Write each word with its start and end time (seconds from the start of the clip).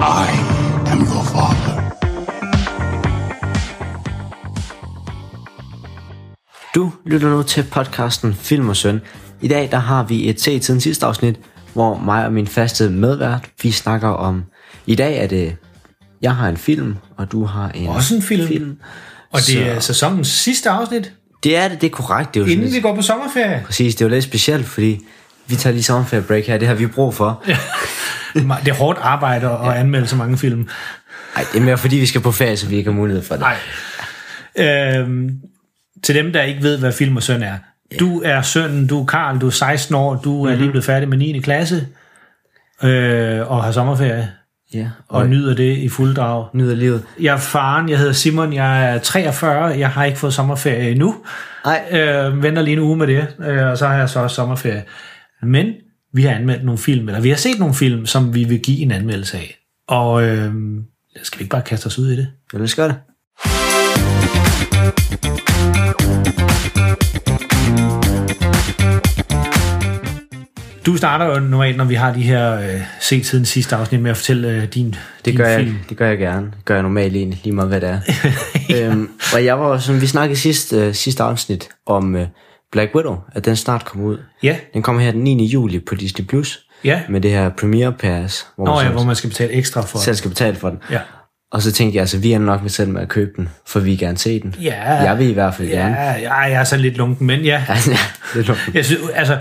I 0.00 0.26
am 0.92 0.98
your 1.00 1.24
father. 1.24 1.90
Du 6.74 6.92
lytter 7.06 7.28
nu 7.30 7.42
til 7.42 7.62
podcasten 7.62 8.34
Film 8.34 8.68
og 8.68 8.76
Søn. 8.76 9.00
I 9.42 9.48
dag 9.48 9.68
der 9.70 9.78
har 9.78 10.02
vi 10.02 10.28
et 10.28 10.40
set 10.40 10.64
siden 10.64 10.80
sidste 10.80 11.06
afsnit, 11.06 11.40
hvor 11.72 11.98
mig 11.98 12.26
og 12.26 12.32
min 12.32 12.46
faste 12.46 12.90
medvært, 12.90 13.48
vi 13.62 13.70
snakker 13.70 14.08
om... 14.08 14.44
I 14.86 14.94
dag 14.94 15.16
er 15.22 15.26
det, 15.26 15.56
jeg 16.22 16.34
har 16.36 16.48
en 16.48 16.56
film, 16.56 16.96
og 17.16 17.32
du 17.32 17.44
har 17.44 17.68
en 17.68 17.88
Også 17.88 18.14
en 18.14 18.22
film. 18.22 18.48
film. 18.48 18.76
Og 19.32 19.38
det 19.38 19.44
Så- 19.46 19.60
er 19.64 19.80
sæsonens 19.80 20.28
sidste 20.28 20.70
afsnit, 20.70 21.12
Det 21.44 21.56
er 21.56 21.68
det, 21.68 21.80
det 21.80 21.86
er 21.86 21.90
korrekt. 21.90 22.34
Det 22.34 22.40
er 22.40 22.44
jo 22.44 22.50
inden 22.52 22.66
sådan, 22.66 22.76
vi 22.76 22.80
går 22.80 22.94
på 22.94 23.02
sommerferie. 23.02 23.62
Præcis, 23.66 23.94
det 23.94 24.04
er 24.04 24.08
jo 24.08 24.14
lidt 24.14 24.24
specielt, 24.24 24.66
fordi 24.66 25.00
vi 25.46 25.56
tager 25.56 25.74
lige 25.74 25.82
sommerferie-break 25.82 26.46
her, 26.46 26.58
det 26.58 26.68
har 26.68 26.74
vi 26.74 26.86
brug 26.86 27.14
for. 27.14 27.42
Det 28.34 28.68
er 28.68 28.74
hårdt 28.74 28.98
arbejde 29.02 29.50
at 29.50 29.72
anmelde 29.72 30.06
så 30.06 30.16
mange 30.16 30.38
film. 30.38 30.68
Nej, 31.36 31.44
det 31.52 31.60
er 31.60 31.64
mere 31.64 31.78
fordi, 31.78 31.96
vi 31.96 32.06
skal 32.06 32.20
på 32.20 32.32
ferie, 32.32 32.56
så 32.56 32.68
vi 32.68 32.76
ikke 32.76 32.90
har 32.90 32.96
mulighed 32.96 33.22
for 33.22 33.34
det. 33.34 33.44
Nej. 34.58 34.98
Øhm, 34.98 35.30
til 36.02 36.14
dem, 36.14 36.32
der 36.32 36.42
ikke 36.42 36.62
ved, 36.62 36.78
hvad 36.78 36.92
film 36.92 37.16
og 37.16 37.22
søn 37.22 37.42
er. 37.42 37.54
Du 38.00 38.22
er 38.24 38.42
sønnen, 38.42 38.86
du 38.86 39.02
er 39.02 39.06
Karl, 39.06 39.38
du 39.40 39.46
er 39.46 39.50
16 39.50 39.94
år, 39.94 40.14
du 40.16 40.42
Mhm. 40.44 40.52
er 40.52 40.56
lige 40.56 40.70
blevet 40.70 40.84
færdig 40.84 41.08
med 41.08 41.18
9. 41.18 41.40
klasse, 41.40 41.86
øh, 42.82 43.50
og 43.50 43.64
har 43.64 43.72
sommerferie, 43.72 44.30
Ja, 44.74 44.88
og, 45.08 45.20
og 45.20 45.28
nyder 45.28 45.54
det 45.54 45.76
i 45.78 45.88
fuld 45.88 46.14
drag. 46.14 46.46
nyder 46.54 46.74
livet. 46.74 47.02
Jeg 47.20 47.32
er 47.34 47.38
faren, 47.38 47.88
jeg 47.88 47.98
hedder 47.98 48.12
Simon, 48.12 48.52
jeg 48.52 48.94
er 48.94 48.98
43, 48.98 49.64
jeg 49.78 49.90
har 49.90 50.04
ikke 50.04 50.18
fået 50.18 50.34
sommerferie 50.34 50.90
endnu. 50.90 51.14
Nej. 51.64 51.82
Øh, 52.00 52.42
venter 52.42 52.62
lige 52.62 52.72
en 52.76 52.82
uge 52.82 52.96
med 52.96 53.06
det, 53.06 53.26
øh, 53.46 53.66
og 53.66 53.78
så 53.78 53.86
har 53.86 53.94
jeg 53.98 54.08
så 54.08 54.20
også 54.20 54.36
sommerferie. 54.36 54.82
Men 55.42 55.66
vi 56.14 56.22
har 56.22 56.34
anmeldt 56.34 56.64
nogle 56.64 56.78
film, 56.78 57.08
eller 57.08 57.20
vi 57.20 57.28
har 57.28 57.36
set 57.36 57.58
nogle 57.58 57.74
film, 57.74 58.06
som 58.06 58.34
vi 58.34 58.44
vil 58.44 58.60
give 58.60 58.78
en 58.78 58.90
anmeldelse 58.90 59.36
af. 59.36 59.58
Og 59.88 60.22
øh, 60.24 60.52
skal 61.22 61.38
vi 61.38 61.42
ikke 61.42 61.50
bare 61.50 61.62
kaste 61.62 61.86
os 61.86 61.98
ud 61.98 62.10
i 62.10 62.16
det? 62.16 62.28
Ja, 62.52 62.58
lad 62.58 62.64
os 62.64 62.74
gøre 62.74 62.88
det. 62.88 62.96
Du 70.86 70.96
starter 70.96 71.26
jo 71.26 71.40
normalt, 71.40 71.76
når 71.76 71.84
vi 71.84 71.94
har 71.94 72.12
de 72.12 72.22
her 72.22 72.54
øh, 72.60 72.80
set 73.00 73.26
siden 73.26 73.44
sidste 73.44 73.76
afsnit, 73.76 74.00
med 74.00 74.10
at 74.10 74.16
fortælle 74.16 74.48
øh, 74.48 74.62
din, 74.62 74.86
Det 74.86 74.96
din 75.24 75.36
gør, 75.36 75.48
jeg, 75.48 75.60
film. 75.60 75.76
det 75.88 75.96
gør 75.96 76.08
jeg 76.08 76.18
gerne. 76.18 76.46
Det 76.46 76.64
gør 76.64 76.74
jeg 76.74 76.82
normalt 76.82 77.16
egentlig, 77.16 77.40
lige 77.44 77.54
meget 77.54 77.68
hvad 77.68 77.80
det 77.80 77.88
er. 77.88 78.00
øhm, 78.90 79.08
og 79.34 79.44
jeg 79.44 79.60
var, 79.60 79.78
som 79.78 80.00
vi 80.00 80.06
snakkede 80.06 80.38
sidste, 80.38 80.76
øh, 80.76 80.94
sidste 80.94 81.22
afsnit 81.22 81.68
om 81.86 82.16
øh, 82.16 82.26
Black 82.74 82.94
Widow, 82.94 83.16
at 83.32 83.44
den 83.44 83.56
snart 83.56 83.84
kommer 83.84 84.06
ud. 84.06 84.18
Ja, 84.42 84.56
Den 84.74 84.82
kommer 84.82 85.02
her 85.02 85.10
den 85.12 85.20
9. 85.20 85.46
juli 85.46 85.78
på 85.80 85.94
Disney+. 85.94 86.24
Plus 86.26 86.60
ja. 86.84 87.00
med 87.08 87.20
det 87.20 87.30
her 87.30 87.48
Premiere 87.48 87.92
Pass, 87.92 88.46
hvor 88.56 88.64
Nå 88.66 88.74
man 88.74 88.84
ja, 88.86 88.90
hvor 88.92 89.04
man 89.04 89.16
skal 89.16 89.30
betale 89.30 89.52
ekstra 89.52 89.80
for 89.80 89.98
selv 89.98 90.16
skal 90.16 90.28
betale 90.30 90.56
for 90.56 90.68
den. 90.68 90.78
Ja. 90.90 90.98
Og 91.52 91.62
så 91.62 91.72
tænkte 91.72 91.96
jeg, 91.96 92.00
altså 92.00 92.18
vi 92.18 92.32
er 92.32 92.38
nok 92.38 92.62
med 92.62 92.70
selv 92.70 92.88
med 92.90 93.02
at 93.02 93.08
købe 93.08 93.30
den, 93.36 93.48
for 93.66 93.80
vi 93.80 93.96
gerne 93.96 94.18
se 94.18 94.40
den. 94.40 94.54
Ja. 94.62 94.82
Jeg 94.84 95.18
vil 95.18 95.28
i 95.28 95.32
hvert 95.32 95.54
fald 95.54 95.68
gerne. 95.68 95.96
Ja, 95.96 96.12
ja, 96.20 96.34
jeg 96.34 96.52
er 96.52 96.64
så 96.64 96.76
lidt 96.76 96.96
lunken, 96.96 97.26
men 97.26 97.40
ja. 97.40 97.64
Ja, 97.68 97.74
det 98.34 98.44
er 98.44 98.48
nok- 98.48 98.74
Jeg 98.74 98.84
synes, 98.84 99.00
altså, 99.14 99.34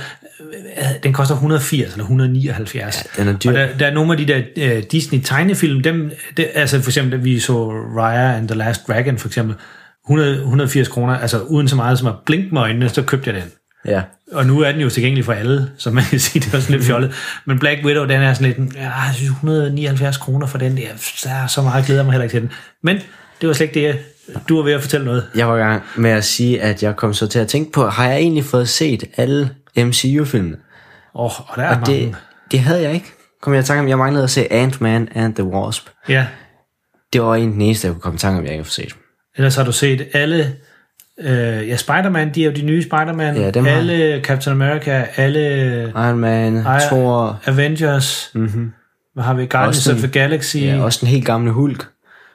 øh, 0.77 0.83
den 1.03 1.13
koster 1.13 1.35
180 1.35 1.91
eller 1.91 2.03
179. 2.03 3.05
Ja, 3.17 3.23
den 3.23 3.33
er 3.33 3.37
dyr. 3.39 3.49
Og 3.49 3.55
der, 3.57 3.67
der 3.79 3.85
er 3.87 3.93
nogle 3.93 4.11
af 4.11 4.17
de 4.17 4.27
der 4.55 4.77
uh, 4.77 4.83
Disney 4.91 5.19
tegnefilm, 5.23 5.83
dem, 5.83 6.11
det, 6.37 6.47
altså 6.55 6.81
for 6.81 6.89
eksempel, 6.89 7.11
da 7.11 7.17
vi 7.23 7.39
så 7.39 7.69
Raya 7.97 8.37
and 8.37 8.47
the 8.47 8.57
Last 8.57 8.87
Dragon 8.87 9.17
for 9.17 9.27
eksempel, 9.27 9.55
100, 10.07 10.35
180 10.37 10.87
kroner, 10.87 11.17
altså 11.17 11.39
uden 11.41 11.67
så 11.67 11.75
meget 11.75 11.99
som 11.99 12.07
at 12.07 12.13
blinke 12.25 12.49
med 12.51 12.61
øjnene, 12.61 12.89
så 12.89 13.01
købte 13.03 13.29
jeg 13.31 13.41
den. 13.41 13.51
ja. 13.85 14.01
Og 14.31 14.45
nu 14.45 14.59
er 14.61 14.71
den 14.71 14.81
jo 14.81 14.89
tilgængelig 14.89 15.25
for 15.25 15.33
alle, 15.33 15.71
så 15.77 15.91
man 15.91 16.03
kan 16.03 16.19
sige, 16.19 16.41
det 16.45 16.53
er 16.53 16.59
sådan 16.59 16.75
lidt 16.75 16.85
fjollet. 16.89 17.13
Men 17.45 17.59
Black 17.59 17.85
Widow, 17.85 18.03
den 18.05 18.21
er 18.21 18.33
sådan 18.33 18.47
lidt, 18.57 18.75
ja, 18.75 18.81
jeg 18.81 19.11
synes 19.15 19.29
179 19.29 20.17
kroner 20.17 20.47
for 20.47 20.57
den, 20.57 20.77
der, 20.77 20.87
der 21.23 21.29
er 21.29 21.47
så 21.47 21.61
meget 21.61 21.85
glæder 21.85 22.03
mig 22.03 22.11
heller 22.11 22.23
ikke 22.23 22.33
til 22.33 22.41
den. 22.41 22.51
Men 22.83 22.97
det 23.41 23.47
var 23.47 23.53
slet 23.53 23.75
ikke 23.75 23.87
det, 23.87 23.99
du 24.49 24.55
var 24.57 24.63
ved 24.63 24.73
at 24.73 24.81
fortælle 24.81 25.05
noget. 25.05 25.27
Jeg 25.35 25.47
var 25.49 25.55
i 25.55 25.59
gang 25.59 25.83
med 25.95 26.09
at 26.09 26.23
sige, 26.23 26.61
at 26.61 26.83
jeg 26.83 26.95
kom 26.95 27.13
så 27.13 27.27
til 27.27 27.39
at 27.39 27.47
tænke 27.47 27.71
på, 27.71 27.87
har 27.87 28.07
jeg 28.07 28.17
egentlig 28.17 28.43
fået 28.45 28.69
set 28.69 29.03
alle 29.17 29.49
MCU-filmene? 29.77 30.57
Oh, 31.13 31.39
og 31.51 31.55
der 31.55 31.63
er 31.63 31.79
Og 31.79 31.87
det, 31.87 32.01
mange. 32.01 32.15
det 32.51 32.59
havde 32.59 32.81
jeg 32.81 32.93
ikke. 32.93 33.11
Kom 33.41 33.53
jeg 33.53 33.61
i 33.61 33.65
tanke 33.65 33.79
om, 33.81 33.87
jeg 33.87 33.97
manglede 33.97 34.23
at 34.23 34.29
se 34.29 34.53
Ant-Man 34.53 35.09
and 35.15 35.35
the 35.35 35.43
Wasp. 35.43 35.87
Ja, 36.09 36.25
Det 37.13 37.21
var 37.21 37.35
en 37.35 37.51
den 37.51 37.61
eneste, 37.61 37.87
jeg 37.87 37.93
kunne 37.93 38.01
komme 38.01 38.15
i 38.15 38.19
tanke 38.19 38.37
om, 38.39 38.43
jeg 38.45 38.53
ikke 38.53 38.63
har 38.63 38.69
set. 38.69 38.95
Ellers 39.37 39.55
har 39.55 39.63
du 39.63 39.71
set 39.71 40.07
alle... 40.13 40.55
Øh, 41.19 41.67
ja, 41.69 41.75
Spider-Man, 41.77 42.31
de 42.35 42.41
er 42.41 42.45
jo 42.45 42.51
de 42.51 42.61
nye 42.61 42.83
Spider-Man. 42.83 43.35
Ja, 43.37 43.49
dem 43.51 43.65
har- 43.65 43.71
alle 43.71 44.21
Captain 44.23 44.61
America, 44.61 45.05
alle 45.15 45.81
Iron 45.95 46.17
Man, 46.19 46.57
Ej, 46.57 46.79
Thor, 46.79 47.39
Avengers. 47.45 48.31
Mm-hmm. 48.33 48.71
Hvad 49.13 49.23
har 49.23 49.33
vi? 49.33 49.45
Guardians 49.45 49.87
of 49.87 49.97
the 49.97 50.07
Galaxy. 50.07 50.57
ja, 50.57 50.83
også 50.83 50.99
den 51.01 51.07
helt 51.07 51.25
gamle 51.25 51.51
Hulk. 51.51 51.85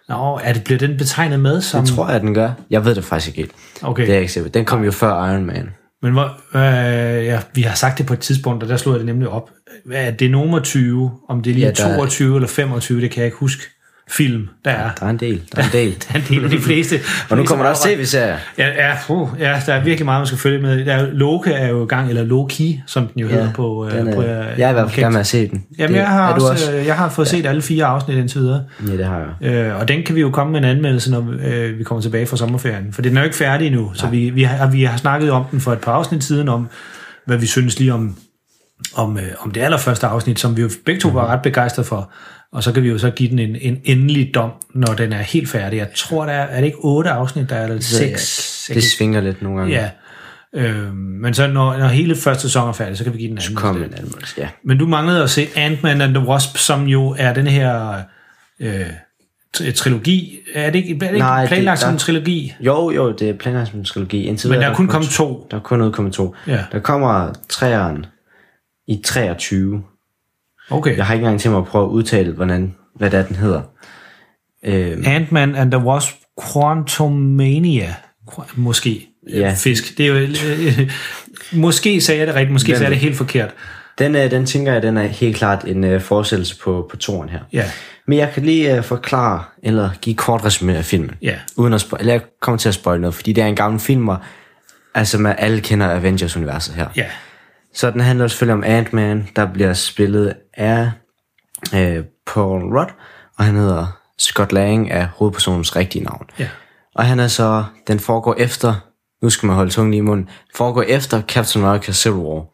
Nå, 0.08 0.40
er 0.44 0.52
det, 0.52 0.64
bliver 0.64 0.78
den 0.78 0.96
betegnet 0.96 1.40
med 1.40 1.60
som... 1.60 1.84
Det 1.84 1.94
tror 1.94 2.10
jeg, 2.10 2.20
den 2.20 2.34
gør. 2.34 2.50
Jeg 2.70 2.84
ved 2.84 2.94
det 2.94 3.04
faktisk 3.04 3.28
ikke 3.28 3.38
helt. 3.38 3.52
Okay. 3.82 4.06
Det 4.06 4.14
er 4.14 4.18
ikke. 4.18 4.48
Den 4.48 4.64
kom 4.64 4.84
jo 4.84 4.90
før 4.90 5.30
Iron 5.30 5.44
Man. 5.46 5.70
Men 6.02 6.12
hvor, 6.12 6.24
øh, 6.54 7.24
ja, 7.24 7.40
vi 7.54 7.62
har 7.62 7.74
sagt 7.74 7.98
det 7.98 8.06
på 8.06 8.12
et 8.12 8.18
tidspunkt, 8.20 8.62
og 8.62 8.68
der 8.68 8.76
slog 8.76 8.94
jeg 8.94 8.98
det 8.98 9.06
nemlig 9.06 9.28
op. 9.28 9.50
Hvad 9.84 10.06
er 10.06 10.10
det 10.10 10.30
nummer 10.30 10.60
20? 10.60 11.10
Om 11.28 11.42
det 11.42 11.50
er 11.50 11.54
lige 11.54 11.66
Ja, 11.66 11.72
der 11.72 11.86
er- 11.86 11.96
22 11.96 12.34
eller 12.36 12.48
25, 12.48 13.00
det 13.00 13.10
kan 13.10 13.18
jeg 13.18 13.26
ikke 13.26 13.36
huske. 13.38 13.62
Film, 14.10 14.48
der 14.64 14.70
er. 14.70 14.90
Der 15.00 15.06
er 15.06 15.10
en 15.10 15.16
del. 15.16 15.42
Der 15.56 15.62
er 15.62 15.66
en 15.66 15.72
del. 15.72 15.90
Der 16.08 16.14
er 16.14 16.18
en 16.18 16.24
del 16.28 16.44
af 16.44 16.50
de 16.50 16.58
fleste. 16.60 17.00
Og 17.30 17.36
nu 17.36 17.44
kommer 17.44 17.64
der 17.64 17.70
også 17.70 17.88
tv-serier. 17.88 18.36
Ja, 18.58 18.68
ja, 18.68 18.92
uh, 19.08 19.28
ja, 19.38 19.60
der 19.66 19.74
er 19.74 19.84
virkelig 19.84 20.04
meget, 20.04 20.20
man 20.20 20.26
skal 20.26 20.38
følge 20.38 20.58
med. 20.62 20.84
Der 20.84 20.92
er, 20.94 21.06
Loke 21.12 21.52
er 21.52 21.68
jo 21.68 21.84
i 21.84 21.86
gang, 21.86 22.08
eller 22.08 22.24
Loki, 22.24 22.80
som 22.86 23.06
den 23.06 23.20
jo 23.22 23.28
hedder 23.28 23.52
på... 23.52 23.86
øh, 23.86 23.92
den 23.98 24.08
er, 24.08 24.14
på 24.14 24.22
øh, 24.22 24.28
jeg 24.28 24.66
er 24.66 24.70
i 24.70 24.72
hvert 24.72 24.90
fald 24.90 25.00
gerne 25.02 25.12
med 25.12 25.20
at 25.20 25.26
se 25.26 25.48
den. 25.48 25.64
Jamen, 25.78 25.94
Det- 25.94 26.00
jeg 26.00 26.08
har, 26.08 26.38
du 26.38 26.46
også, 26.46 26.72
øh, 26.72 26.86
jeg 26.86 26.96
har 26.96 27.08
fået 27.08 27.28
set 27.28 27.46
alle 27.46 27.62
fire 27.62 27.84
afsnit 27.84 28.16
indtil 28.18 28.40
videre. 28.40 28.64
Ja, 28.88 28.92
det 28.96 29.06
har 29.06 29.34
jeg. 29.40 29.52
Øh, 29.52 29.80
og 29.80 29.88
den 29.88 30.02
kan 30.02 30.14
vi 30.14 30.20
jo 30.20 30.30
komme 30.30 30.52
med 30.52 30.60
en 30.60 30.66
anmeldelse, 30.76 31.10
når 31.10 31.34
øh, 31.44 31.78
vi 31.78 31.84
kommer 31.84 32.02
tilbage 32.02 32.26
fra 32.26 32.36
sommerferien. 32.36 32.92
For 32.92 33.02
den 33.02 33.16
er 33.16 33.20
jo 33.20 33.24
ikke 33.24 33.36
færdig 33.36 33.66
endnu, 33.66 33.90
så 33.94 34.06
vi, 34.06 34.30
vi, 34.30 34.42
har, 34.42 34.66
vi 34.70 34.82
har 34.84 34.96
snakket 34.96 35.30
om 35.30 35.44
den 35.50 35.60
for 35.60 35.72
et 35.72 35.78
par 35.80 35.92
afsnit 35.92 36.24
siden, 36.24 36.48
om 36.48 36.68
hvad 37.26 37.36
vi 37.36 37.46
synes 37.46 37.78
lige 37.78 37.92
om, 37.94 38.16
om, 38.94 39.18
øh, 39.18 39.24
om 39.40 39.50
det 39.50 39.60
allerførste 39.60 40.06
afsnit, 40.06 40.40
som 40.40 40.56
vi 40.56 40.62
jo 40.62 40.70
begge 40.86 41.00
to 41.00 41.08
var 41.08 41.26
ret 41.26 41.42
begejstrede 41.42 41.88
for. 41.88 42.10
Og 42.52 42.62
så 42.62 42.72
kan 42.72 42.82
vi 42.82 42.88
jo 42.88 42.98
så 42.98 43.10
give 43.10 43.30
den 43.30 43.38
en, 43.38 43.56
en 43.60 43.80
endelig 43.84 44.30
dom, 44.34 44.50
når 44.74 44.94
den 44.94 45.12
er 45.12 45.22
helt 45.22 45.48
færdig. 45.48 45.76
Jeg 45.76 45.88
tror, 45.96 46.24
der 46.26 46.32
er, 46.32 46.46
er 46.46 46.56
det 46.60 46.66
ikke 46.66 46.78
otte 46.80 47.10
afsnit, 47.10 47.50
der 47.50 47.56
er 47.56 47.64
eller 47.64 47.80
seks? 47.80 48.70
Det 48.74 48.84
svinger 48.84 49.20
lidt 49.20 49.42
nogle 49.42 49.58
gange. 49.58 49.74
Ja. 49.74 49.90
Øh, 50.54 50.92
men 50.94 51.34
så 51.34 51.46
når, 51.46 51.76
når 51.76 51.86
hele 51.86 52.16
første 52.16 52.42
sæson 52.42 52.68
er 52.68 52.72
færdig, 52.72 52.96
så 52.98 53.04
kan 53.04 53.12
vi 53.12 53.18
give 53.18 53.30
den 53.30 53.38
anden. 53.38 53.56
Kom 53.56 53.74
med 53.76 53.86
en 53.86 53.94
anmeldelse, 53.94 54.34
ja. 54.38 54.48
Men 54.64 54.78
du 54.78 54.86
manglede 54.86 55.22
at 55.22 55.30
se 55.30 55.46
Ant-Man 55.56 56.00
and 56.00 56.14
the 56.14 56.26
Wasp, 56.26 56.56
som 56.56 56.84
jo 56.86 57.14
er 57.18 57.34
den 57.34 57.46
her 57.46 58.02
øh, 58.60 58.86
tri- 59.56 59.72
trilogi. 59.72 60.38
Er 60.54 60.70
det 60.70 60.78
ikke, 60.78 60.94
er 60.94 60.98
det 60.98 61.06
ikke 61.06 61.18
Nej, 61.18 61.40
det- 61.40 61.48
planlagt 61.48 61.80
som 61.80 61.86
der- 61.86 61.92
en 61.92 61.98
trilogi? 61.98 62.54
Jo, 62.60 62.90
jo, 62.90 63.12
det 63.12 63.28
er 63.28 63.32
planlagt 63.34 63.68
som 63.70 63.78
en 63.78 63.84
trilogi. 63.84 64.22
Indtil 64.24 64.50
Men 64.50 64.60
der 64.60 64.66
er 64.66 64.74
kun 64.74 64.86
kun 64.86 64.92
kommet 64.92 65.10
to. 65.10 65.46
Der 65.50 65.56
er 65.56 65.60
kun 65.60 65.80
udkommet 65.82 66.14
to. 66.14 66.34
Ja. 66.46 66.64
Der 66.72 66.78
kommer 66.78 67.32
træeren 67.48 68.06
i 68.88 69.00
23. 69.04 69.82
Okay. 70.70 70.96
Jeg 70.96 71.06
har 71.06 71.14
ikke 71.14 71.24
engang 71.24 71.40
til 71.40 71.50
mig 71.50 71.58
at 71.58 71.64
prøve 71.66 71.84
at 71.84 71.88
udtale, 71.90 72.32
hvordan, 72.32 72.74
hvad 72.96 73.10
det 73.10 73.18
er, 73.18 73.24
den 73.26 73.36
hedder. 73.36 73.62
Øhm, 74.64 75.02
Ant-Man 75.06 75.54
and 75.54 75.70
the 75.72 75.80
Wasp 75.84 76.14
Quantumania. 76.52 77.94
Qu- 78.30 78.52
Måske. 78.56 79.06
Ja. 79.32 79.54
Fisk. 79.56 79.98
Det 79.98 80.06
er 80.06 80.10
jo... 80.10 80.14
Øh, 80.16 80.90
måske 81.52 82.00
sagde 82.00 82.18
jeg 82.18 82.26
det 82.26 82.34
rigtigt, 82.34 82.52
måske 82.52 82.66
Hvem 82.66 82.76
sagde 82.76 82.84
jeg 82.84 82.90
det 82.90 82.98
helt 83.00 83.16
forkert. 83.16 83.50
den, 83.98 84.14
øh, 84.14 84.30
den 84.30 84.46
tænker 84.46 84.72
jeg, 84.72 84.82
den 84.82 84.96
er 84.96 85.06
helt 85.06 85.36
klart 85.36 85.64
en 85.64 85.84
øh, 85.84 86.00
forestillelse 86.00 86.58
på, 86.58 86.86
på 86.90 86.96
toren 86.96 87.28
her. 87.28 87.40
Ja. 87.52 87.64
Men 88.06 88.18
jeg 88.18 88.30
kan 88.34 88.42
lige 88.44 88.76
øh, 88.76 88.82
forklare, 88.84 89.42
eller 89.62 89.90
give 90.00 90.16
kort 90.16 90.40
resumé 90.40 90.70
af 90.70 90.84
filmen. 90.84 91.10
Ja. 91.22 91.34
Uden 91.56 91.72
at 91.72 91.86
eller 92.00 92.12
jeg 92.12 92.22
kommer 92.40 92.58
til 92.58 92.68
at 92.68 92.74
spoil 92.74 93.00
noget, 93.00 93.14
fordi 93.14 93.32
det 93.32 93.42
er 93.42 93.46
en 93.46 93.56
gammel 93.56 93.80
film, 93.80 94.08
og 94.08 94.16
altså 94.94 95.18
man 95.18 95.34
alle 95.38 95.60
kender 95.60 95.90
Avengers-universet 95.90 96.74
her. 96.74 96.86
Ja. 96.96 97.04
Så 97.74 97.90
den 97.90 98.00
handler 98.00 98.28
selvfølgelig 98.28 98.54
om 98.54 98.64
Ant-Man, 98.64 99.28
der 99.36 99.52
bliver 99.52 99.72
spillet 99.72 100.34
af 100.54 100.90
øh, 101.74 102.04
Paul 102.26 102.78
Rudd, 102.78 102.90
og 103.38 103.44
han 103.44 103.54
hedder 103.54 103.98
Scott 104.18 104.52
Lang 104.52 104.90
af 104.90 105.06
hovedpersonens 105.06 105.76
rigtige 105.76 106.04
navn. 106.04 106.26
Ja. 106.38 106.48
Og 106.94 107.04
han 107.04 107.20
er 107.20 107.28
så, 107.28 107.64
den 107.86 108.00
foregår 108.00 108.34
efter, 108.38 108.74
nu 109.22 109.30
skal 109.30 109.46
man 109.46 109.56
holde 109.56 109.70
tungen 109.70 109.94
i 109.94 110.00
munden, 110.00 110.28
foregår 110.54 110.82
efter 110.82 111.22
Captain 111.22 111.64
America 111.64 111.92
Civil 111.92 112.18
War, 112.18 112.44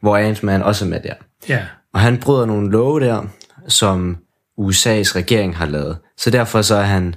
hvor 0.00 0.16
Ant-Man 0.16 0.62
også 0.62 0.84
er 0.84 0.88
med 0.88 1.00
der. 1.00 1.14
Ja. 1.48 1.64
Og 1.94 2.00
han 2.00 2.20
bryder 2.20 2.46
nogle 2.46 2.70
love 2.70 3.00
der, 3.00 3.22
som 3.68 4.16
USA's 4.60 5.16
regering 5.16 5.56
har 5.56 5.66
lavet. 5.66 5.98
Så 6.16 6.30
derfor 6.30 6.62
så 6.62 6.74
er 6.74 6.82
han 6.82 7.14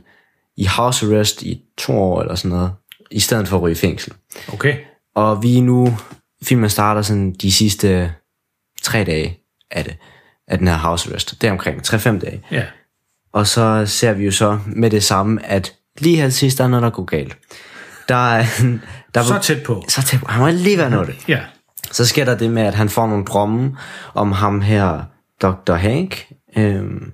i 0.58 0.66
house 0.66 1.06
arrest 1.06 1.42
i 1.42 1.62
to 1.78 1.94
år 1.94 2.22
eller 2.22 2.36
sådan 2.36 2.58
noget, 2.58 2.72
i 3.12 3.20
stedet 3.20 3.48
for 3.48 3.58
at 3.58 3.62
ryge 3.62 3.72
i 3.72 3.76
fængsel. 3.76 4.14
Okay. 4.54 4.78
Og 5.16 5.44
vi 5.44 5.58
er 5.58 5.62
nu, 5.62 5.98
filmen 6.44 6.70
starter 6.70 7.02
sådan 7.02 7.34
de 7.34 7.52
sidste 7.52 8.14
tre 8.82 9.04
dage 9.04 9.40
af 9.72 9.84
det, 9.84 9.98
af 10.48 10.58
den 10.58 10.68
her 10.68 10.78
house 10.78 11.10
arrest. 11.10 11.42
Det 11.42 11.48
er 11.48 11.52
omkring 11.52 11.82
3-5 11.88 12.20
dage. 12.20 12.42
Ja. 12.52 12.64
Og 13.34 13.48
så 13.48 13.86
ser 13.86 14.14
vi 14.14 14.26
jo 14.26 14.32
så 14.32 14.60
med 14.66 14.90
det 14.90 15.04
samme, 15.04 15.46
at 15.46 15.74
lige 16.00 16.16
her 16.16 16.30
sidst, 16.30 16.58
der 16.58 16.64
er 16.64 16.68
noget, 16.68 16.84
der 16.84 16.90
går 16.90 17.04
galt. 17.04 17.38
Der 18.10 18.16
er, 18.16 18.46
der 19.16 19.24
Så 19.24 19.40
tæt 19.42 19.64
på. 19.64 19.84
Så 19.88 20.02
tæt 20.02 20.20
på. 20.20 20.26
Han 20.30 20.42
må 20.42 20.50
lige 20.50 20.78
være 20.78 20.90
noget. 20.90 21.16
Ja. 21.28 21.40
Så 21.92 22.06
sker 22.06 22.26
der 22.26 22.38
det 22.38 22.52
med, 22.52 22.62
at 22.62 22.74
han 22.74 22.90
får 22.90 23.08
nogle 23.08 23.26
drømme 23.26 23.78
om 24.14 24.32
ham 24.32 24.62
her, 24.62 25.04
Dr. 25.42 25.74
Hank. 25.74 26.28
Øhm, 26.58 27.12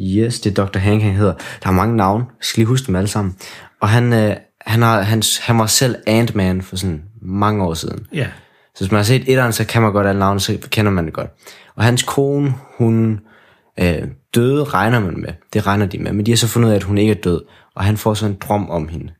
yes, 0.00 0.40
det 0.40 0.58
er 0.58 0.64
Dr. 0.64 0.78
Hank, 0.78 1.02
han 1.02 1.12
hedder. 1.12 1.34
Der 1.62 1.68
er 1.68 1.72
mange 1.72 1.96
navne. 1.96 2.24
Jeg 2.24 2.44
skal 2.44 2.60
lige 2.60 2.68
huske 2.68 2.86
dem 2.86 2.96
alle 2.96 3.08
sammen. 3.08 3.36
Og 3.80 3.88
han, 3.88 4.12
øh, 4.12 4.36
han, 4.60 4.82
har, 4.82 5.02
han, 5.02 5.22
han 5.40 5.58
var 5.58 5.66
selv 5.66 5.96
Ant-Man 6.06 6.62
for 6.62 6.76
sådan 6.76 7.02
mange 7.26 7.64
år 7.64 7.74
siden. 7.74 8.06
Ja. 8.12 8.26
Så 8.74 8.84
hvis 8.84 8.90
man 8.90 8.98
har 8.98 9.04
set 9.04 9.24
etteren, 9.26 9.52
så 9.52 9.66
kan 9.66 9.82
man 9.82 9.92
godt 9.92 10.06
alle 10.06 10.18
navne, 10.18 10.40
så 10.40 10.58
kender 10.70 10.92
man 10.92 11.04
det 11.04 11.12
godt. 11.12 11.30
Og 11.76 11.84
hans 11.84 12.02
kone, 12.02 12.54
hun 12.78 13.20
øh, 13.80 14.02
døde, 14.34 14.64
regner 14.64 15.00
man 15.00 15.20
med. 15.20 15.32
Det 15.52 15.66
regner 15.66 15.86
de 15.86 15.98
med. 15.98 16.12
Men 16.12 16.26
de 16.26 16.30
har 16.30 16.36
så 16.36 16.48
fundet 16.48 16.68
ud 16.68 16.72
af, 16.72 16.76
at 16.76 16.82
hun 16.82 16.98
ikke 16.98 17.10
er 17.10 17.20
død. 17.20 17.42
Og 17.74 17.84
han 17.84 17.96
får 17.96 18.14
så 18.14 18.26
en 18.26 18.36
drøm 18.40 18.70
om 18.70 18.88
hende. 18.88 19.12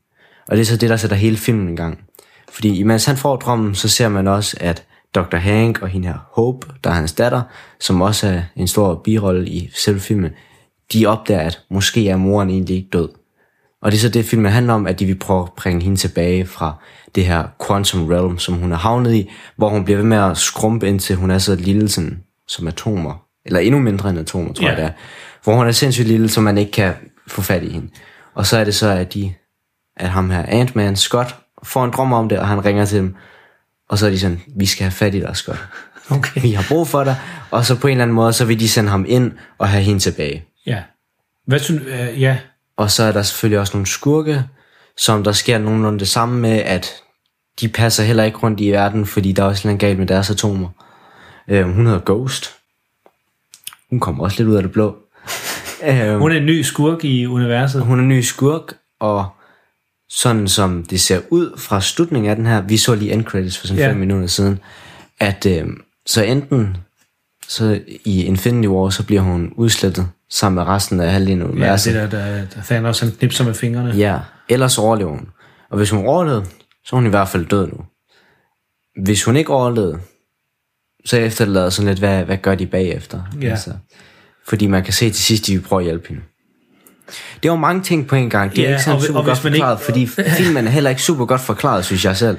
Og 0.47 0.57
det 0.57 0.61
er 0.61 0.65
så 0.65 0.77
det, 0.77 0.89
der 0.89 0.97
sætter 0.97 1.15
hele 1.15 1.37
filmen 1.37 1.73
i 1.73 1.75
gang. 1.75 1.99
Fordi 2.49 2.79
imens 2.79 3.05
han 3.05 3.17
får 3.17 3.35
drømmen, 3.35 3.75
så 3.75 3.89
ser 3.89 4.09
man 4.09 4.27
også, 4.27 4.57
at 4.59 4.83
Dr. 5.15 5.37
Hank 5.37 5.81
og 5.81 5.87
hende 5.87 6.07
her 6.07 6.29
Hope, 6.31 6.67
der 6.83 6.89
er 6.89 6.93
hans 6.93 7.13
datter, 7.13 7.41
som 7.79 8.01
også 8.01 8.27
er 8.27 8.41
en 8.55 8.67
stor 8.67 8.95
birolle 8.95 9.47
i 9.47 9.69
selve 9.75 9.99
filmen, 9.99 10.31
de 10.93 11.05
opdager, 11.05 11.41
at 11.41 11.59
måske 11.69 12.09
er 12.09 12.17
moren 12.17 12.49
egentlig 12.49 12.75
ikke 12.75 12.89
død. 12.93 13.09
Og 13.81 13.91
det 13.91 13.97
er 13.97 14.01
så 14.01 14.09
det, 14.09 14.25
filmen 14.25 14.51
handler 14.51 14.73
om, 14.73 14.87
at 14.87 14.99
de 14.99 15.05
vil 15.05 15.19
prøve 15.19 15.41
at 15.43 15.53
bringe 15.57 15.83
hende 15.83 15.97
tilbage 15.97 16.45
fra 16.45 16.75
det 17.17 17.25
her 17.25 17.43
quantum 17.67 18.07
realm, 18.07 18.37
som 18.39 18.53
hun 18.55 18.71
er 18.71 18.77
havnet 18.77 19.13
i, 19.13 19.31
hvor 19.55 19.69
hun 19.69 19.85
bliver 19.85 19.97
ved 19.97 20.05
med 20.05 20.17
at 20.17 20.37
skrumpe 20.37 20.87
indtil 20.87 21.15
hun 21.15 21.31
er 21.31 21.37
så 21.37 21.55
lille 21.55 21.89
sådan, 21.89 22.23
som 22.47 22.67
atomer. 22.67 23.23
Eller 23.45 23.59
endnu 23.59 23.79
mindre 23.79 24.09
end 24.09 24.19
atomer, 24.19 24.53
tror 24.53 24.63
Ja. 24.65 24.69
jeg 24.69 24.77
det 24.77 24.85
er. 24.85 24.91
Hvor 25.43 25.55
hun 25.55 25.67
er 25.67 25.71
sindssygt 25.71 26.07
lille, 26.07 26.29
så 26.29 26.41
man 26.41 26.57
ikke 26.57 26.71
kan 26.71 26.93
få 27.27 27.41
fat 27.41 27.63
i 27.63 27.69
hende. 27.69 27.87
Og 28.35 28.45
så 28.45 28.57
er 28.57 28.63
det 28.63 28.75
så, 28.75 28.87
at 28.89 29.13
de, 29.13 29.33
at 29.97 30.09
ham 30.09 30.29
her, 30.29 30.43
Ant-Man, 30.47 30.95
Scott, 30.95 31.35
får 31.63 31.85
en 31.85 31.91
drøm 31.91 32.13
om 32.13 32.29
det, 32.29 32.39
og 32.39 32.47
han 32.47 32.65
ringer 32.65 32.85
til 32.85 32.97
dem. 32.97 33.15
Og 33.89 33.97
så 33.97 34.05
er 34.05 34.09
de 34.09 34.19
sådan, 34.19 34.41
vi 34.57 34.65
skal 34.65 34.83
have 34.83 34.91
fat 34.91 35.15
i 35.15 35.19
dig, 35.19 35.35
Scott. 35.35 35.59
Okay. 36.11 36.41
Vi 36.41 36.51
har 36.51 36.65
brug 36.69 36.87
for 36.87 37.03
dig. 37.03 37.15
Og 37.51 37.65
så 37.65 37.75
på 37.79 37.87
en 37.87 37.91
eller 37.91 38.03
anden 38.03 38.15
måde, 38.15 38.33
så 38.33 38.45
vil 38.45 38.59
de 38.59 38.69
sende 38.69 38.89
ham 38.89 39.05
ind 39.07 39.31
og 39.57 39.69
have 39.69 39.83
hende 39.83 39.99
tilbage. 39.99 40.45
Ja. 40.65 40.81
Hvad 41.47 41.59
synes 41.59 41.81
øh, 41.85 42.21
Ja. 42.21 42.37
Og 42.77 42.91
så 42.91 43.03
er 43.03 43.11
der 43.11 43.21
selvfølgelig 43.21 43.59
også 43.59 43.73
nogle 43.73 43.87
skurke, 43.87 44.43
som 44.97 45.23
der 45.23 45.31
sker 45.31 45.57
nogenlunde 45.57 45.99
det 45.99 46.07
samme 46.07 46.39
med, 46.39 46.49
at 46.59 46.93
de 47.61 47.67
passer 47.67 48.03
heller 48.03 48.23
ikke 48.23 48.37
rundt 48.37 48.59
i 48.59 48.71
verden, 48.71 49.05
fordi 49.05 49.31
der 49.31 49.43
er 49.43 49.47
også 49.47 49.67
noget 49.67 49.79
galt 49.79 49.99
med 49.99 50.07
deres 50.07 50.29
atomer. 50.29 50.69
Øhm, 51.47 51.71
hun 51.73 51.85
hedder 51.85 52.01
Ghost. 52.05 52.51
Hun 53.89 53.99
kommer 53.99 54.23
også 54.23 54.37
lidt 54.39 54.49
ud 54.49 54.55
af 54.55 54.63
det 54.63 54.71
blå. 54.71 54.95
øhm, 55.87 56.19
Hun 56.19 56.31
er 56.31 56.37
en 56.37 56.45
ny 56.45 56.61
skurk 56.61 57.05
i 57.05 57.25
universet. 57.25 57.81
hun 57.81 57.99
er 57.99 58.03
ny 58.03 58.21
skurk, 58.21 58.73
og 58.99 59.25
sådan 60.09 60.47
som 60.47 60.83
det 60.89 61.01
ser 61.01 61.19
ud 61.29 61.57
fra 61.59 61.81
slutningen 61.81 62.29
af 62.29 62.35
den 62.35 62.45
her, 62.45 62.61
vi 62.61 62.77
så 62.77 62.95
lige 62.95 63.13
end 63.13 63.23
credits 63.25 63.57
for 63.57 63.67
sådan 63.67 63.83
Ja. 63.83 63.89
5 63.89 63.97
minutter 63.97 64.27
siden, 64.27 64.59
at 65.19 65.45
øhm, 65.45 65.81
så 66.05 66.23
enten 66.23 66.77
så 67.47 67.79
i 68.05 68.23
Infinity 68.23 68.67
War, 68.67 68.89
så 68.89 69.05
bliver 69.05 69.21
hun 69.21 69.53
udslettet 69.55 70.07
sammen 70.29 70.55
med 70.55 70.63
resten 70.67 70.99
af 70.99 71.11
halvdelen 71.11 71.41
af 71.41 71.45
Ja, 71.45 71.51
universet. 71.51 71.93
det 71.93 72.11
der, 72.11 72.19
der, 72.19 72.45
der 72.55 72.61
Thanos 72.65 72.99
han 72.99 73.11
knipser 73.19 73.43
med 73.43 73.53
fingrene. 73.53 73.89
Ja, 73.95 74.17
ellers 74.49 74.77
overlever 74.77 75.11
hun. 75.11 75.27
Og 75.69 75.77
hvis 75.77 75.89
hun 75.89 76.05
overlevede, 76.05 76.45
så 76.87 76.95
er 76.95 76.97
hun 76.97 77.05
i 77.05 77.09
hvert 77.09 77.27
fald 77.27 77.45
død 77.45 77.67
nu. 77.67 77.77
Hvis 79.03 79.23
hun 79.23 79.35
ikke 79.35 79.49
overlevede, 79.53 79.99
så 81.05 81.17
efterlader 81.17 81.69
sådan 81.69 81.87
lidt, 81.87 81.99
hvad, 81.99 82.23
hvad 82.23 82.37
gør 82.37 82.55
de 82.55 82.65
bagefter? 82.65 83.21
Altså, 83.41 83.69
Ja. 83.69 83.75
fordi 84.47 84.67
man 84.67 84.83
kan 84.83 84.93
se 84.93 85.09
til 85.09 85.23
sidst, 85.23 85.47
de 85.47 85.53
vil 85.57 85.61
prøve 85.63 85.79
at 85.81 85.85
hjælpe 85.85 86.07
hende. 86.09 86.21
Det 87.43 87.51
var 87.51 87.57
mange 87.57 87.81
ting 87.83 88.07
på 88.07 88.15
en 88.15 88.29
gang. 88.29 88.51
Det 88.51 88.59
er 88.59 88.63
Ja, 88.63 88.69
ikke 88.69 88.83
sådan 88.83 88.95
og- 88.97 89.03
super 89.03 89.19
og 89.19 89.25
godt 89.25 89.43
man 89.43 89.53
ikke- 89.53 89.63
forklaret, 89.63 89.79
fordi 89.79 90.07
filmen 90.43 90.67
er 90.67 90.71
heller 90.71 90.89
ikke 90.89 91.01
super 91.01 91.25
godt 91.25 91.41
forklaret, 91.41 91.85
synes 91.85 92.05
jeg 92.05 92.17
selv. 92.17 92.37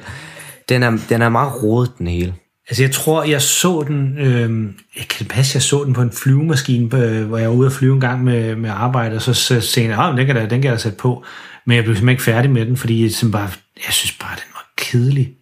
Den 0.68 0.82
er, 0.82 0.98
den 1.08 1.22
er 1.22 1.28
meget 1.28 1.62
rodet, 1.62 1.92
den 1.98 2.06
hele. 2.06 2.34
Altså 2.68 2.82
jeg 2.82 2.90
tror, 2.92 3.24
jeg 3.24 3.42
så 3.42 3.84
den, 3.88 4.18
øh, 4.18 4.72
jeg 4.98 5.08
kan 5.08 5.18
det 5.18 5.28
passe, 5.28 5.56
jeg 5.56 5.62
så 5.62 5.84
den 5.84 5.92
på 5.92 6.02
en 6.02 6.12
flyvemaskine, 6.12 7.04
øh, 7.04 7.26
hvor 7.26 7.38
jeg 7.38 7.48
var 7.48 7.54
ude 7.54 7.66
at 7.66 7.72
flyve 7.72 7.94
en 7.94 8.00
gang 8.00 8.24
med, 8.24 8.56
med 8.56 8.70
arbejde, 8.70 9.16
og 9.16 9.22
så 9.22 9.34
så 9.34 9.60
tænkte 9.60 9.96
jeg, 10.02 10.14
den 10.16 10.26
kan 10.26 10.36
der, 10.36 10.40
den 10.46 10.48
kan 10.62 10.64
jeg 10.64 10.72
da 10.72 10.78
sætte 10.78 10.98
på. 10.98 11.24
Men 11.66 11.76
jeg 11.76 11.84
blev 11.84 11.94
simpelthen 11.96 12.08
ikke 12.12 12.22
færdig 12.22 12.50
med 12.50 12.66
den, 12.66 12.76
fordi 12.76 13.02
jeg, 13.02 13.10
simpelthen 13.12 13.48
bare, 13.48 13.56
jeg 13.86 13.92
synes 13.92 14.12
bare, 14.12 14.34
den 14.34 14.50
var 14.54 14.66
kedelig. 14.76 15.34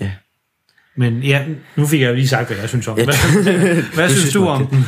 Ja. 0.00 0.10
Men 0.96 1.22
ja, 1.22 1.44
nu 1.76 1.86
fik 1.86 2.00
jeg 2.00 2.08
jo 2.08 2.14
lige 2.14 2.28
sagt, 2.28 2.48
hvad 2.48 2.56
jeg 2.56 2.68
synes 2.68 2.88
om 2.88 2.96
den. 2.96 3.04
Hvad, 3.42 3.82
hvad 3.94 4.08
synes 4.08 4.32
du 4.32 4.46
om 4.46 4.66
den? 4.66 4.84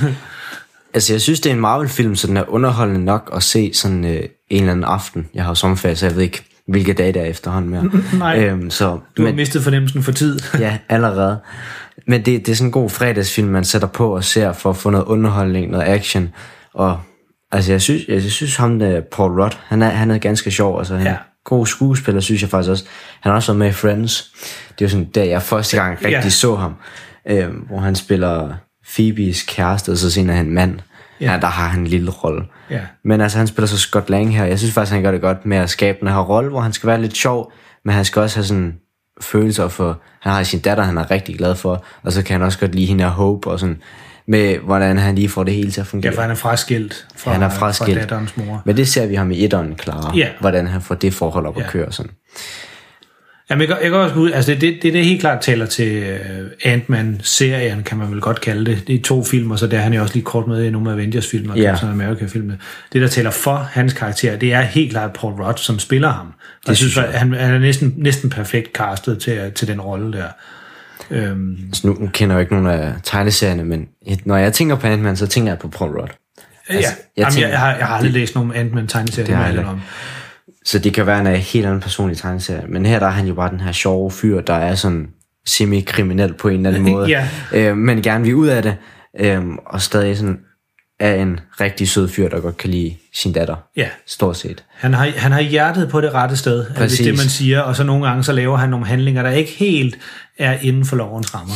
Altså, 0.94 1.12
jeg 1.12 1.20
synes, 1.20 1.40
det 1.40 1.50
er 1.50 1.54
en 1.54 1.60
Marvel-film, 1.60 2.16
så 2.16 2.26
den 2.26 2.36
er 2.36 2.44
underholdende 2.48 3.04
nok 3.04 3.30
at 3.36 3.42
se 3.42 3.70
sådan 3.74 4.04
øh, 4.04 4.10
en 4.10 4.28
eller 4.50 4.72
anden 4.72 4.84
aften. 4.84 5.28
Jeg 5.34 5.42
har 5.44 5.50
jo 5.50 5.54
sommerferie, 5.54 5.96
så 5.96 6.06
jeg 6.06 6.14
ved 6.14 6.22
ikke, 6.22 6.42
hvilke 6.66 6.92
dage 6.92 7.12
der 7.12 7.20
er 7.20 7.24
efterhånden 7.24 7.70
mere. 7.70 7.90
Nej. 8.18 8.44
Øhm, 8.44 8.70
så, 8.70 8.98
Du 9.16 9.24
har 9.24 9.32
mistet 9.32 9.62
fornemmelsen 9.62 10.02
for 10.02 10.12
tid. 10.12 10.40
ja, 10.58 10.78
allerede. 10.88 11.38
Men 12.06 12.24
det, 12.24 12.46
det 12.46 12.52
er 12.52 12.56
sådan 12.56 12.68
en 12.68 12.72
god 12.72 12.90
fredagsfilm, 12.90 13.48
man 13.48 13.64
sætter 13.64 13.88
på 13.88 14.16
og 14.16 14.24
ser 14.24 14.52
for 14.52 14.70
at 14.70 14.76
få 14.76 14.90
noget 14.90 15.04
underholdning, 15.04 15.70
noget 15.70 15.84
action. 15.84 16.28
Og 16.74 17.00
altså, 17.52 17.72
jeg 17.72 17.82
synes, 17.82 18.02
jeg, 18.08 18.14
jeg 18.14 18.32
synes 18.32 18.56
ham 18.56 18.78
der 18.78 19.00
Paul 19.00 19.42
Rudd, 19.42 19.52
han 19.66 19.82
er, 19.82 19.88
han 19.88 20.10
er 20.10 20.18
ganske 20.18 20.50
sjov. 20.50 20.78
Altså, 20.78 20.96
han 20.96 21.06
Ja. 21.06 21.16
God 21.44 21.66
skuespiller, 21.66 22.20
synes 22.20 22.42
jeg 22.42 22.50
faktisk 22.50 22.70
også. 22.70 22.84
Han 23.20 23.30
har 23.30 23.36
også 23.36 23.52
været 23.52 23.58
med 23.58 23.68
i 23.68 23.72
Friends. 23.72 24.30
Det 24.78 24.84
er 24.84 24.84
jo 24.84 24.88
sådan, 24.88 25.04
der 25.14 25.24
jeg 25.24 25.42
første 25.42 25.76
gang 25.76 25.98
rigtig 25.98 26.10
Ja. 26.10 26.28
så 26.30 26.56
ham. 26.56 26.74
Øhm, 27.28 27.56
hvor 27.56 27.78
han 27.78 27.94
spiller 27.94 28.54
Phoebes 28.94 29.42
kæreste, 29.42 29.90
og 29.92 29.96
så 29.98 30.10
senere 30.10 30.36
han 30.36 30.50
mand. 30.50 30.78
Ja. 31.20 31.32
ja, 31.32 31.38
der 31.38 31.46
har 31.46 31.68
han 31.68 31.80
en 31.80 31.86
lille 31.86 32.10
rolle. 32.10 32.44
Ja. 32.70 32.80
Men 33.04 33.20
altså, 33.20 33.38
han 33.38 33.46
spiller 33.46 33.66
så 33.66 33.78
Scott 33.78 34.10
Lang 34.10 34.36
her. 34.36 34.44
Jeg 34.44 34.58
synes 34.58 34.74
faktisk, 34.74 34.92
han 34.92 35.02
gør 35.02 35.10
det 35.10 35.20
godt 35.20 35.46
med 35.46 35.56
at 35.56 35.70
skabe 35.70 35.98
den 36.00 36.08
her 36.08 36.20
rolle, 36.20 36.50
hvor 36.50 36.60
han 36.60 36.72
skal 36.72 36.86
være 36.86 37.00
lidt 37.00 37.16
sjov, 37.16 37.52
men 37.84 37.94
han 37.94 38.04
skal 38.04 38.22
også 38.22 38.36
have 38.36 38.44
sådan 38.44 38.74
følelser 39.20 39.68
for, 39.68 40.00
han 40.20 40.32
har 40.32 40.42
sin 40.42 40.60
datter, 40.60 40.84
han 40.84 40.98
er 40.98 41.10
rigtig 41.10 41.36
glad 41.38 41.54
for, 41.54 41.84
og 42.02 42.12
så 42.12 42.22
kan 42.22 42.34
han 42.34 42.42
også 42.42 42.58
godt 42.58 42.74
lide 42.74 42.86
hende 42.86 43.04
her 43.04 43.10
Hope, 43.10 43.50
og 43.50 43.60
sådan, 43.60 43.82
med 44.30 44.58
hvordan 44.58 44.98
han 44.98 45.14
lige 45.14 45.28
får 45.28 45.44
det 45.44 45.54
hele 45.54 45.70
til 45.70 45.80
at 45.80 45.86
Ja, 45.86 45.90
fungere. 45.90 46.12
for 46.14 46.22
han 46.22 46.30
er 46.30 46.34
fraskilt 46.34 47.06
fra, 47.16 47.32
han 47.32 47.42
er 47.42 47.48
fra 47.48 47.58
fraskilt. 47.58 48.00
datterens 48.00 48.36
mor. 48.36 48.62
Men 48.64 48.76
det 48.76 48.88
ser 48.88 49.06
vi 49.06 49.14
ham 49.14 49.30
i 49.30 49.44
etteren 49.44 49.74
klare, 49.74 50.16
Ja. 50.16 50.28
hvordan 50.40 50.66
han 50.66 50.80
får 50.82 50.94
det 50.94 51.14
forhold 51.14 51.46
op 51.46 51.56
at 51.56 51.62
Ja. 51.62 51.68
køre. 51.68 51.86
og 51.86 51.94
Sådan. 51.94 52.12
Jamen, 53.50 53.60
jeg, 53.60 53.68
kan- 53.68 53.82
jeg 53.82 53.90
kan 53.90 53.98
også 54.00 54.14
ud, 54.16 54.30
altså 54.32 54.50
det, 54.52 54.60
det, 54.60 54.78
det, 54.82 54.92
det 54.92 55.04
helt 55.04 55.20
klart 55.20 55.40
taler 55.40 55.66
til 55.66 56.02
uh, 56.14 56.46
Ant-Man-serien, 56.72 57.82
kan 57.82 57.98
man 57.98 58.10
vel 58.10 58.20
godt 58.20 58.40
kalde 58.40 58.64
det. 58.70 58.86
Det 58.86 58.94
er 58.94 59.02
to 59.02 59.24
film, 59.24 59.50
og 59.50 59.58
så 59.58 59.66
der 59.66 59.78
er 59.78 59.82
han 59.82 59.92
jo 59.94 60.02
også 60.02 60.14
lige 60.14 60.24
kort 60.24 60.46
med 60.46 60.64
i 60.64 60.70
nogle 60.70 60.90
af 60.90 60.94
Avengers-filmer, 60.94 61.56
Ja. 61.56 61.62
ja. 61.62 61.70
Captain 61.76 61.92
America-filmer. 61.92 62.54
Det, 62.92 63.02
der 63.02 63.08
taler 63.08 63.30
for 63.30 63.54
hans 63.72 63.92
karakter, 63.92 64.36
det 64.36 64.52
er 64.52 64.60
helt 64.60 64.90
klart 64.90 65.12
Paul 65.12 65.32
Rudd, 65.32 65.56
som 65.58 65.78
spiller 65.78 66.08
ham. 66.08 66.26
Det 66.26 66.68
jeg 66.68 66.76
synes, 66.76 66.92
synes 66.92 67.06
jeg. 67.12 67.18
Han, 67.20 67.32
han 67.32 67.54
er 67.54 67.58
næsten, 67.58 67.94
næsten 67.96 68.30
perfekt 68.30 68.72
castet 68.76 69.18
til, 69.18 69.52
til 69.54 69.68
den 69.68 69.80
rolle 69.80 70.12
der. 70.18 70.26
Øhm, 71.10 71.58
Så 71.72 71.86
nu, 71.86 71.96
nu 72.00 72.06
kender 72.12 72.36
jeg 72.36 72.40
ikke 72.40 72.52
nogen 72.54 72.80
af 72.80 72.92
tegneserierne, 73.02 73.64
men 73.64 73.86
når 74.24 74.36
jeg 74.36 74.52
tænker 74.52 74.76
på 74.76 74.86
Ant-Man, 74.86 75.16
så 75.16 75.26
tænker 75.26 75.50
jeg 75.52 75.58
på 75.58 75.68
Paul 75.68 75.90
Rudd. 75.90 76.10
altså, 76.68 76.90
jeg 76.90 76.96
jeg, 77.16 77.22
Jamen, 77.22 77.32
tænker- 77.32 77.46
jeg, 77.48 77.52
jeg, 77.52 77.60
har, 77.60 77.76
jeg 77.76 77.86
har 77.86 77.94
aldrig 77.94 78.12
læst 78.12 78.34
nogen. 78.34 78.52
Det 79.26 79.34
har 79.34 79.42
jeg 79.42 79.46
må 79.46 79.46
heller 79.46 79.62
indrømme. 79.62 79.82
Så 80.64 80.78
det 80.78 80.94
kan 80.94 81.06
være, 81.06 81.20
en 81.20 81.26
helt 81.36 81.66
anden 81.66 81.80
person 81.80 82.10
i 82.10 82.14
tegneserien. 82.14 82.72
Men 82.72 82.86
her 82.86 82.98
der 82.98 83.06
er 83.06 83.10
han 83.10 83.26
jo 83.26 83.34
bare 83.34 83.50
den 83.50 83.60
her 83.60 83.72
sjove 83.72 84.10
fyr, 84.10 84.40
der 84.40 84.54
er 84.54 84.74
sådan 84.74 85.06
semi-kriminel 85.46 86.34
på 86.34 86.48
en 86.48 86.66
eller 86.66 86.78
anden 86.78 86.92
måde. 86.92 87.08
Ja. 87.08 87.28
øh, 87.70 87.76
men 87.76 88.02
gerne 88.02 88.24
vil 88.24 88.34
ud 88.34 88.46
af 88.46 88.62
det. 88.62 88.76
Øh, 89.20 89.42
og 89.66 89.80
stadig 89.82 90.16
sådan 90.16 90.38
er 91.00 91.14
en 91.14 91.40
rigtig 91.60 91.88
sød 91.88 92.08
fyr, 92.08 92.28
der 92.28 92.40
godt 92.40 92.56
kan 92.56 92.70
lide 92.70 92.96
sin 93.14 93.32
datter. 93.32 93.56
Ja. 93.76 93.88
Stort 94.06 94.36
set. 94.36 94.64
Han 94.72 94.94
har, 94.94 95.12
han 95.16 95.32
har 95.32 95.40
hjertet 95.40 95.88
på 95.88 96.00
det 96.00 96.14
rette 96.14 96.36
sted, 96.36 96.66
Præcis. 96.76 97.06
det 97.06 97.16
man 97.16 97.28
siger, 97.28 97.60
og 97.60 97.76
så 97.76 97.84
nogle 97.84 98.06
gange 98.06 98.24
så 98.24 98.32
laver 98.32 98.56
han 98.56 98.68
nogle 98.68 98.86
handlinger, 98.86 99.22
der 99.22 99.30
ikke 99.30 99.52
helt 99.52 99.98
er 100.38 100.58
inden 100.62 100.84
for 100.84 100.96
lovens 100.96 101.34
rammer. 101.34 101.54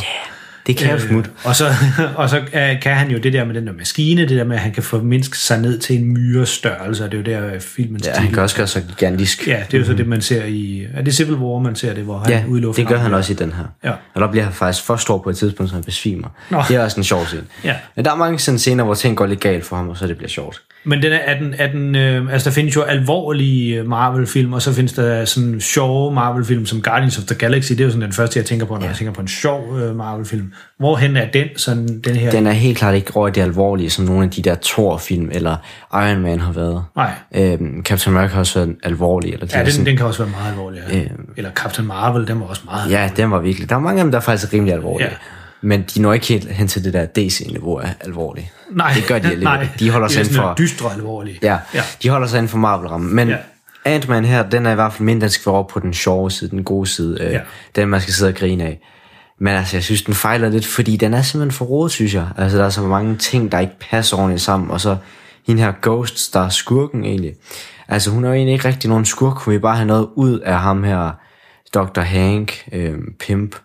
Det 0.67 0.77
kan 0.77 0.87
øh, 0.87 0.93
jo 0.93 1.07
smut. 1.07 1.29
Og 1.43 1.55
så, 1.55 1.65
og 2.15 2.29
så 2.29 2.37
øh, 2.37 2.81
kan 2.81 2.95
han 2.95 3.11
jo 3.11 3.17
det 3.17 3.33
der 3.33 3.45
med 3.45 3.55
den 3.55 3.67
der 3.67 3.73
maskine, 3.73 4.21
det 4.21 4.29
der 4.29 4.43
med, 4.43 4.55
at 4.55 4.61
han 4.61 4.71
kan 4.71 4.83
formindske 4.83 5.37
sig 5.37 5.59
ned 5.61 5.79
til 5.79 5.97
en 5.97 6.13
myres 6.13 6.49
størrelse, 6.49 7.03
og 7.03 7.11
det 7.11 7.27
er 7.27 7.37
jo 7.39 7.43
der 7.45 7.53
øh, 7.53 7.59
filmens 7.61 8.07
Ja, 8.07 8.13
han 8.13 8.31
kan 8.31 8.43
også 8.43 8.55
gøre 8.55 8.67
sig 8.67 8.83
gigantisk. 8.87 9.47
Ja, 9.47 9.63
det 9.71 9.73
er 9.73 9.79
jo 9.79 9.85
så 9.85 9.93
det, 9.93 10.07
man 10.07 10.21
ser 10.21 10.45
i... 10.45 10.87
Er 10.93 11.01
det 11.01 11.15
Civil 11.15 11.35
War, 11.35 11.59
man 11.59 11.75
ser 11.75 11.93
det, 11.93 12.03
hvor 12.03 12.17
han 12.19 12.29
Ja, 12.29 12.43
udlufter 12.47 12.81
det 12.83 12.89
gør 12.89 12.95
ham? 12.97 13.03
han 13.05 13.13
også 13.13 13.33
i 13.33 13.35
den 13.35 13.51
her. 13.53 13.63
Ja. 13.83 13.91
Og 14.13 14.21
der 14.21 14.31
bliver 14.31 14.43
han 14.43 14.53
faktisk 14.53 14.85
for 14.85 14.95
stor 14.95 15.17
på 15.17 15.29
et 15.29 15.37
tidspunkt, 15.37 15.69
så 15.69 15.75
han 15.75 15.83
besvimer. 15.83 16.27
Nå. 16.49 16.61
Det 16.67 16.75
er 16.75 16.83
også 16.83 16.99
en 16.99 17.03
sjov 17.03 17.25
scene. 17.25 17.43
Ja. 17.63 17.75
Men 17.95 18.05
der 18.05 18.11
er 18.11 18.15
mange 18.15 18.39
sådan 18.39 18.59
scener, 18.59 18.83
hvor 18.83 18.93
ting 18.93 19.17
går 19.17 19.25
lidt 19.25 19.39
galt 19.39 19.65
for 19.65 19.75
ham, 19.75 19.89
og 19.89 19.97
så 19.97 20.07
det 20.07 20.17
bliver 20.17 20.29
sjovt. 20.29 20.61
Men 20.85 21.01
den 21.01 21.11
er, 21.11 21.17
er 21.17 21.39
den, 21.39 21.53
er 21.57 21.71
den, 21.71 21.95
øh, 21.95 22.33
altså 22.33 22.49
der 22.49 22.53
findes 22.53 22.75
jo 22.75 22.81
alvorlige 22.81 23.79
øh, 23.79 23.87
Marvel-film, 23.87 24.53
og 24.53 24.61
så 24.61 24.73
findes 24.73 24.93
der 24.93 25.25
sådan 25.25 25.61
sjove 25.61 26.13
Marvel-film 26.13 26.65
som 26.65 26.81
Guardians 26.81 27.17
of 27.17 27.23
the 27.23 27.35
Galaxy. 27.35 27.71
Det 27.71 27.79
er 27.79 27.83
jo 27.83 27.89
sådan 27.89 28.01
den 28.01 28.13
første, 28.13 28.39
jeg 28.39 28.45
tænker 28.45 28.65
på, 28.65 28.73
når 28.73 28.81
ja. 28.81 28.87
jeg 28.87 28.95
tænker 28.95 29.13
på 29.13 29.21
en 29.21 29.27
sjov 29.27 29.79
øh, 29.79 29.95
Marvel-film. 29.95 30.53
hvorhen 30.79 31.17
er 31.17 31.25
den 31.25 31.47
sådan, 31.55 32.01
den 32.01 32.15
her... 32.15 32.31
Den 32.31 32.47
er 32.47 32.51
helt 32.51 32.77
klart 32.77 32.95
ikke 32.95 33.11
i 33.27 33.31
det 33.31 33.41
alvorlige, 33.41 33.89
som 33.89 34.05
nogle 34.05 34.23
af 34.23 34.29
de 34.29 34.41
der 34.41 34.55
Thor-film, 34.63 35.29
eller 35.31 35.55
Iron 35.93 36.21
Man 36.21 36.39
har 36.39 36.51
været. 36.51 36.83
Nej. 36.95 37.11
Øhm, 37.35 37.83
Captain 37.83 38.15
America 38.15 38.33
har 38.33 38.39
også 38.39 38.59
været 38.59 38.75
alvorlig. 38.83 39.33
Eller 39.33 39.45
de 39.45 39.57
Ja, 39.57 39.63
den, 39.63 39.71
sådan, 39.71 39.85
den 39.85 39.97
kan 39.97 40.05
også 40.05 40.23
være 40.23 40.31
meget 40.31 40.51
alvorlig. 40.51 40.81
Ja. 40.89 40.99
Øh, 40.99 41.09
Eller 41.37 41.51
Captain 41.51 41.87
Marvel, 41.87 42.27
den 42.27 42.39
var 42.39 42.45
også 42.45 42.61
meget 42.65 42.91
ja, 42.91 43.09
den 43.17 43.31
var 43.31 43.39
virkelig... 43.39 43.69
Der 43.69 43.75
er 43.75 43.79
mange 43.79 43.99
af 43.99 44.03
dem, 44.03 44.11
der 44.11 44.17
er 44.17 44.23
faktisk 44.23 44.53
rimelig 44.53 44.73
alvorlige. 44.73 45.07
Ja. 45.07 45.15
Men 45.65 45.81
de 45.95 46.01
når 46.01 46.13
ikke 46.13 46.25
helt 46.25 46.51
hen 46.51 46.67
til 46.67 46.83
det 46.83 46.93
der 46.93 47.05
DC-niveau 47.05 47.77
af 47.77 47.89
alvorlige. 48.01 48.51
Nej, 48.71 48.93
det 48.95 49.07
gør 49.07 49.19
de 49.19 49.23
alligevel. 49.31 49.43
nej, 49.43 49.67
De 49.79 49.89
holder 49.89 50.07
sig 50.07 50.19
inden 50.19 50.35
for... 50.35 50.53
dystre 50.57 50.93
alvorlige. 50.93 51.39
Ja, 51.41 51.57
ja. 51.73 51.81
de 52.03 52.09
holder 52.09 52.27
sig 52.27 52.37
inden 52.37 52.49
for 52.49 52.57
Marvel-rammen. 52.57 53.15
Men 53.15 53.27
Ja. 53.27 53.33
ja. 53.33 53.39
Ant-Man 53.85 54.25
her, 54.25 54.49
den 54.49 54.65
er 54.65 54.71
i 54.71 54.75
hvert 54.75 54.93
fald 54.93 55.05
mindre, 55.05 55.21
den 55.25 55.29
skal 55.29 55.45
være 55.45 55.55
over 55.55 55.67
på 55.67 55.79
den 55.79 55.93
sjove 55.93 56.31
side, 56.31 56.49
den 56.49 56.63
gode 56.63 56.87
side. 56.87 57.17
Øh, 57.23 57.31
Ja. 57.33 57.39
Den, 57.75 57.87
man 57.89 58.01
skal 58.01 58.13
sidde 58.13 58.29
og 58.29 58.35
grine 58.35 58.63
af. 58.63 58.79
Men 59.39 59.53
altså, 59.55 59.75
jeg 59.77 59.83
synes, 59.83 60.01
den 60.03 60.13
fejler 60.13 60.49
lidt, 60.49 60.65
fordi 60.65 60.97
den 60.97 61.13
er 61.13 61.21
simpelthen 61.21 61.57
for 61.57 61.65
rodet, 61.65 61.91
synes 61.91 62.13
jeg. 62.13 62.27
Altså, 62.37 62.57
der 62.57 62.65
er 62.65 62.69
så 62.69 62.81
mange 62.81 63.15
ting, 63.17 63.51
der 63.51 63.59
ikke 63.59 63.79
passer 63.89 64.17
ordentligt 64.17 64.41
sammen. 64.41 64.71
Og 64.71 64.81
så 64.81 64.97
hende 65.47 65.61
her 65.63 65.73
Ghost, 65.81 66.33
der 66.33 66.39
er 66.39 66.49
skurken 66.49 67.03
egentlig. 67.05 67.33
Altså, 67.87 68.09
hun 68.11 68.23
er 68.23 68.27
jo 68.29 68.33
egentlig 68.35 68.53
ikke 68.53 68.67
rigtig 68.67 68.89
nogen 68.89 69.05
skurk. 69.05 69.37
Hun 69.37 69.53
vil 69.53 69.59
bare 69.59 69.75
have 69.75 69.87
noget 69.87 70.07
ud 70.15 70.39
af 70.39 70.59
ham 70.59 70.83
her, 70.83 71.11
Dr. 71.73 72.01
Hank, 72.01 72.67
øh, 72.71 72.93
Pimp. 73.19 73.55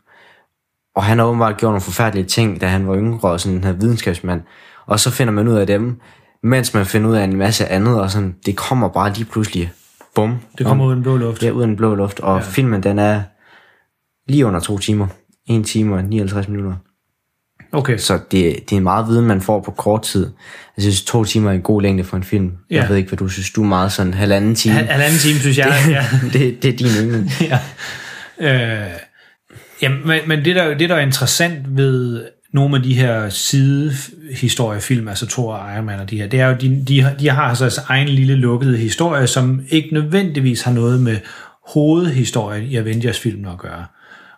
Og 0.96 1.04
han 1.04 1.18
har 1.18 1.26
åbenbart 1.26 1.56
gjort 1.56 1.70
nogle 1.70 1.80
forfærdelige 1.80 2.26
ting, 2.26 2.60
da 2.60 2.66
han 2.66 2.88
var 2.88 2.96
yngre 2.96 3.30
og 3.30 3.40
sådan 3.40 3.56
den 3.56 3.64
her 3.64 3.72
videnskabsmand. 3.72 4.40
Og 4.86 5.00
så 5.00 5.10
finder 5.10 5.32
man 5.32 5.48
ud 5.48 5.54
af 5.54 5.66
dem, 5.66 6.00
mens 6.42 6.74
man 6.74 6.86
finder 6.86 7.10
ud 7.10 7.16
af 7.16 7.24
en 7.24 7.36
masse 7.36 7.66
andet, 7.66 8.00
og 8.00 8.10
sådan, 8.10 8.34
det 8.46 8.56
kommer 8.56 8.88
bare 8.88 9.12
lige 9.12 9.24
pludselig, 9.24 9.72
bum. 10.14 10.38
Det 10.58 10.66
kommer 10.66 10.84
ud 10.84 10.90
af 10.90 10.96
den 10.96 11.02
blå 11.02 11.16
luft. 11.16 11.42
Ja, 11.42 11.50
ud 11.50 11.62
af 11.62 11.66
den 11.66 11.76
blå 11.76 11.94
luft. 11.94 12.20
Og 12.20 12.36
ja. 12.36 12.42
filmen, 12.44 12.82
den 12.82 12.98
er 12.98 13.22
lige 14.28 14.46
under 14.46 14.60
to 14.60 14.78
timer. 14.78 15.06
1 15.48 15.66
time 15.66 15.94
og 15.94 16.04
59 16.04 16.48
minutter. 16.48 16.74
Okay. 17.72 17.98
Så 17.98 18.18
det, 18.30 18.70
det 18.70 18.76
er 18.76 18.80
meget 18.80 19.08
viden, 19.08 19.26
man 19.26 19.40
får 19.40 19.60
på 19.60 19.70
kort 19.70 20.02
tid. 20.02 20.32
Jeg 20.76 20.82
synes, 20.82 21.02
to 21.02 21.24
timer 21.24 21.50
er 21.50 21.54
en 21.54 21.62
god 21.62 21.82
længde 21.82 22.04
for 22.04 22.16
en 22.16 22.24
film. 22.24 22.52
Ja. 22.70 22.80
Jeg 22.80 22.88
ved 22.88 22.96
ikke, 22.96 23.08
hvad 23.08 23.16
du 23.16 23.28
synes. 23.28 23.50
Du 23.50 23.62
er 23.62 23.66
meget 23.66 23.92
sådan 23.92 24.14
halvanden 24.14 24.54
time. 24.54 24.74
Hal- 24.74 24.86
halvanden 24.86 25.18
time, 25.18 25.38
synes 25.38 25.58
jeg. 25.58 25.82
ja. 25.88 26.04
det, 26.32 26.62
det 26.62 26.74
er 26.74 26.76
din 26.76 26.86
yndling. 27.02 27.30
ja. 28.40 28.84
Øh, 28.84 28.90
jamen, 29.82 30.06
men, 30.06 30.20
men 30.26 30.44
det, 30.44 30.56
der, 30.56 30.74
det, 30.78 30.88
der 30.88 30.94
er 30.96 31.00
interessant 31.00 31.76
ved 31.76 32.24
nogle 32.52 32.76
af 32.76 32.82
de 32.82 32.94
her 32.94 33.28
sidehistoriefilm, 33.28 35.08
altså 35.08 35.26
Thor 35.26 35.54
og 35.54 35.74
Iron 35.74 35.84
Man 35.86 36.00
og 36.00 36.10
de 36.10 36.16
her, 36.20 36.26
det 36.26 36.40
er 36.40 36.46
jo, 36.46 36.56
de, 36.60 36.84
de, 36.88 37.02
har- 37.02 37.14
de 37.14 37.28
har 37.30 37.42
altså 37.42 37.64
deres 37.64 37.78
egen 37.78 38.08
lille 38.08 38.34
lukkede 38.34 38.76
historie, 38.76 39.26
som 39.26 39.62
ikke 39.68 39.88
nødvendigvis 39.94 40.62
har 40.62 40.72
noget 40.72 41.00
med 41.00 41.16
hovedhistorien 41.68 42.64
i 42.64 42.76
Avengers-filmen 42.76 43.46
at 43.46 43.58
gøre. 43.58 43.84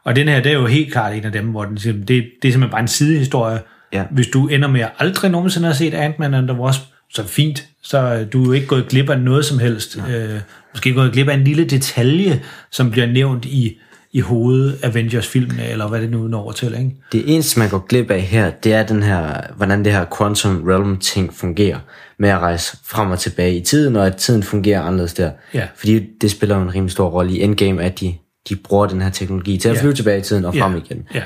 Og 0.04 0.16
den 0.16 0.28
her, 0.28 0.40
det 0.42 0.52
er 0.52 0.56
jo 0.56 0.66
helt 0.66 0.92
klart 0.92 1.14
en 1.14 1.24
af 1.24 1.32
dem, 1.32 1.46
hvor 1.46 1.64
den, 1.64 1.76
det, 1.76 2.08
det 2.08 2.18
er 2.18 2.24
simpelthen 2.42 2.70
bare 2.70 2.80
en 2.80 2.88
sidehistorie. 2.88 3.60
Ja. 3.92 4.04
Hvis 4.10 4.26
du 4.26 4.48
ender 4.48 4.68
med 4.68 4.80
at 4.80 4.90
aldrig 4.98 5.30
nogensinde 5.30 5.66
have 5.66 5.74
set 5.76 5.94
Ant-Man 5.94 6.34
and 6.34 6.48
the 6.48 6.56
Wasp, 6.60 6.82
så 7.14 7.26
fint, 7.26 7.66
så 7.82 8.26
du 8.32 8.50
er 8.50 8.54
ikke 8.54 8.66
gået 8.66 8.88
glip 8.88 9.10
af 9.10 9.20
noget 9.20 9.44
som 9.44 9.58
helst. 9.58 9.98
Øh, 10.10 10.40
måske 10.74 10.92
gået 10.92 11.12
glip 11.12 11.28
af 11.28 11.34
en 11.34 11.44
lille 11.44 11.64
detalje, 11.64 12.40
som 12.70 12.90
bliver 12.90 13.06
nævnt 13.06 13.44
i, 13.44 13.78
i 14.14 14.20
hovedet 14.20 14.78
Avengers-filmene, 14.82 15.68
eller 15.68 15.88
hvad 15.88 16.00
det 16.00 16.10
nu 16.10 16.18
når 16.28 16.52
til, 16.52 16.74
ikke? 16.78 16.96
Det 17.12 17.34
eneste, 17.34 17.58
man 17.58 17.68
går 17.70 17.78
glip 17.78 18.10
af 18.10 18.20
her, 18.20 18.50
det 18.50 18.72
er 18.74 18.82
den 18.86 19.02
her, 19.02 19.40
hvordan 19.56 19.84
det 19.84 19.92
her 19.92 20.04
quantum 20.18 20.64
realm 20.68 20.96
ting 20.96 21.34
fungerer, 21.34 21.78
med 22.18 22.28
at 22.28 22.38
rejse 22.38 22.76
frem 22.84 23.10
og 23.10 23.18
tilbage 23.18 23.56
i 23.56 23.60
tiden, 23.60 23.96
og 23.96 24.06
at 24.06 24.16
tiden 24.16 24.42
fungerer 24.42 24.82
anderledes 24.82 25.14
der. 25.14 25.30
Ja. 25.54 25.66
Fordi 25.76 26.06
det 26.20 26.30
spiller 26.30 26.62
en 26.62 26.74
rimelig 26.74 26.92
stor 26.92 27.08
rolle 27.08 27.32
i 27.32 27.42
Endgame, 27.42 27.82
at 27.82 28.00
de, 28.00 28.14
de 28.48 28.56
bruger 28.56 28.86
den 28.86 29.00
her 29.00 29.10
teknologi 29.10 29.56
til 29.58 29.68
at 29.68 29.76
Ja. 29.76 29.80
flyve 29.80 29.92
tilbage 29.94 30.18
i 30.18 30.22
tiden 30.22 30.44
og 30.44 30.54
frem 30.54 30.72
ja. 30.72 30.78
igen. 30.78 31.08
Ja. 31.14 31.22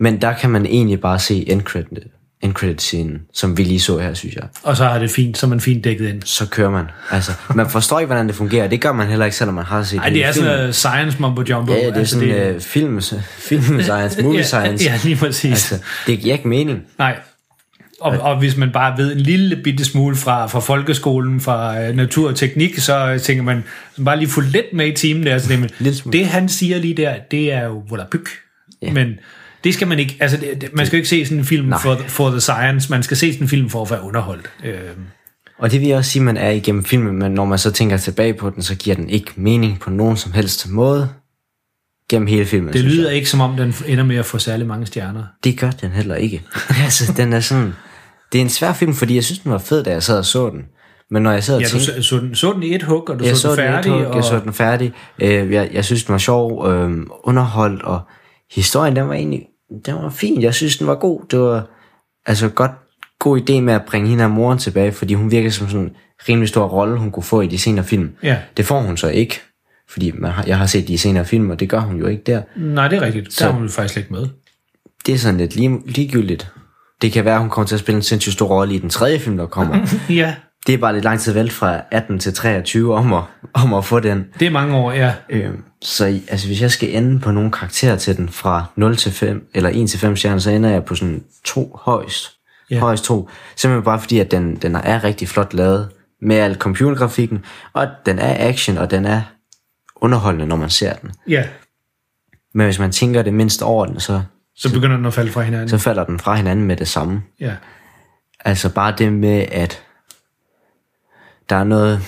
Men 0.00 0.20
der 0.20 0.32
kan 0.34 0.50
man 0.50 0.66
egentlig 0.66 1.00
bare 1.00 1.18
se 1.18 1.50
endcredit, 1.50 1.98
endcredit-scenen, 2.42 3.18
som 3.34 3.58
vi 3.58 3.62
lige 3.62 3.80
så 3.80 3.98
her, 3.98 4.14
synes 4.14 4.34
jeg. 4.34 4.44
Og 4.62 4.76
så 4.76 4.84
er 4.84 4.98
det 4.98 5.10
fint, 5.10 5.38
så 5.38 5.46
er 5.46 5.48
man 5.50 5.60
fint 5.60 5.84
dækket 5.84 6.08
ind. 6.08 6.22
Så 6.22 6.46
kører 6.46 6.70
man. 6.70 6.84
Altså, 7.10 7.32
man 7.54 7.70
forstår 7.70 7.98
ikke, 7.98 8.06
hvordan 8.06 8.26
det 8.26 8.34
fungerer. 8.34 8.68
Det 8.68 8.80
gør 8.80 8.92
man 8.92 9.08
heller 9.08 9.24
ikke, 9.24 9.36
selvom 9.36 9.54
man 9.54 9.64
har 9.64 9.82
set 9.82 9.98
Ej, 9.98 10.08
det 10.08 10.24
er 10.24 10.32
sådan 10.32 10.50
noget 10.50 10.74
science 10.74 11.16
mumbo 11.20 11.42
jumbo. 11.50 11.72
Ja, 11.72 11.86
det 11.86 11.96
er 11.96 12.04
sådan 12.04 12.28
det... 12.28 12.54
Uh, 12.54 12.60
film, 12.60 13.00
film 13.38 13.82
science, 13.82 14.22
movie 14.22 14.38
ja, 14.38 14.44
science. 14.44 14.84
Ja, 14.84 14.98
lige 15.04 15.16
præcis. 15.16 15.50
Altså, 15.50 15.78
det 16.06 16.18
giver 16.18 16.34
ikke 16.34 16.48
mening. 16.48 16.82
Nej. 16.98 17.16
Og, 18.00 18.18
og 18.18 18.38
hvis 18.38 18.56
man 18.56 18.72
bare 18.72 18.98
ved 18.98 19.12
en 19.12 19.20
lille 19.20 19.56
bitte 19.64 19.84
smule 19.84 20.16
fra, 20.16 20.46
fra 20.46 20.60
folkeskolen, 20.60 21.40
fra 21.40 21.88
uh, 21.88 21.96
natur 21.96 22.28
og 22.28 22.36
teknik, 22.36 22.78
så 22.78 23.12
øh, 23.12 23.20
tænker 23.20 23.42
man, 23.42 23.64
bare 24.04 24.18
lige 24.18 24.28
få 24.28 24.40
lidt 24.40 24.66
med 24.72 24.86
i 24.86 24.92
timen 24.92 25.26
der. 25.26 25.38
Så 25.38 25.48
det, 25.78 25.96
smule. 25.96 26.18
det 26.18 26.26
han 26.26 26.48
siger 26.48 26.78
lige 26.78 26.94
der, 26.94 27.14
det 27.30 27.52
er 27.52 27.64
jo 27.64 27.82
volapyk. 27.88 28.28
Ja. 28.82 28.92
Men 28.92 29.14
det 29.64 29.74
skal 29.74 29.88
man 29.88 29.98
ikke, 29.98 30.16
altså 30.20 30.36
det, 30.36 30.70
man 30.72 30.86
skal 30.86 30.96
jo 30.96 30.98
ikke 30.98 31.08
se 31.08 31.24
sådan 31.24 31.38
en 31.38 31.44
film 31.44 31.66
Nej. 31.68 31.78
for, 31.78 31.98
for 32.08 32.30
the 32.30 32.40
science, 32.40 32.90
man 32.90 33.02
skal 33.02 33.16
se 33.16 33.32
sådan 33.32 33.44
en 33.44 33.48
film 33.48 33.70
for 33.70 33.82
at 33.82 33.90
være 33.90 34.02
underholdt. 34.02 34.50
Øh, 34.64 34.74
Og 35.58 35.70
det 35.70 35.80
vil 35.80 35.88
jeg 35.88 35.96
også 35.96 36.10
sige, 36.10 36.22
man 36.22 36.36
er 36.36 36.50
igennem 36.50 36.84
filmen, 36.84 37.18
men 37.18 37.32
når 37.32 37.44
man 37.44 37.58
så 37.58 37.70
tænker 37.70 37.96
tilbage 37.96 38.34
på 38.34 38.50
den, 38.50 38.62
så 38.62 38.74
giver 38.74 38.96
den 38.96 39.10
ikke 39.10 39.32
mening 39.36 39.80
på 39.80 39.90
nogen 39.90 40.16
som 40.16 40.32
helst 40.32 40.68
måde 40.70 41.08
gennem 42.10 42.26
hele 42.26 42.44
filmen. 42.46 42.72
det 42.72 42.80
lyder 42.84 43.10
ikke 43.10 43.28
som 43.30 43.40
om, 43.40 43.56
den 43.56 43.74
ender 43.86 44.04
med 44.04 44.16
at 44.16 44.24
få 44.26 44.38
særlig 44.38 44.66
mange 44.66 44.86
stjerner. 44.86 45.24
Det 45.44 45.58
gør 45.58 45.70
den 45.70 45.90
heller 45.90 46.14
ikke. 46.14 46.42
altså, 46.84 47.12
den 47.16 47.32
er 47.32 47.40
sådan... 47.40 47.74
Det 48.32 48.38
er 48.38 48.42
en 48.42 48.48
svær 48.50 48.72
film, 48.72 48.94
fordi 48.94 49.14
jeg 49.14 49.24
synes, 49.24 49.38
den 49.38 49.52
var 49.52 49.58
fed, 49.58 49.84
da 49.84 49.90
jeg 49.90 50.02
sad 50.02 50.18
og 50.18 50.24
så 50.24 50.50
den. 50.50 50.62
Men 51.10 51.22
når 51.22 51.32
jeg 51.32 51.44
sad 51.44 51.54
og 51.56 51.60
Ja, 51.62 51.66
du 51.66 51.70
tænkte... 51.70 52.02
så, 52.02 52.08
så, 52.08 52.18
den, 52.18 52.34
så 52.34 52.52
den 52.52 52.62
i 52.62 52.74
et 52.74 52.82
hug, 52.82 53.10
og 53.10 53.18
du 53.18 53.24
jeg 53.24 53.36
så, 53.36 53.48
den 53.48 53.56
færdig. 53.56 53.92
hug, 53.92 54.00
og, 54.00 54.16
Jeg 54.16 54.24
så 54.24 54.40
den 54.44 54.52
færdig. 54.52 54.92
Øh, 55.18 55.52
jeg, 55.52 55.70
jeg 55.72 55.84
synes, 55.84 56.04
den 56.04 56.12
var 56.12 56.18
sjov, 56.18 56.68
øh, 56.68 56.90
underholdt, 57.24 57.82
og 57.82 58.00
historien, 58.54 58.96
den 58.96 59.08
var 59.08 59.14
egentlig... 59.14 59.42
Den 59.86 59.94
var 59.94 60.10
fin. 60.10 60.42
Jeg 60.42 60.54
synes, 60.54 60.76
den 60.78 60.86
var 60.86 60.94
god. 60.94 61.20
Det 61.30 61.38
var 61.40 61.66
altså 62.26 62.48
godt 62.48 62.70
god 63.18 63.40
idé 63.40 63.60
med 63.60 63.74
at 63.74 63.82
bringe 63.86 64.08
hende 64.08 64.24
og 64.24 64.30
moren 64.30 64.58
tilbage, 64.58 64.92
fordi 64.92 65.14
hun 65.14 65.30
virker 65.30 65.50
som 65.50 65.68
sådan 65.68 65.86
en 65.86 65.92
rimelig 66.28 66.48
stor 66.48 66.64
rolle, 66.66 66.98
hun 66.98 67.10
kunne 67.10 67.22
få 67.22 67.40
i 67.40 67.46
de 67.46 67.58
senere 67.58 67.84
film. 67.84 68.10
Ja. 68.22 68.38
Det 68.56 68.64
får 68.66 68.80
hun 68.80 68.96
så 68.96 69.08
ikke, 69.08 69.40
fordi 69.88 70.10
man 70.14 70.30
har, 70.30 70.44
jeg 70.46 70.58
har 70.58 70.66
set 70.66 70.88
de 70.88 70.98
senere 70.98 71.24
film, 71.24 71.50
og 71.50 71.60
det 71.60 71.68
gør 71.68 71.80
hun 71.80 71.96
jo 71.98 72.06
ikke 72.06 72.22
der. 72.26 72.42
Nej, 72.56 72.88
det 72.88 72.96
er 72.96 73.02
rigtigt. 73.02 73.24
Der 73.26 73.30
Så- 73.30 73.48
er 73.48 73.52
hun 73.52 73.68
faktisk 73.68 73.96
ikke 73.98 74.12
med. 74.12 74.26
Det 75.06 75.14
er 75.14 75.18
sådan 75.18 75.38
lidt 75.38 75.56
lige, 75.56 75.78
ligegyldigt. 75.86 76.48
Det 77.02 77.12
kan 77.12 77.24
være, 77.24 77.38
hun 77.40 77.50
kommer 77.50 77.66
til 77.66 77.74
at 77.74 77.80
spille 77.80 77.96
en 77.96 78.02
sindssygt 78.02 78.32
stor 78.32 78.46
rolle 78.46 78.74
i 78.74 78.78
den 78.78 78.90
tredje 78.90 79.18
film, 79.18 79.36
der 79.36 79.46
kommer. 79.46 79.86
Ja, 80.10 80.34
det 80.66 80.74
er 80.74 80.78
bare 80.78 80.92
lidt 80.92 81.04
lang 81.04 81.20
tid 81.20 81.32
vel 81.32 81.50
fra 81.50 81.80
18 81.90 82.18
til 82.18 82.34
23 82.34 82.94
om 82.94 83.12
at, 83.12 83.22
om 83.54 83.74
at 83.74 83.84
få 83.84 84.00
den. 84.00 84.26
det 84.38 84.46
er 84.46 84.50
mange 84.50 84.76
år, 84.76 84.92
ja. 84.92 85.14
Øh, 85.30 85.50
så 85.82 86.04
altså, 86.28 86.46
hvis 86.46 86.62
jeg 86.62 86.70
skal 86.70 86.96
ende 86.96 87.20
på 87.20 87.30
nogle 87.30 87.50
karakterer 87.50 87.96
til 87.96 88.16
den 88.16 88.28
fra 88.28 88.64
0 88.76 88.96
til 88.96 89.12
5, 89.12 89.48
eller 89.54 89.70
1 89.74 89.90
til 89.90 89.98
5 89.98 90.16
stjerner, 90.16 90.38
så 90.38 90.50
ender 90.50 90.70
jeg 90.70 90.84
på 90.84 90.94
sådan 90.94 91.24
to 91.44 91.78
højst. 91.82 92.30
Ja. 92.70 92.78
Højst 92.78 93.04
to. 93.04 93.28
Simpelthen 93.56 93.84
bare 93.84 94.00
fordi, 94.00 94.18
at 94.18 94.30
den, 94.30 94.56
den 94.56 94.74
er 94.74 95.04
rigtig 95.04 95.28
flot 95.28 95.54
lavet 95.54 95.88
med 96.22 96.36
al 96.36 96.54
computergrafikken, 96.54 97.44
og 97.72 97.88
den 98.06 98.18
er 98.18 98.48
action, 98.48 98.78
og 98.78 98.90
den 98.90 99.04
er 99.04 99.22
underholdende, 99.96 100.46
når 100.46 100.56
man 100.56 100.70
ser 100.70 100.92
den. 100.92 101.10
Ja, 101.28 101.44
Men 102.54 102.64
hvis 102.64 102.78
man 102.78 102.92
tænker 102.92 103.22
det 103.22 103.34
mindst 103.34 103.62
over 103.62 103.86
den, 103.86 104.00
så, 104.00 104.22
så 104.56 104.72
begynder 104.72 104.96
den 104.96 105.06
at 105.06 105.14
falde 105.14 105.32
fra 105.32 105.42
hinanden. 105.42 105.68
så 105.68 105.78
falder 105.78 106.04
den 106.04 106.18
fra 106.18 106.34
hinanden 106.34 106.66
med 106.66 106.76
det 106.76 106.88
samme. 106.88 107.22
Ja. 107.40 107.54
Altså 108.44 108.74
bare 108.74 108.94
det 108.98 109.12
med, 109.12 109.46
at 109.52 109.82
der 111.52 111.58
er 111.58 111.64
noget, 111.64 112.00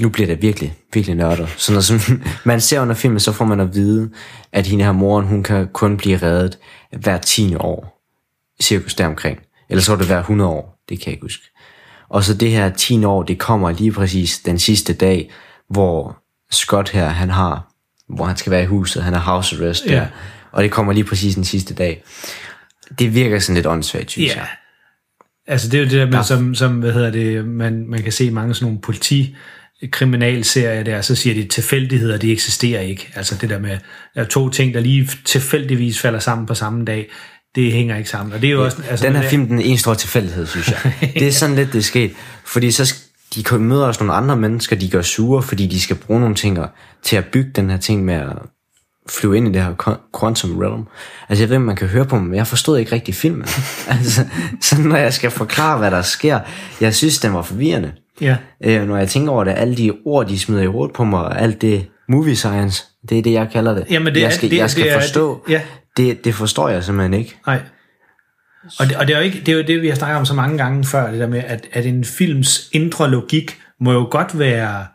nu 0.00 0.08
bliver 0.08 0.26
det 0.26 0.42
virkelig, 0.42 0.74
virkelig 0.94 1.16
nørdet. 1.16 1.48
Så 1.56 1.72
når 1.72 1.80
som, 1.80 2.00
man 2.44 2.60
ser 2.60 2.80
under 2.80 2.94
filmen, 2.94 3.20
så 3.20 3.32
får 3.32 3.44
man 3.44 3.60
at 3.60 3.74
vide, 3.74 4.10
at 4.52 4.66
hende 4.66 4.84
her 4.84 4.92
moren, 4.92 5.26
hun 5.26 5.42
kan 5.42 5.68
kun 5.72 5.96
blive 5.96 6.16
reddet 6.16 6.58
hver 6.98 7.18
10 7.18 7.54
år. 7.54 8.02
Cirkus 8.62 8.94
deromkring. 8.94 9.38
Eller 9.70 9.82
så 9.82 9.92
er 9.92 9.96
det 9.96 10.06
hver 10.06 10.18
100 10.18 10.50
år, 10.50 10.82
det 10.88 10.98
kan 11.00 11.06
jeg 11.06 11.12
ikke 11.12 11.24
huske. 11.24 11.42
Og 12.08 12.24
så 12.24 12.34
det 12.34 12.50
her 12.50 12.70
10 12.70 13.04
år, 13.04 13.22
det 13.22 13.38
kommer 13.38 13.70
lige 13.70 13.92
præcis 13.92 14.38
den 14.38 14.58
sidste 14.58 14.92
dag, 14.94 15.30
hvor 15.70 16.18
Scott 16.50 16.88
her, 16.90 17.08
han 17.08 17.30
har, 17.30 17.72
hvor 18.14 18.24
han 18.24 18.36
skal 18.36 18.50
være 18.50 18.62
i 18.62 18.66
huset, 18.66 19.02
han 19.02 19.12
har 19.12 19.20
house 19.20 19.56
arrest 19.64 19.86
Ja. 19.86 19.94
der, 19.94 20.06
og 20.52 20.62
det 20.62 20.70
kommer 20.70 20.92
lige 20.92 21.04
præcis 21.04 21.34
den 21.34 21.44
sidste 21.44 21.74
dag. 21.74 22.02
Det 22.98 23.14
virker 23.14 23.38
sådan 23.38 23.54
lidt 23.54 23.66
åndssvagt, 23.66 24.10
synes 24.10 24.34
Ja. 24.34 24.38
jeg. 24.38 24.48
Altså 25.46 25.68
det 25.68 25.78
er 25.78 25.84
jo 25.84 25.84
det 25.84 25.98
der 25.98 26.06
med, 26.06 26.14
ja. 26.14 26.22
som, 26.22 26.54
som, 26.54 26.72
hvad 26.72 26.92
hedder 26.92 27.10
det, 27.10 27.44
man, 27.44 27.84
man 27.88 28.02
kan 28.02 28.12
se 28.12 28.30
mange 28.30 28.54
sådan 28.54 28.66
nogle 28.66 28.80
politi 28.80 29.36
kriminalserier 29.90 30.82
der, 30.82 31.00
så 31.00 31.14
siger 31.14 31.34
de, 31.34 31.44
tilfældigheder, 31.44 32.18
de 32.18 32.32
eksisterer 32.32 32.80
ikke. 32.80 33.12
Altså 33.14 33.34
det 33.40 33.50
der 33.50 33.58
med, 33.58 33.78
der 34.14 34.20
er 34.20 34.24
to 34.24 34.48
ting, 34.48 34.74
der 34.74 34.80
lige 34.80 35.10
tilfældigvis 35.24 36.00
falder 36.00 36.18
sammen 36.18 36.46
på 36.46 36.54
samme 36.54 36.84
dag, 36.84 37.08
det 37.54 37.72
hænger 37.72 37.96
ikke 37.96 38.10
sammen. 38.10 38.32
Og 38.32 38.40
det 38.40 38.48
er 38.48 38.52
jo 38.52 38.64
også... 38.64 38.82
Altså, 38.90 39.06
den 39.06 39.16
her 39.16 39.28
film, 39.28 39.46
den 39.46 39.58
er 39.58 39.62
en 39.64 39.78
stor 39.78 39.94
tilfældighed, 39.94 40.46
synes 40.46 40.70
jeg. 40.70 40.94
Det 41.14 41.28
er 41.28 41.32
sådan 41.32 41.56
lidt, 41.56 41.72
det 41.72 41.78
er 41.78 41.82
sket. 41.82 42.12
Fordi 42.44 42.70
så 42.70 42.94
de 43.34 43.58
møder 43.58 43.86
også 43.86 44.04
nogle 44.04 44.14
andre 44.14 44.36
mennesker, 44.36 44.76
de 44.76 44.90
gør 44.90 45.02
sure, 45.02 45.42
fordi 45.42 45.66
de 45.66 45.80
skal 45.80 45.96
bruge 45.96 46.20
nogle 46.20 46.34
ting 46.34 46.58
til 47.02 47.16
at 47.16 47.24
bygge 47.24 47.50
den 47.50 47.70
her 47.70 47.76
ting 47.76 48.04
med 48.04 48.14
at 48.14 48.32
flyve 49.10 49.36
ind 49.36 49.48
i 49.48 49.52
det 49.52 49.62
her 49.62 49.72
qu- 49.82 50.20
quantum 50.20 50.58
realm. 50.58 50.86
Altså 51.28 51.42
jeg 51.44 51.50
ved, 51.50 51.58
man 51.58 51.76
kan 51.76 51.88
høre 51.88 52.04
på 52.04 52.16
mig, 52.16 52.24
men 52.24 52.34
jeg 52.34 52.46
forstod 52.46 52.78
ikke 52.78 52.92
rigtig 52.92 53.14
filmen. 53.14 53.46
altså, 53.88 54.20
så 54.60 54.80
når 54.80 54.96
jeg 54.96 55.12
skal 55.12 55.30
forklare, 55.30 55.78
hvad 55.78 55.90
der 55.90 56.02
sker, 56.02 56.40
jeg 56.80 56.94
synes, 56.94 57.18
den 57.18 57.32
var 57.34 57.42
forvirrende. 57.42 57.92
Ja. 58.20 58.36
Øh, 58.64 58.88
når 58.88 58.96
jeg 58.96 59.08
tænker 59.08 59.32
over 59.32 59.44
det, 59.44 59.54
alle 59.56 59.76
de 59.76 59.92
ord, 60.04 60.28
de 60.28 60.38
smider 60.38 60.62
i 60.62 60.66
hovedet 60.66 60.94
på 60.94 61.04
mig, 61.04 61.20
og 61.20 61.40
alt 61.42 61.62
det 61.62 61.86
movie 62.08 62.36
science, 62.36 62.84
det 63.08 63.18
er 63.18 63.22
det, 63.22 63.32
jeg 63.32 63.48
kalder 63.52 63.74
det. 63.74 63.84
Jamen, 63.90 64.14
det 64.14 64.20
jeg 64.20 64.32
skal, 64.32 64.50
det- 64.50 64.56
jeg 64.56 64.70
skal 64.70 64.84
det 64.84 64.92
forstå. 64.92 65.42
det- 65.46 65.52
ja. 65.52 65.60
Det, 65.96 66.24
det 66.24 66.34
forstår 66.34 66.68
jeg 66.68 66.84
simpelthen 66.84 67.14
ikke. 67.14 67.36
Nej. 67.46 67.60
Og 68.80 68.86
det, 68.88 68.96
og 68.96 69.08
det, 69.08 69.14
er 69.14 69.18
jo 69.18 69.24
ikke, 69.24 69.40
det 69.46 69.48
er 69.48 69.56
jo 69.56 69.62
det, 69.66 69.82
vi 69.82 69.88
har 69.88 69.94
snakket 69.94 70.16
om 70.18 70.24
så 70.26 70.34
mange 70.34 70.58
gange 70.58 70.84
før, 70.84 71.10
det 71.10 71.20
der 71.20 71.26
med, 71.26 71.42
at, 71.46 71.66
at 71.72 71.86
en 71.86 72.04
films 72.04 72.68
indre 72.72 73.10
logik 73.10 73.58
må 73.80 73.92
jo 73.92 74.08
godt 74.10 74.38
være, 74.38 74.86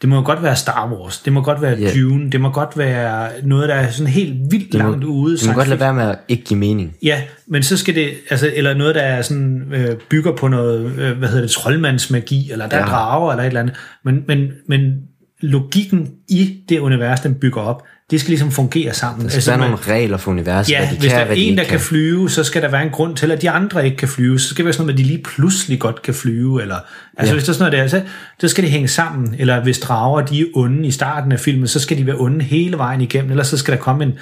det 0.00 0.08
må 0.08 0.22
godt 0.22 0.42
være 0.42 0.56
Star 0.56 0.92
Wars, 0.92 1.18
det 1.18 1.32
må 1.32 1.42
godt 1.42 1.62
være 1.62 1.78
Ja. 1.78 1.90
Dune, 1.94 2.30
det 2.30 2.40
må 2.40 2.50
godt 2.50 2.78
være 2.78 3.28
noget, 3.42 3.68
der 3.68 3.74
er 3.74 3.90
sådan 3.90 4.12
helt 4.12 4.34
vildt 4.52 4.72
Det 4.72 4.82
må, 4.82 4.90
langt 4.90 5.04
ude. 5.04 5.36
det 5.36 5.46
må 5.48 5.52
godt 5.52 5.68
lade 5.68 5.80
være 5.80 5.94
med 5.94 6.02
at 6.08 6.18
ikke 6.28 6.44
give 6.44 6.58
mening. 6.58 6.94
Ja, 7.02 7.22
men 7.46 7.62
så 7.62 7.76
skal 7.76 7.94
det, 7.94 8.10
altså, 8.30 8.50
eller 8.54 8.74
noget, 8.74 8.94
der 8.94 9.00
er 9.00 9.22
sådan, 9.22 9.62
øh, 9.72 9.96
bygger 10.10 10.32
på 10.36 10.48
noget, 10.48 10.92
øh, 10.98 11.18
hvad 11.18 11.28
hedder 11.28 11.42
det, 11.42 11.50
troldmandsmagi, 11.50 12.52
eller 12.52 12.68
der 12.68 12.76
er 12.76 12.80
Ja. 12.80 12.86
drager, 12.86 13.30
eller 13.30 13.42
et 13.42 13.46
eller 13.46 13.60
andet. 13.60 13.74
Men, 14.04 14.24
men, 14.28 14.48
men 14.68 14.94
logikken 15.40 16.10
i 16.28 16.56
det 16.68 16.78
univers, 16.78 17.20
den 17.20 17.34
bygger 17.34 17.60
op, 17.60 17.82
det 18.10 18.20
skal 18.20 18.30
ligesom 18.30 18.50
fungere 18.50 18.94
sammen. 18.94 19.24
Der 19.24 19.40
skal 19.40 19.46
være 19.46 19.58
nogle 19.58 19.76
regler 19.76 20.16
for 20.16 20.30
universet, 20.30 20.72
Ja, 20.72 20.88
de 20.92 20.98
hvis 20.98 21.12
kan, 21.12 21.20
der 21.20 21.26
er 21.26 21.32
en, 21.36 21.54
der 21.56 21.62
ikke 21.62 21.70
kan 21.70 21.80
flyve, 21.80 22.30
så 22.30 22.44
skal 22.44 22.62
der 22.62 22.68
være 22.68 22.82
en 22.82 22.90
grund 22.90 23.16
til, 23.16 23.30
at 23.32 23.42
de 23.42 23.50
andre 23.50 23.84
ikke 23.84 23.96
kan 23.96 24.08
flyve. 24.08 24.38
Så 24.38 24.48
skal 24.48 24.56
det 24.56 24.64
være 24.64 24.72
sådan 24.72 24.86
noget 24.86 24.94
med, 24.98 25.04
at 25.04 25.08
de 25.08 25.12
lige 25.12 25.22
pludselig 25.22 25.78
godt 25.78 26.02
kan 26.02 26.14
flyve. 26.14 26.62
Eller, 26.62 26.76
altså 27.16 27.32
Ja. 27.32 27.34
hvis 27.34 27.44
der 27.44 27.52
er 27.52 27.54
sådan 27.54 27.72
noget 27.72 27.92
der, 27.92 27.98
så, 27.98 28.02
så 28.40 28.48
skal 28.48 28.64
det 28.64 28.70
hænge 28.70 28.88
sammen. 28.88 29.34
Eller 29.38 29.62
hvis 29.62 29.78
drager, 29.78 30.20
de 30.20 30.40
er 30.40 30.44
onde 30.54 30.86
i 30.86 30.90
starten 30.90 31.32
af 31.32 31.40
filmen, 31.40 31.68
så 31.68 31.80
skal 31.80 31.98
de 31.98 32.06
være 32.06 32.16
onde 32.18 32.44
hele 32.44 32.78
vejen 32.78 33.00
igennem. 33.00 33.30
Ellers 33.30 33.46
så 33.46 33.56
skal 33.56 33.74
der 33.74 33.80
komme 33.80 34.04
en, 34.04 34.12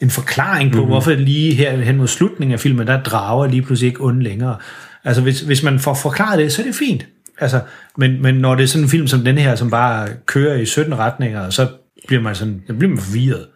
en 0.00 0.10
forklaring 0.10 0.72
på, 0.72 0.78
mm-hmm. 0.78 0.90
hvorfor 0.90 1.10
lige 1.10 1.54
her 1.54 1.76
hen 1.76 1.96
mod 1.96 2.06
slutningen 2.08 2.52
af 2.52 2.60
filmen, 2.60 2.86
der 2.86 2.92
er 2.92 3.02
drager 3.02 3.46
lige 3.46 3.62
pludselig 3.62 3.88
ikke 3.88 4.04
onde 4.04 4.22
længere. 4.22 4.56
Altså 5.04 5.22
hvis, 5.22 5.40
hvis 5.40 5.62
man 5.62 5.78
får 5.78 5.94
forklaret 5.94 6.38
det, 6.38 6.52
så 6.52 6.62
er 6.62 6.66
det 6.66 6.74
fint. 6.74 7.06
Altså, 7.40 7.60
men, 7.98 8.22
men 8.22 8.34
når 8.34 8.54
det 8.54 8.62
er 8.62 8.66
sådan 8.66 8.84
en 8.84 8.90
film 8.90 9.06
som 9.06 9.20
den 9.20 9.38
her, 9.38 9.56
som 9.56 9.70
bare 9.70 10.08
kører 10.26 10.56
i 10.56 10.66
17 10.66 10.98
retninger, 10.98 11.50
så 11.50 11.66
bliver 12.06 12.22
man 12.22 12.34
sådan, 12.34 12.62
så 12.66 12.74
bliver 12.74 12.90
man 12.90 12.98
forvirret. 12.98 13.46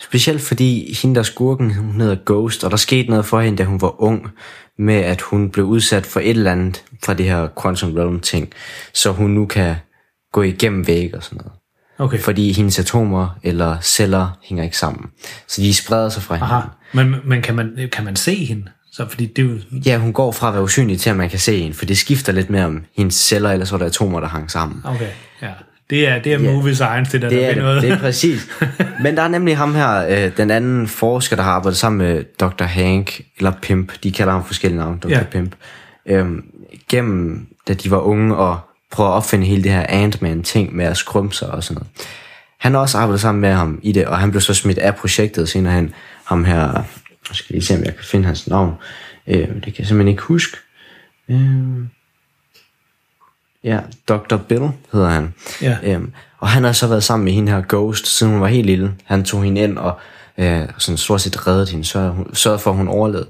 Specielt 0.00 0.40
fordi 0.40 0.94
hende 1.02 1.14
der 1.14 1.22
skurken, 1.22 1.74
hun 1.74 2.00
hedder 2.00 2.16
Ghost, 2.26 2.64
og 2.64 2.70
der 2.70 2.76
skete 2.76 3.10
noget 3.10 3.24
for 3.26 3.40
hende, 3.40 3.58
da 3.58 3.64
hun 3.64 3.80
var 3.80 4.02
ung, 4.02 4.28
med 4.78 4.94
at 4.94 5.20
hun 5.20 5.50
blev 5.50 5.64
udsat 5.64 6.06
for 6.06 6.20
et 6.20 6.30
eller 6.30 6.52
andet 6.52 6.84
fra 7.04 7.14
det 7.14 7.26
her 7.26 7.48
Quantum 7.62 7.94
Realm 7.94 8.20
ting, 8.20 8.52
så 8.94 9.12
hun 9.12 9.30
nu 9.30 9.46
kan 9.46 9.76
gå 10.32 10.42
igennem 10.42 10.86
vægge 10.86 11.16
og 11.16 11.22
sådan 11.22 11.36
noget. 11.36 11.52
Okay. 11.98 12.18
Fordi 12.18 12.52
hendes 12.52 12.78
atomer 12.78 13.38
eller 13.42 13.80
celler 13.80 14.38
hænger 14.42 14.64
ikke 14.64 14.78
sammen. 14.78 15.10
Så 15.48 15.62
de 15.62 15.74
spreder 15.74 16.08
sig 16.08 16.22
fra 16.22 16.34
Aha. 16.34 16.44
hinanden. 16.46 16.70
Men, 16.92 17.28
men 17.28 17.42
kan, 17.42 17.54
man, 17.54 17.88
kan 17.92 18.04
man 18.04 18.16
se 18.16 18.34
hende? 18.34 18.64
Så, 18.92 19.08
fordi 19.08 19.26
det 19.26 19.42
jo, 19.42 19.58
Ja, 19.86 19.98
hun 19.98 20.12
går 20.12 20.32
fra 20.32 20.48
at 20.48 20.54
være 20.54 20.62
usynlig 20.62 21.00
til, 21.00 21.10
at 21.10 21.16
man 21.16 21.30
kan 21.30 21.38
se 21.38 21.62
hende, 21.62 21.76
for 21.76 21.84
det 21.84 21.98
skifter 21.98 22.32
lidt 22.32 22.50
mere 22.50 22.64
om 22.64 22.84
hendes 22.96 23.14
celler, 23.14 23.52
eller 23.52 23.66
så 23.66 23.74
er 23.74 23.78
der 23.78 23.86
atomer, 23.86 24.20
der 24.20 24.28
hang 24.28 24.50
sammen. 24.50 24.80
Okay, 24.84 25.10
ja. 25.42 25.52
Det 25.90 26.08
er, 26.08 26.18
det 26.22 26.32
er 26.32 26.38
Ja. 26.40 26.52
movie 26.52 26.74
science, 26.74 27.12
det 27.12 27.22
der. 27.22 27.28
Det 27.28 27.38
der 27.38 27.46
er 27.46 27.54
det, 27.54 27.62
noget. 27.62 27.82
det 27.82 27.90
er 27.90 27.98
præcis. 27.98 28.48
Men 29.02 29.16
der 29.16 29.22
er 29.22 29.28
nemlig 29.28 29.56
ham 29.56 29.74
her, 29.74 30.06
øh, 30.26 30.36
den 30.36 30.50
anden 30.50 30.86
forsker, 30.88 31.36
der 31.36 31.42
har 31.42 31.50
arbejdet 31.50 31.76
sammen 31.76 31.98
med 32.08 32.24
Dr. 32.40 32.64
Hank, 32.64 33.20
eller 33.38 33.52
Pimp, 33.62 33.92
de 34.02 34.12
kalder 34.12 34.32
ham 34.32 34.44
forskellige 34.44 34.78
navne, 34.80 34.98
Dr. 34.98 35.08
Ja. 35.08 35.22
Pimp, 35.22 35.54
øhm, 36.06 36.44
gennem, 36.90 37.46
da 37.68 37.74
de 37.74 37.90
var 37.90 37.98
unge, 37.98 38.36
og 38.36 38.58
prøver 38.90 39.10
at 39.10 39.14
opfinde 39.14 39.46
hele 39.46 39.62
det 39.62 39.72
her 39.72 39.86
Ant-Man-ting 39.88 40.76
med 40.76 40.84
at 40.84 40.96
skrumpe 40.96 41.34
sig 41.34 41.50
og 41.50 41.64
sådan 41.64 41.74
noget. 41.74 41.88
Han 42.58 42.72
har 42.74 42.80
også 42.80 42.98
arbejdet 42.98 43.20
sammen 43.20 43.40
med 43.40 43.52
ham 43.52 43.80
i 43.82 43.92
det, 43.92 44.04
og 44.06 44.18
han 44.18 44.30
blev 44.30 44.40
så 44.40 44.54
smidt 44.54 44.78
af 44.78 44.96
projektet 44.96 45.48
senere 45.48 45.72
hen. 45.74 45.94
Ham 46.24 46.44
her, 46.44 46.60
jeg 46.62 46.82
skal 47.32 47.54
lige 47.54 47.64
se, 47.64 47.74
om 47.74 47.84
jeg 47.84 47.94
kan 47.96 48.04
finde 48.04 48.26
hans 48.26 48.48
navn. 48.48 48.74
Øh, 49.26 49.34
det 49.36 49.62
kan 49.62 49.74
jeg 49.78 49.86
simpelthen 49.86 50.08
ikke 50.08 50.22
huske. 50.22 50.56
Øh, 51.28 51.38
ja, 53.66 53.78
Dr. 54.08 54.36
Bill 54.36 54.62
hedder 54.92 55.08
han. 55.08 55.34
Ja. 55.62 55.76
Øhm, 55.82 56.12
og 56.38 56.48
han 56.48 56.64
har 56.64 56.72
så 56.72 56.86
været 56.86 57.04
sammen 57.04 57.24
med 57.24 57.32
hende 57.32 57.52
her 57.52 57.62
Ghost, 57.68 58.06
siden 58.18 58.32
hun 58.32 58.42
var 58.42 58.48
helt 58.48 58.66
lille. 58.66 58.92
Han 59.04 59.24
tog 59.24 59.44
hende 59.44 59.60
ind 59.60 59.78
og 59.78 59.98
øh, 60.38 60.62
sådan 60.78 60.96
stort 60.96 61.20
set 61.20 61.46
reddede 61.46 61.70
hende, 61.70 61.84
sørgede, 61.84 62.58
for, 62.58 62.70
at 62.70 62.76
hun 62.76 62.88
overlevede. 62.88 63.28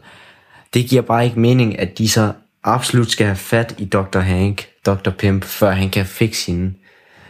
Det 0.75 0.87
giver 0.87 1.03
bare 1.03 1.25
ikke 1.25 1.41
mening, 1.41 1.79
at 1.79 1.99
de 1.99 2.09
så 2.09 2.33
absolut 2.65 3.11
skal 3.11 3.27
have 3.27 3.37
fat 3.37 3.75
i 3.79 3.85
Dr. 3.85 4.19
Hank, 4.19 4.67
Dr. 4.87 5.11
Pimp, 5.11 5.45
før 5.45 5.71
han 5.71 5.91
kan 5.91 6.07
fikse 6.07 6.53
hende. 6.53 6.73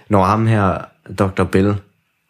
Når 0.08 0.25
ham 0.25 0.46
her, 0.46 0.78
Dr. 1.18 1.44
Bill, 1.44 1.75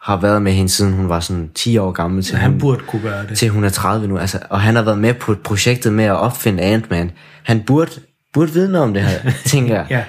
har 0.02 0.16
været 0.16 0.42
med 0.42 0.52
hende, 0.52 0.68
siden 0.68 0.92
hun 0.92 1.08
var 1.08 1.20
sådan 1.20 1.50
10 1.54 1.78
år 1.78 1.92
gammel, 1.92 2.24
til, 2.24 2.36
Han 2.36 2.50
hun, 2.50 2.60
burde 2.60 2.80
kunne 2.86 3.02
gøre 3.02 3.26
det. 3.26 3.38
til 3.38 3.48
hun 3.48 3.64
er 3.64 3.68
30 3.68 4.08
nu. 4.08 4.18
Altså, 4.18 4.38
og 4.50 4.60
han 4.60 4.76
har 4.76 4.82
været 4.82 4.98
med 4.98 5.14
på 5.14 5.34
projektet 5.44 5.92
med 5.92 6.04
at 6.04 6.16
opfinde 6.16 6.62
Ant-Man. 6.62 7.10
Han 7.42 7.62
burde, 7.62 7.90
burde 8.32 8.52
vide 8.52 8.72
noget 8.72 8.84
om 8.84 8.94
det 8.94 9.02
her, 9.02 9.32
tænker 9.46 9.74
jeg. 9.74 9.86
Ja. 9.90 10.04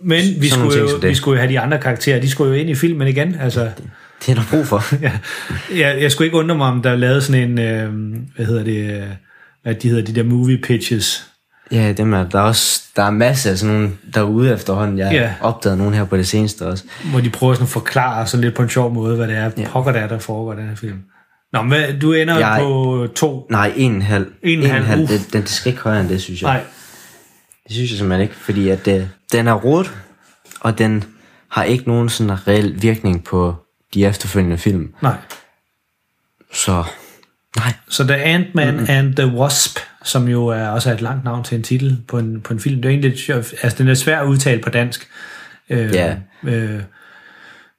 Men 0.00 0.22
vi 0.40 0.48
skulle, 0.48 0.70
ting 0.70 0.90
jo, 0.90 0.96
det. 1.00 1.08
vi 1.10 1.14
skulle 1.14 1.36
jo 1.36 1.40
have 1.46 1.52
de 1.52 1.60
andre 1.60 1.78
karakterer, 1.78 2.20
de 2.20 2.30
skulle 2.30 2.54
jo 2.54 2.60
ind 2.60 2.70
i 2.70 2.74
filmen 2.74 3.08
igen. 3.08 3.34
Altså, 3.40 3.70
Det 4.26 4.30
er 4.32 4.34
der 4.34 4.42
brug 4.50 4.66
for. 4.66 4.84
ja, 5.06 5.12
jeg, 5.76 6.02
jeg 6.02 6.12
skulle 6.12 6.26
ikke 6.26 6.36
undre 6.38 6.56
mig, 6.56 6.66
om 6.66 6.82
der 6.82 6.96
lavede 6.96 7.22
sådan 7.22 7.50
en, 7.50 7.58
øh, 7.58 7.92
hvad 8.36 8.46
hedder 8.46 8.64
det, 8.64 8.94
øh, 9.02 9.06
hvad 9.62 9.74
de 9.74 9.88
hedder, 9.88 10.04
de 10.04 10.14
der 10.14 10.22
movie 10.22 10.58
pitches. 10.58 11.24
Ja, 11.72 11.92
dem 11.92 12.12
er, 12.14 12.28
der 12.28 12.38
er 12.38 12.42
også 12.42 12.82
der 12.96 13.02
er 13.02 13.10
masser 13.10 13.50
af 13.50 13.58
sådan 13.58 13.74
nogle 13.74 13.90
derude 14.14 14.52
efterhånden. 14.54 14.98
Jeg 14.98 15.12
Ja. 15.12 15.30
opdaget 15.40 15.78
nogle 15.78 15.96
her 15.96 16.04
på 16.04 16.16
det 16.16 16.26
seneste 16.28 16.66
også. 16.66 16.84
hvor 17.10 17.20
de 17.20 17.30
prøver 17.30 17.54
sådan 17.54 17.64
at 17.64 17.68
forklare 17.70 18.26
sådan 18.26 18.44
lidt 18.44 18.54
på 18.54 18.62
en 18.62 18.68
sjov 18.68 18.94
måde, 18.94 19.16
hvad 19.16 19.28
det 19.28 19.36
er, 19.36 19.50
ja. 19.56 19.66
pokker 19.68 19.92
det 19.92 20.00
er, 20.00 20.08
der 20.08 20.18
foregår 20.18 20.52
i 20.52 20.56
den 20.56 20.68
her 20.68 20.76
film. 20.76 20.98
Nå, 21.52 21.62
men 21.62 21.82
du 22.00 22.12
ender 22.12 22.38
Jeg- 22.38 22.58
på 22.60 23.06
to. 23.16 23.46
Nej, 23.50 23.72
en 23.76 24.02
halv. 24.02 24.26
En 24.42 24.58
en 24.62 24.66
halv, 24.70 25.02
uh. 25.02 25.08
Det, 25.08 25.20
den, 25.32 25.40
det 25.42 25.48
skal 25.50 25.70
ikke 25.72 25.82
højere 25.82 26.00
end 26.00 26.08
det, 26.08 26.20
synes 26.22 26.42
jeg. 26.42 26.50
Nej, 26.52 26.62
Det 27.68 27.74
synes 27.76 27.90
jeg 27.90 27.98
simpelthen 27.98 28.22
ikke, 28.22 28.34
fordi 28.34 28.68
at 28.68 28.84
det, 28.84 29.10
den 29.32 29.48
er 29.48 29.54
rodet, 29.54 29.92
og 30.60 30.78
den 30.78 31.04
har 31.50 31.64
ikke 31.64 31.84
nogen 31.88 32.08
sådan 32.08 32.48
reel 32.48 32.82
virkning 32.82 33.24
på 33.24 33.54
de 33.94 34.06
efterfølgende 34.06 34.58
film. 34.58 34.94
nej. 35.02 35.16
Så 36.52 36.84
nej, 37.56 37.72
Så 37.88 38.04
The 38.04 38.16
Ant-Man 38.16 38.74
mm-hmm. 38.74 38.86
and 38.90 39.16
the 39.16 39.26
Wasp, 39.26 39.78
som 40.04 40.28
jo 40.28 40.46
er 40.46 40.68
også 40.68 40.90
er 40.90 40.94
et 40.94 41.00
langt 41.00 41.24
navn 41.24 41.44
til 41.44 41.56
en 41.56 41.62
titel 41.62 41.98
på 42.08 42.18
en, 42.18 42.40
på 42.40 42.52
en 42.52 42.60
film, 42.60 42.76
det 42.76 42.84
er 42.84 42.90
egentlig 42.90 43.10
lidt. 43.10 43.54
Altså, 43.62 43.78
den 43.78 43.88
er 43.88 43.94
svær 43.94 44.20
at 44.20 44.26
udtale 44.26 44.62
på 44.62 44.70
dansk. 44.70 45.08
Øh, 45.70 45.94
Ja. 45.94 46.16
Øh, 46.44 46.80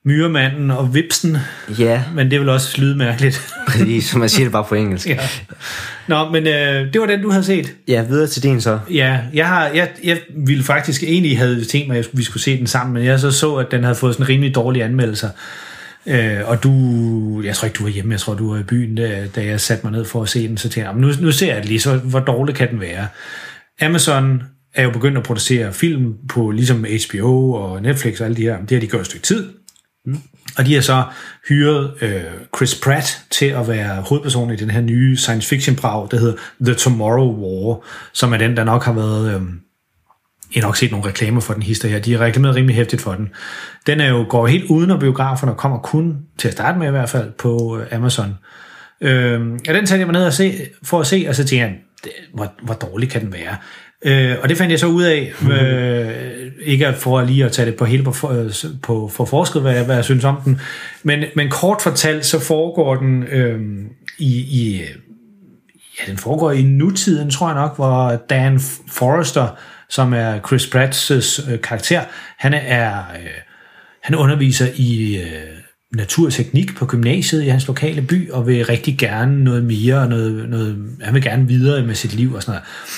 Myremanden 0.06 0.72
og 0.72 0.94
Vipsen, 0.94 1.38
ja, 1.80 2.04
men 2.14 2.32
det 2.32 2.40
vil 2.40 2.50
også 2.50 2.82
lyde 2.82 2.96
mærkeligt. 2.98 3.54
præcis, 3.68 4.06
som 4.06 4.20
man 4.20 4.30
siger 4.30 4.46
det 4.46 4.52
bare 4.52 4.64
på 4.64 4.76
engelsk. 4.76 5.08
ja. 5.10 5.20
Nå, 6.10 6.30
men 6.30 6.48
øh, 6.48 6.94
det 6.94 7.02
var 7.02 7.08
den, 7.08 7.22
du 7.22 7.30
havde 7.32 7.44
set. 7.44 7.74
Ja, 7.88 8.04
videre 8.04 8.28
til 8.28 8.44
din 8.44 8.62
så. 8.62 8.80
Ja, 8.94 9.20
jeg, 9.34 9.48
har, 9.48 9.68
jeg, 9.68 9.90
jeg 10.04 10.18
ville 10.46 10.64
faktisk 10.64 11.04
egentlig 11.04 11.38
have 11.38 11.64
tænkt 11.64 11.88
mig, 11.88 11.98
at 11.98 12.08
vi 12.14 12.24
skulle 12.24 12.44
se 12.44 12.58
den 12.58 12.68
sammen, 12.68 12.94
men 12.94 13.06
jeg 13.06 13.20
så 13.20 13.32
så, 13.32 13.56
at 13.56 13.72
den 13.72 13.84
havde 13.84 13.96
fået 13.96 14.14
sådan 14.16 14.30
rimelig 14.30 14.56
dårlige 14.56 14.84
anmeldelser. 14.84 15.30
Øh, 16.06 16.38
og 16.46 16.64
du, 16.64 16.72
jeg 17.46 17.56
tror 17.56 17.66
ikke, 17.66 17.78
du 17.78 17.84
var 17.84 17.90
hjemme, 17.90 18.12
jeg 18.12 18.20
tror, 18.20 18.34
du 18.34 18.52
var 18.54 18.60
i 18.60 18.64
byen, 18.64 18.96
da, 18.96 19.28
da 19.36 19.46
jeg 19.46 19.62
satte 19.62 19.86
mig 19.86 19.92
ned 19.92 20.06
for 20.06 20.24
at 20.24 20.30
se 20.30 20.48
den, 20.48 20.58
så 20.58 20.64
tænkte 20.64 20.80
jeg, 20.80 20.88
"Nå, 20.94 21.00
men 21.00 21.08
nu, 21.08 21.26
nu 21.26 21.32
ser 21.32 21.54
jeg 21.54 21.62
det 21.62 21.66
lige, 21.66 21.80
så 21.80 21.98
hvor 21.98 22.20
dårlig 22.20 22.56
kan 22.56 22.70
den 22.72 22.82
være? 22.82 23.08
Amazon 23.82 24.44
er 24.76 24.84
jo 24.84 24.90
begyndt 24.92 25.18
at 25.18 25.24
producere 25.24 25.74
film 25.74 26.14
på 26.30 26.52
ligesom 26.52 26.86
HBO 27.10 27.54
og 27.54 27.82
Netflix 27.82 28.20
og 28.20 28.26
alle 28.26 28.38
de 28.38 28.42
her, 28.42 28.58
det 28.62 28.72
har 28.72 28.80
de 28.80 28.88
gjort 28.88 29.02
et 29.02 29.08
stykke 29.08 29.26
tid. 29.26 29.48
Og 30.58 30.66
de 30.66 30.74
har 30.74 30.82
så 30.82 31.04
hyret 31.50 31.94
øh, 32.02 32.22
Chris 32.56 32.80
Pratt 32.84 33.22
til 33.30 33.46
at 33.46 33.68
være 33.68 34.02
hovedperson 34.02 34.52
i 34.52 34.56
den 34.56 34.70
her 34.70 34.82
nye 34.82 35.18
science 35.18 35.50
fiction 35.50 35.76
brag, 35.76 36.08
der 36.12 36.20
hedder 36.20 36.36
The 36.62 36.74
Tomorrow 36.74 37.36
War, 37.36 37.86
som 38.14 38.34
er 38.34 38.38
den, 38.38 38.58
der 38.58 38.64
nok 38.64 38.84
har 38.84 38.94
været... 38.94 39.36
Øh, 39.36 39.42
jeg 40.56 40.64
har 40.64 40.68
nok 40.68 40.78
set 40.78 40.92
nogle 40.92 41.08
reklamer 41.08 41.42
for 41.42 41.54
den 41.54 41.64
hister 41.64 41.90
her. 41.90 42.00
De 42.00 42.14
har 42.14 42.20
reklameret 42.20 42.56
rimelig 42.56 42.76
hæftigt 42.76 43.02
for 43.02 43.14
den. 43.14 43.30
Den 43.88 44.00
er 44.00 44.10
jo, 44.10 44.26
går 44.30 44.48
helt 44.48 44.66
uden 44.70 44.92
af 44.92 45.00
biograferne 45.00 45.52
og 45.52 45.58
kommer 45.58 45.80
kun 45.80 46.18
til 46.38 46.48
at 46.48 46.54
starte 46.54 46.80
med 46.80 46.88
i 46.88 46.92
hvert 46.92 47.10
fald 47.10 47.32
på 47.32 47.80
øh, 47.80 47.88
Amazon. 47.98 48.38
Øh, 49.02 49.42
og 49.68 49.74
den 49.74 49.86
tager 49.86 50.00
jeg 50.00 50.08
mig 50.08 50.14
ned 50.14 50.26
og 50.26 50.34
se, 50.34 50.54
for 50.84 51.00
at 51.00 51.08
se, 51.08 51.26
og 51.30 51.36
så 51.36 51.46
tænker 51.46 51.66
jeg, 51.66 51.76
hvor, 52.34 52.54
hvor 52.62 52.74
dårlig 52.74 53.10
kan 53.10 53.22
den 53.22 53.34
være? 53.34 53.56
Øh, 54.06 54.36
og 54.44 54.50
det 54.50 54.58
fandt 54.58 54.72
jeg 54.72 54.80
så 54.80 54.88
ud 54.88 55.04
af, 55.04 55.34
øh, 55.52 56.52
ikke 56.62 56.88
at 56.88 56.96
for 56.96 57.22
lige 57.22 57.46
at 57.46 57.52
tage 57.52 57.66
det 57.66 57.76
på 57.76 57.86
hele 57.86 58.04
på, 58.04 58.12
for, 58.12 58.30
øh, 58.30 58.52
på 58.82 59.08
for 59.08 59.26
forsket, 59.26 59.62
hvad, 59.62 59.76
jeg- 59.76 59.86
hvad 59.86 59.96
jeg 59.96 60.04
synes 60.04 60.24
om 60.24 60.42
den, 60.46 60.62
men, 61.04 61.24
men 61.36 61.50
kort 61.50 61.82
fortalt, 61.82 62.26
så 62.26 62.40
foregår 62.40 62.96
den 62.96 63.24
øh, 63.24 63.60
i, 64.18 64.38
i 64.38 64.82
ja, 66.00 66.12
den 66.12 66.18
foregår 66.18 66.52
i 66.52 66.62
nutiden, 66.62 67.30
tror 67.32 67.48
jeg 67.48 67.56
nok, 67.56 67.76
hvor 67.76 68.22
Dan 68.30 68.60
Forrester, 68.92 69.48
som 69.90 70.14
er 70.14 70.40
Chris 70.48 70.68
Pratts 70.68 71.12
øh, 71.52 71.62
karakter, 71.62 72.02
han 72.38 72.54
er 72.54 72.98
øh, 72.98 73.28
han 74.04 74.16
underviser 74.16 74.68
i 74.76 75.18
øh, 75.18 75.26
naturteknik 75.96 76.78
på 76.78 76.86
gymnasiet 76.86 77.44
i 77.44 77.48
hans 77.48 77.68
lokale 77.68 78.02
by, 78.02 78.32
og 78.32 78.48
vil 78.48 78.66
rigtig 78.66 78.98
gerne 78.98 79.44
noget 79.44 79.64
mere, 79.64 79.96
og 79.96 80.08
noget, 80.08 80.50
noget, 80.50 80.78
han 81.02 81.14
vil 81.14 81.22
gerne 81.24 81.48
videre 81.48 81.86
med 81.86 81.96
sit 81.96 82.14
liv 82.14 82.34
og 82.34 82.42
sådan 82.42 82.52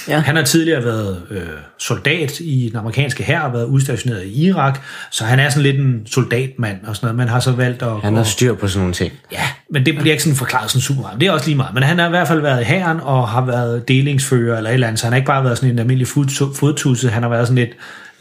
noget. 0.07 0.17
Ja. 0.17 0.19
Han 0.19 0.35
har 0.35 0.43
tidligere 0.43 0.83
været 0.83 1.21
øh, 1.31 1.41
soldat 1.79 2.39
i 2.39 2.69
den 2.69 2.79
amerikanske 2.79 3.23
hær, 3.23 3.39
og 3.39 3.53
været 3.53 3.65
udstationeret 3.65 4.23
i 4.23 4.47
Irak, 4.47 4.81
så 5.11 5.25
han 5.25 5.39
er 5.39 5.49
sådan 5.49 5.63
lidt 5.63 5.79
en 5.79 6.01
soldatmand 6.05 6.77
og 6.87 6.95
sådan 6.95 7.07
noget, 7.07 7.17
men 7.17 7.27
har 7.27 7.39
så 7.39 7.51
valgt 7.51 7.81
at... 7.81 8.01
Han 8.03 8.15
har 8.15 8.23
styr 8.23 8.53
på 8.53 8.67
sådan 8.67 8.79
nogle 8.79 8.93
ting. 8.93 9.13
Ja, 9.31 9.43
men 9.69 9.85
det 9.85 9.95
bliver 9.95 10.13
ikke 10.13 10.23
sådan 10.23 10.37
forklaret 10.37 10.71
sådan 10.71 10.81
super 10.81 11.01
meget. 11.01 11.19
Det 11.19 11.27
er 11.27 11.31
også 11.31 11.45
lige 11.45 11.57
meget. 11.57 11.73
Men 11.73 11.83
han 11.83 11.99
har 11.99 12.05
i 12.05 12.09
hvert 12.09 12.27
fald 12.27 12.41
været 12.41 12.61
i 12.61 12.63
hæren 12.63 12.99
og 12.99 13.27
har 13.27 13.45
været 13.45 13.87
delingsfører 13.87 14.57
eller 14.57 14.69
et 14.69 14.73
eller 14.73 14.87
andet, 14.87 14.99
så 14.99 15.05
han 15.05 15.13
har 15.13 15.17
ikke 15.17 15.27
bare 15.27 15.43
været 15.43 15.57
sådan 15.57 15.71
en 15.71 15.79
almindelig 15.79 16.07
fod- 16.07 16.55
fodtusse, 16.59 17.09
han 17.09 17.23
har 17.23 17.29
været 17.29 17.47
sådan 17.47 17.63
lidt, 17.63 17.71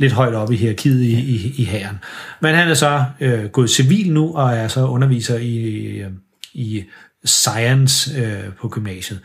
lidt 0.00 0.12
højt 0.12 0.34
oppe 0.34 0.54
i 0.54 0.56
hierarkiet 0.56 1.02
i, 1.02 1.12
i, 1.12 1.54
i 1.56 1.64
hæren. 1.64 1.98
Men 2.40 2.54
han 2.54 2.68
er 2.68 2.74
så 2.74 3.04
øh, 3.20 3.44
gået 3.44 3.70
civil 3.70 4.12
nu 4.12 4.36
og 4.36 4.52
er 4.52 4.68
så 4.68 4.86
underviser 4.86 5.38
i, 5.38 5.56
øh, 5.98 6.10
i 6.52 6.84
science 7.24 8.20
øh, 8.20 8.52
på 8.60 8.68
gymnasiet. 8.68 9.20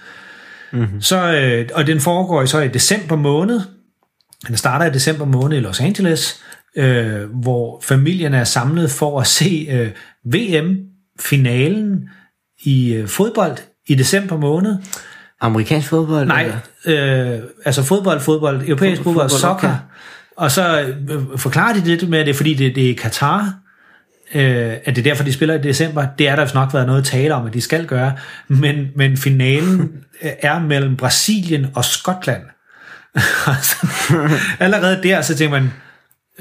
Mm-hmm. 0.73 1.01
Så, 1.01 1.33
øh, 1.33 1.69
og 1.73 1.87
den 1.87 1.99
foregår 1.99 2.45
så 2.45 2.59
i 2.59 2.67
december 2.67 3.15
måned. 3.15 3.61
Den 4.47 4.57
starter 4.57 4.85
i 4.85 4.89
december 4.89 5.25
måned 5.25 5.57
i 5.57 5.61
Los 5.61 5.79
Angeles, 5.79 6.41
øh, 6.77 7.29
hvor 7.41 7.81
familien 7.83 8.33
er 8.33 8.43
samlet 8.43 8.91
for 8.91 9.19
at 9.19 9.27
se 9.27 9.67
øh, 9.71 9.91
VM-finalen 10.33 12.09
i 12.63 12.93
øh, 12.93 13.07
fodbold 13.07 13.57
i 13.87 13.95
december 13.95 14.37
måned. 14.37 14.77
Amerikansk 15.41 15.89
fodbold? 15.89 16.27
Nej, 16.27 16.51
øh, 16.85 17.39
altså 17.65 17.83
fodbold, 17.83 18.19
fodbold, 18.19 18.61
europæisk 18.67 19.03
fodbold, 19.03 19.29
fodbold 19.29 19.41
soccer. 19.41 19.69
Okay. 19.69 19.77
Og 20.37 20.51
så 20.51 20.93
øh, 21.09 21.37
forklarer 21.37 21.73
de 21.73 21.79
lidt 21.79 22.09
med, 22.09 22.19
at 22.19 22.25
det 22.25 22.33
er 22.33 22.37
fordi, 22.37 22.53
det, 22.53 22.75
det 22.75 22.89
er 22.89 22.95
Katar, 22.95 23.53
øh, 24.35 24.73
at 24.85 24.95
det 24.95 24.97
er 24.97 25.03
derfor, 25.03 25.23
de 25.23 25.33
spiller 25.33 25.55
i 25.55 25.61
december. 25.61 26.07
Det 26.17 26.27
er 26.27 26.35
der 26.35 26.53
nok 26.53 26.73
været 26.73 26.87
noget 26.87 26.99
at 26.99 27.05
tale 27.05 27.33
om, 27.33 27.47
at 27.47 27.53
de 27.53 27.61
skal 27.61 27.85
gøre. 27.85 28.13
Men, 28.47 28.87
men 28.95 29.17
finalen 29.17 29.91
er 30.21 30.59
mellem 30.59 30.97
Brasilien 30.97 31.67
og 31.75 31.85
Skotland. 31.85 32.41
Allerede 34.59 35.03
der, 35.03 35.21
så 35.21 35.35
tænker 35.35 35.59
man, 35.59 35.71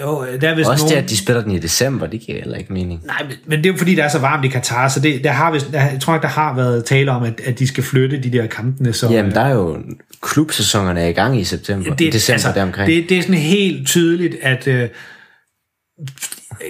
jo, 0.01 0.27
der 0.41 0.49
er 0.49 0.55
vist 0.55 0.69
Også 0.69 0.85
nogen... 0.85 0.97
det, 0.97 1.03
at 1.03 1.11
de 1.11 1.17
spiller 1.17 1.43
den 1.43 1.53
i 1.53 1.59
december, 1.59 2.07
det 2.07 2.21
giver 2.21 2.39
heller 2.39 2.59
ikke 2.59 2.73
mening. 2.73 3.03
Nej, 3.07 3.23
men, 3.29 3.37
men 3.47 3.59
det 3.59 3.67
er 3.67 3.73
jo 3.73 3.79
fordi, 3.79 3.95
det 3.95 4.05
er 4.05 4.09
så 4.09 4.19
varmt 4.19 4.45
i 4.45 4.49
Katar, 4.49 4.89
så 4.89 5.01
det, 5.01 5.25
der 5.25 5.31
har 5.31 5.53
vist, 5.53 5.73
der, 5.73 5.83
jeg 5.83 6.01
tror 6.01 6.15
ikke, 6.15 6.23
der 6.23 6.29
har 6.29 6.55
været 6.55 6.85
tale 6.85 7.11
om, 7.11 7.23
at, 7.23 7.41
at 7.45 7.59
de 7.59 7.67
skal 7.67 7.85
flytte 7.85 8.19
de 8.23 8.33
der 8.33 8.47
kampene. 8.47 8.93
Så, 8.93 9.09
Jamen, 9.11 9.33
der 9.33 9.41
er 9.41 9.55
jo 9.55 9.79
klubsæsonerne 10.23 11.01
er 11.01 11.07
i 11.07 11.13
gang 11.13 11.41
i 11.41 11.45
september, 11.45 11.95
det, 11.95 12.13
december 12.13 12.35
altså, 12.35 12.53
deromkring. 12.55 12.91
Det, 12.91 13.09
det 13.09 13.19
er 13.19 13.23
sådan 13.23 13.35
helt 13.35 13.87
tydeligt, 13.87 14.37
at 14.43 14.69
øh, 14.69 14.89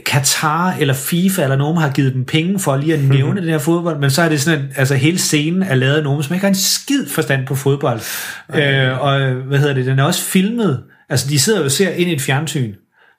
Katar 0.07 0.77
eller 0.81 0.95
FIFA 0.95 1.43
eller 1.43 1.57
nogen 1.57 1.77
har 1.77 1.91
givet 1.91 2.15
dem 2.15 2.25
penge 2.25 2.59
for 2.59 2.77
lige 2.77 2.95
at 2.95 3.05
nævne 3.17 3.41
den 3.41 3.49
her 3.49 3.59
fodbold, 3.59 3.99
men 3.99 4.11
så 4.11 4.23
er 4.23 4.29
det 4.29 4.41
sådan, 4.41 4.59
at 4.59 4.65
altså, 4.77 4.95
hele 4.95 5.19
scenen 5.19 5.63
er 5.63 5.75
lavet 5.75 5.97
af 5.97 6.03
nogen, 6.03 6.23
som 6.23 6.35
ikke 6.35 6.45
har 6.45 6.49
en 6.49 6.55
skid 6.55 7.07
forstand 7.07 7.47
på 7.47 7.55
fodbold. 7.55 8.01
Øh, 8.55 9.03
og 9.03 9.31
hvad 9.31 9.59
hedder 9.59 9.75
det, 9.75 9.87
den 9.87 9.99
er 9.99 10.05
også 10.05 10.23
filmet. 10.23 10.83
Altså, 11.09 11.29
de 11.29 11.39
sidder 11.39 11.59
jo 11.59 11.65
og 11.65 11.71
ser 11.71 11.91
ind 11.91 12.11
i 12.11 12.15
et 12.15 12.21
fjernsyn, 12.21 12.75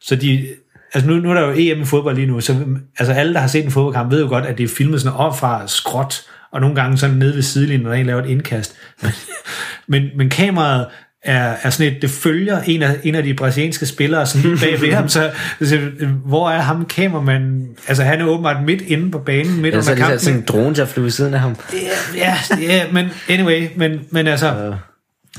så 0.05 0.15
de, 0.15 0.47
altså 0.93 1.09
nu, 1.09 1.15
nu 1.15 1.29
er 1.29 1.33
der 1.33 1.47
jo 1.47 1.53
EM 1.57 1.81
i 1.81 1.85
fodbold 1.85 2.15
lige 2.15 2.27
nu, 2.27 2.41
så 2.41 2.65
altså 2.99 3.13
alle, 3.13 3.33
der 3.33 3.39
har 3.39 3.47
set 3.47 3.65
en 3.65 3.71
fodboldkamp, 3.71 4.11
ved 4.11 4.21
jo 4.21 4.27
godt, 4.27 4.45
at 4.45 4.57
det 4.57 4.63
er 4.63 4.67
filmet 4.67 5.01
sådan 5.01 5.17
op 5.17 5.39
fra 5.39 5.67
skråt, 5.67 6.21
og 6.51 6.61
nogle 6.61 6.75
gange 6.75 6.97
sådan 6.97 7.15
nede 7.15 7.35
ved 7.35 7.41
sidelinjen, 7.41 7.81
når 7.81 7.93
en 7.93 8.05
laver 8.05 8.23
et 8.23 8.29
indkast. 8.29 8.75
men, 9.87 10.09
men 10.15 10.29
kameraet 10.29 10.87
er, 11.23 11.55
er 11.63 11.69
sådan 11.69 11.93
et, 11.93 12.01
det 12.01 12.09
følger 12.09 12.61
en 12.61 12.81
af, 12.81 12.99
en 13.03 13.15
af 13.15 13.23
de 13.23 13.33
brasilianske 13.33 13.85
spillere 13.85 14.25
sådan 14.25 14.49
lige 14.49 14.57
bag 14.59 14.81
ved 14.81 14.93
ham, 14.93 15.09
så, 15.09 15.31
så 15.61 15.79
hvor 16.25 16.49
er 16.49 16.59
ham 16.61 16.85
kameramanden? 16.85 17.67
Altså 17.87 18.03
han 18.03 18.21
er 18.21 18.25
åbenbart 18.25 18.63
midt 18.63 18.81
inde 18.81 19.11
på 19.11 19.19
banen, 19.19 19.61
midt 19.61 19.73
ja, 19.73 19.79
under 19.79 19.91
er 19.91 19.95
kampen. 19.95 20.13
det 20.13 20.21
sådan 20.21 20.39
en 20.39 20.45
drone, 20.47 20.75
der 20.75 20.85
flyver 20.85 21.09
siden 21.09 21.33
af 21.33 21.39
ham. 21.39 21.55
Ja, 21.73 22.17
ja, 22.17 22.35
ja 22.61 22.83
men 22.91 23.05
anyway, 23.29 23.67
men, 23.75 23.99
men 24.09 24.27
altså, 24.27 24.69
uh. 24.69 24.75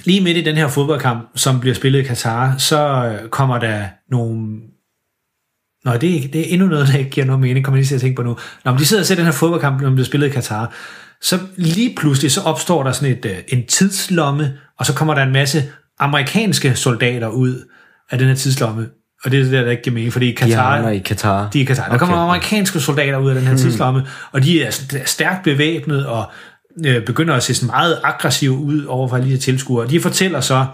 Lige 0.05 0.21
midt 0.21 0.37
i 0.37 0.43
den 0.43 0.57
her 0.57 0.69
fodboldkamp, 0.69 1.29
som 1.35 1.61
bliver 1.61 1.75
spillet 1.75 1.99
i 1.99 2.03
Katar, 2.03 2.57
så 2.59 3.13
kommer 3.31 3.59
der 3.59 3.85
nogle 4.11 4.59
Nå, 5.85 5.93
det 5.93 6.17
er, 6.17 6.29
det 6.29 6.41
er 6.41 6.45
endnu 6.45 6.67
noget, 6.67 6.89
der 6.93 6.99
ikke 6.99 7.11
giver 7.11 7.27
noget 7.27 7.41
mening, 7.41 7.65
kommer 7.65 7.77
lige 7.77 7.87
til 7.87 7.95
at 7.95 8.01
tænke 8.01 8.17
på 8.17 8.23
nu. 8.23 8.37
Nå, 8.65 8.71
men 8.71 8.81
de 8.81 8.87
sidder 8.87 9.03
og 9.03 9.07
ser 9.07 9.15
den 9.15 9.25
her 9.25 9.33
fodboldkamp, 9.33 9.81
når 9.81 9.91
bliver 9.91 10.05
spillet 10.07 10.27
i 10.27 10.31
Katar. 10.31 10.73
Så 11.23 11.39
lige 11.57 11.95
pludselig, 11.97 12.33
så 12.33 12.41
opstår 12.41 12.83
der 12.83 12.93
sådan 12.93 13.19
et, 13.25 13.45
en 13.49 13.67
tidslomme, 13.67 14.53
og 14.79 14.87
så 14.87 14.95
kommer 14.95 15.15
der 15.15 15.23
en 15.23 15.33
masse 15.33 15.65
amerikanske 15.99 16.75
soldater 16.75 17.29
ud 17.29 17.69
af 18.11 18.19
den 18.19 18.29
her 18.29 18.35
tidslomme. 18.35 18.89
Og 19.25 19.31
det 19.31 19.41
er 19.41 19.45
det 19.45 19.53
der, 19.53 19.63
der 19.63 19.71
ikke 19.71 19.83
giver 19.83 19.95
mening, 19.95 20.13
fordi 20.13 20.33
Katar... 20.33 20.79
De 20.81 20.87
er 20.87 20.91
i 20.91 20.99
Katar. 20.99 21.51
De 21.51 21.59
er 21.59 21.63
i 21.63 21.65
Katar. 21.65 21.83
Der 21.83 21.91
okay. 21.91 21.99
kommer 21.99 22.17
amerikanske 22.17 22.81
soldater 22.81 23.19
ud 23.19 23.29
af 23.29 23.35
den 23.35 23.45
her 23.45 23.57
tidslomme, 23.57 24.01
hmm. 24.01 24.09
og 24.33 24.43
de 24.43 24.63
er 24.63 24.71
stærkt 25.05 25.45
bevæbnet, 25.45 26.07
og 26.07 26.31
øh, 26.85 27.05
begynder 27.05 27.35
at 27.35 27.43
se 27.43 27.55
sådan 27.55 27.67
meget 27.67 28.01
aggressive 28.05 28.53
ud 28.53 28.85
over 28.85 29.09
for 29.09 29.19
lige 29.19 29.39
tilskuere. 29.39 29.89
De 29.89 30.01
fortæller 30.01 30.41
så, 30.41 30.67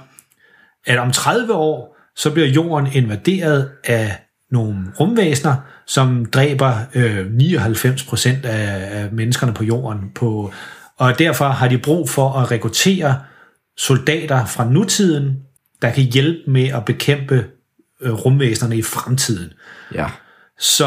at 0.86 0.98
om 0.98 1.12
30 1.12 1.54
år, 1.54 1.96
så 2.16 2.30
bliver 2.30 2.48
jorden 2.48 2.92
invaderet 2.92 3.70
af 3.84 4.18
nogle 4.50 4.76
rumvæsener, 5.00 5.56
som 5.86 6.24
dræber 6.24 6.74
øh, 6.94 7.26
99% 7.26 8.46
af, 8.46 9.02
af 9.02 9.12
menneskerne 9.12 9.54
på 9.54 9.64
jorden. 9.64 10.10
På, 10.14 10.52
og 10.98 11.18
derfor 11.18 11.48
har 11.48 11.68
de 11.68 11.78
brug 11.78 12.10
for 12.10 12.32
at 12.32 12.50
rekruttere 12.50 13.20
soldater 13.76 14.44
fra 14.44 14.70
nutiden, 14.70 15.36
der 15.82 15.90
kan 15.90 16.04
hjælpe 16.04 16.50
med 16.50 16.68
at 16.68 16.84
bekæmpe 16.84 17.46
øh, 18.00 18.12
rumvæsenerne 18.12 18.76
i 18.76 18.82
fremtiden. 18.82 19.52
Ja. 19.94 20.06
Så, 20.58 20.86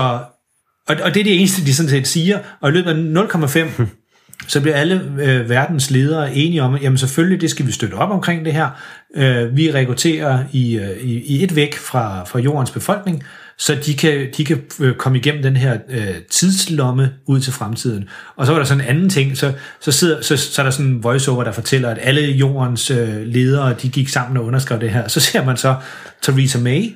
og, 0.87 0.95
og 1.03 1.13
det 1.13 1.19
er 1.19 1.23
det 1.23 1.39
eneste, 1.39 1.65
de 1.65 1.75
sådan 1.75 1.89
set 1.89 2.07
siger. 2.07 2.39
Og 2.61 2.69
i 2.69 2.73
løbet 2.73 2.89
af 2.89 3.25
0,5, 3.25 3.83
så 4.47 4.61
bliver 4.61 4.75
alle 4.75 5.01
øh, 5.19 5.49
verdens 5.49 5.91
ledere 5.91 6.35
enige 6.35 6.63
om, 6.63 6.75
at 6.75 6.81
jamen 6.81 6.97
selvfølgelig, 6.97 7.41
det 7.41 7.49
skal 7.49 7.67
vi 7.67 7.71
støtte 7.71 7.93
op 7.93 8.11
omkring 8.11 8.45
det 8.45 8.53
her. 8.53 8.69
Øh, 9.15 9.57
vi 9.57 9.71
rekrutterer 9.71 10.43
i, 10.51 10.77
øh, 10.77 10.97
i, 11.01 11.21
i 11.21 11.43
et 11.43 11.55
væk 11.55 11.75
fra, 11.77 12.23
fra 12.23 12.39
jordens 12.39 12.71
befolkning, 12.71 13.23
så 13.57 13.77
de 13.85 13.93
kan, 13.93 14.27
de 14.37 14.45
kan 14.45 14.61
øh, 14.79 14.95
komme 14.95 15.17
igennem 15.17 15.43
den 15.43 15.57
her 15.57 15.77
øh, 15.89 16.15
tidslomme 16.31 17.11
ud 17.27 17.39
til 17.39 17.53
fremtiden. 17.53 18.09
Og 18.35 18.45
så 18.45 18.51
var 18.51 18.59
der 18.59 18.65
sådan 18.65 18.83
en 18.83 18.89
anden 18.89 19.09
ting, 19.09 19.37
så, 19.37 19.53
så, 19.79 19.91
sidder, 19.91 20.21
så, 20.21 20.37
så 20.37 20.61
er 20.61 20.63
der 20.63 20.71
sådan 20.71 20.91
en 20.91 21.03
voiceover, 21.03 21.43
der 21.43 21.51
fortæller, 21.51 21.89
at 21.89 21.97
alle 22.01 22.21
jordens 22.21 22.91
øh, 22.91 23.21
ledere, 23.25 23.75
de 23.81 23.89
gik 23.89 24.09
sammen 24.09 24.37
og 24.37 24.45
underskrev 24.45 24.79
det 24.79 24.89
her. 24.89 25.07
Så 25.07 25.19
ser 25.19 25.45
man 25.45 25.57
så 25.57 25.75
Theresa 26.21 26.59
May 26.59 26.95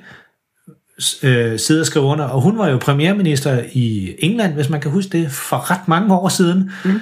øh, 1.23 1.59
sidde 1.59 1.81
og 1.81 1.85
skrive 1.85 2.05
under, 2.05 2.25
og 2.25 2.41
hun 2.41 2.57
var 2.57 2.69
jo 2.69 2.77
premierminister 2.77 3.63
i 3.73 4.15
England, 4.19 4.53
hvis 4.53 4.69
man 4.69 4.81
kan 4.81 4.91
huske 4.91 5.17
det, 5.17 5.31
for 5.31 5.71
ret 5.71 5.87
mange 5.87 6.15
år 6.15 6.29
siden. 6.29 6.71
Mm. 6.85 7.01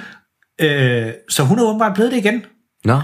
Øh, 0.58 1.06
så 1.28 1.42
hun 1.42 1.58
er 1.58 1.62
åbenbart 1.62 1.94
blevet 1.94 2.12
det 2.12 2.18
igen. 2.18 2.44
Nå. 2.84 3.00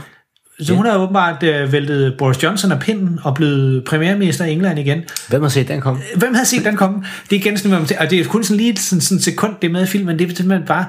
Så 0.61 0.73
ja. 0.73 0.77
hun 0.77 0.87
har 0.87 0.99
åbenbart 0.99 1.43
øh, 1.43 1.73
væltet 1.73 2.15
Boris 2.19 2.43
Johnson 2.43 2.73
af 2.73 2.81
pinden 2.81 3.19
og 3.23 3.35
blevet 3.35 3.85
premierminister 3.85 4.45
i 4.45 4.53
England 4.53 4.79
igen. 4.79 5.05
Hvem 5.29 5.43
har 5.43 5.49
set 5.49 5.69
den 5.69 5.81
komme? 5.81 6.01
Hvem 6.17 6.35
har 6.35 6.45
set 6.45 6.65
den 6.65 6.77
komme? 6.77 7.05
Det 7.31 7.37
er 7.37 7.41
igen 7.41 7.59
sådan, 7.59 7.87
og 7.99 8.11
det 8.11 8.21
er 8.21 8.25
kun 8.25 8.45
sådan 8.45 8.57
lige 8.57 8.77
sådan, 8.77 9.01
sådan 9.01 9.21
sekund, 9.21 9.55
det 9.63 9.69
er 9.69 9.73
med 9.73 9.83
i 9.83 9.87
filmen, 9.87 10.19
det 10.19 10.31
er 10.31 10.35
simpelthen 10.35 10.67
bare, 10.67 10.87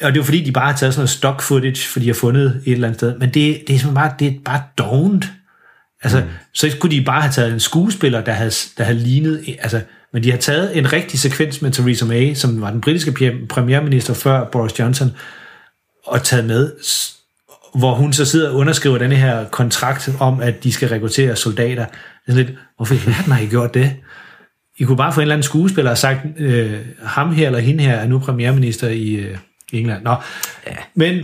og 0.00 0.06
det 0.06 0.16
er 0.16 0.20
jo 0.20 0.22
fordi, 0.22 0.44
de 0.44 0.52
bare 0.52 0.70
har 0.70 0.76
taget 0.76 0.94
sådan 0.94 1.00
noget 1.00 1.10
stock 1.10 1.42
footage, 1.42 1.88
for 1.88 2.00
de 2.00 2.06
har 2.06 2.14
fundet 2.14 2.62
et 2.66 2.72
eller 2.72 2.88
andet 2.88 3.00
sted, 3.00 3.18
men 3.18 3.28
det, 3.28 3.34
det 3.34 3.74
er 3.74 3.78
simpelthen 3.78 3.94
bare, 3.94 4.12
det 4.18 4.26
er 4.26 4.32
bare 4.44 4.62
don't. 4.80 5.26
Altså, 6.02 6.20
mm. 6.20 6.26
så 6.54 6.70
skulle 6.70 6.96
de 6.96 7.04
bare 7.04 7.20
have 7.20 7.32
taget 7.32 7.52
en 7.52 7.60
skuespiller, 7.60 8.20
der 8.20 8.32
havde, 8.32 8.52
der 8.78 8.84
havde 8.84 8.98
lignet, 8.98 9.44
altså, 9.58 9.80
men 10.12 10.22
de 10.22 10.30
har 10.30 10.38
taget 10.38 10.78
en 10.78 10.92
rigtig 10.92 11.20
sekvens 11.20 11.62
med 11.62 11.70
Theresa 11.70 12.04
May, 12.04 12.34
som 12.34 12.60
var 12.60 12.70
den 12.70 12.80
britiske 12.80 13.32
premierminister 13.48 14.14
før 14.14 14.44
Boris 14.44 14.78
Johnson, 14.78 15.12
og 16.06 16.22
taget 16.22 16.44
med 16.44 16.72
hvor 17.74 17.94
hun 17.94 18.12
så 18.12 18.24
sidder 18.24 18.50
og 18.50 18.54
underskriver 18.54 18.98
den 18.98 19.12
her 19.12 19.44
kontrakt 19.48 20.10
om, 20.20 20.40
at 20.40 20.64
de 20.64 20.72
skal 20.72 20.88
rekruttere 20.88 21.36
soldater. 21.36 21.86
Det 22.26 22.32
er 22.32 22.36
lidt, 22.36 22.50
hvorfor 22.76 22.94
i 22.94 22.98
verden 23.06 23.32
har 23.32 23.40
I 23.40 23.46
gjort 23.46 23.74
det? 23.74 23.96
I 24.78 24.84
kunne 24.84 24.96
bare 24.96 25.12
få 25.12 25.20
en 25.20 25.22
eller 25.22 25.34
anden 25.34 25.42
skuespiller 25.42 25.90
og 25.90 25.98
sagt, 25.98 26.20
øh, 26.38 26.80
ham 27.02 27.32
her 27.32 27.46
eller 27.46 27.58
hende 27.58 27.84
her 27.84 27.96
er 27.96 28.06
nu 28.06 28.18
premierminister 28.18 28.88
i, 28.88 29.14
øh, 29.14 29.36
England. 29.72 30.02
Nå. 30.02 30.14
Ja. 30.66 30.76
Men 30.94 31.16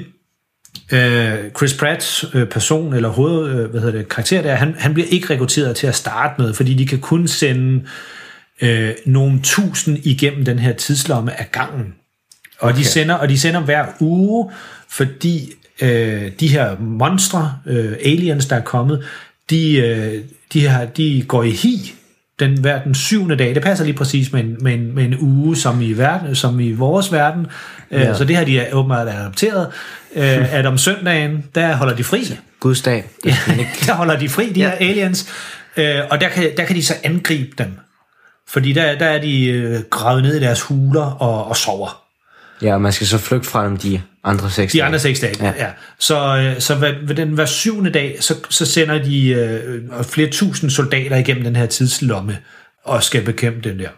øh, 0.93 1.51
Chris 1.57 1.75
Pratts 1.75 2.25
øh, 2.35 2.49
person, 2.49 2.95
eller 2.95 3.09
hoved, 3.09 3.51
øh, 3.51 3.71
hvad 3.71 3.81
hedder 3.81 3.99
det, 3.99 4.09
karakter 4.09 4.43
der, 4.43 4.55
han, 4.55 4.75
han 4.79 4.95
bliver 4.95 5.09
ikke 5.09 5.31
rekrutteret 5.31 5.77
til 5.77 5.87
at 5.87 5.95
starte 5.95 6.43
med, 6.43 6.55
fordi 6.55 6.75
de 6.75 6.87
kan 6.87 7.01
kun 7.01 7.29
sende 7.29 7.87
øh, 8.63 8.91
nogle 9.07 9.41
tusind 9.43 9.99
igennem 10.07 10.45
den 10.45 10.59
her 10.59 10.73
tidslomme 10.73 11.41
af 11.41 11.53
gangen. 11.53 11.95
Og, 12.61 12.69
okay. 12.69 12.79
de 12.79 12.85
sender, 12.85 13.15
og 13.15 13.29
de 13.29 13.39
sender 13.39 13.61
hver 13.61 13.87
uge, 14.01 14.51
fordi 14.89 15.53
øh, 15.83 16.31
de 16.41 16.49
her 16.49 16.77
monstre, 16.79 17.55
øh, 17.67 17.93
aliens, 18.05 18.47
der 18.47 18.57
er 18.57 18.61
kommet, 18.61 19.05
de, 19.51 19.77
øh, 19.77 20.25
de, 20.53 20.67
har, 20.67 20.85
de 20.85 21.25
går 21.29 21.43
i 21.43 21.51
hi 21.51 21.95
den, 22.41 22.61
hver 22.61 22.83
den 22.83 22.95
syvende 22.95 23.37
dag. 23.37 23.55
Det 23.55 23.63
passer 23.63 23.85
lige 23.85 23.97
præcis 23.97 24.33
med 24.33 24.41
en, 24.41 24.57
med 24.61 24.75
en, 24.75 24.95
med 24.95 25.05
en 25.05 25.17
uge, 25.21 25.57
som 25.57 25.81
i, 25.81 25.93
verden, 25.93 26.35
som 26.35 26.61
i 26.61 26.73
vores 26.73 27.13
verden. 27.13 27.47
Øh, 27.91 28.01
ja. 28.01 28.15
Så 28.15 28.25
det 28.25 28.37
har 28.37 28.45
de 28.45 28.67
åbenbart 28.73 29.09
adopteret. 29.09 29.67
Øh, 30.17 30.55
at 30.55 30.67
om 30.67 30.79
søndagen, 30.79 31.45
der 31.55 31.77
holder 31.77 31.97
de 31.97 32.05
fri. 32.05 32.39
Guds 32.61 32.83
dag. 32.83 33.05
Ja, 33.27 33.37
der 33.87 33.93
holder 33.93 34.19
de 34.19 34.29
fri, 34.29 34.53
de 34.53 34.61
ja. 34.61 34.69
her 34.69 34.91
aliens. 34.91 35.33
Øh, 35.77 36.01
og 36.11 36.21
der 36.21 36.29
kan, 36.29 36.51
der 36.57 36.65
kan 36.65 36.77
de 36.77 36.85
så 36.85 36.95
angribe 37.03 37.51
dem. 37.59 37.73
Fordi 38.49 38.73
der, 38.73 38.99
der 38.99 39.07
er 39.07 39.21
de 39.21 39.47
øh, 39.47 39.81
gravet 39.91 40.23
ned 40.23 40.37
i 40.37 40.41
deres 40.41 40.61
huler 40.61 41.03
og, 41.03 41.45
og 41.45 41.57
sover. 41.57 42.03
Ja, 42.63 42.75
og 42.75 42.81
man 42.81 42.93
skal 42.93 43.07
så 43.07 43.19
flygte 43.19 43.49
fra 43.49 43.67
dem 43.67 43.77
de 43.77 44.03
andre 44.25 44.51
seks 44.51 44.73
De 44.73 44.79
dage. 44.79 44.87
andre 44.87 44.99
seks 44.99 45.21
dage, 45.21 45.35
ja. 45.41 45.53
ja. 45.59 45.71
Så, 45.99 46.37
øh, 46.37 46.61
så 46.61 46.75
ved, 46.75 47.07
ved 47.07 47.15
den 47.15 47.29
hver 47.29 47.47
syvende 47.47 47.91
dag, 47.91 48.17
så, 48.21 48.35
så 48.51 48.67
sender 48.67 49.03
de 49.03 49.29
øh, 49.29 50.05
flere 50.05 50.31
tusind 50.31 50.71
soldater 50.71 51.17
igennem 51.17 51.45
den 51.45 51.57
her 51.57 51.67
tidslomme 51.67 52.39
og 52.85 53.03
skal 53.03 53.23
bekæmpe 53.23 53.69
den 53.69 53.79
der. 53.79 53.89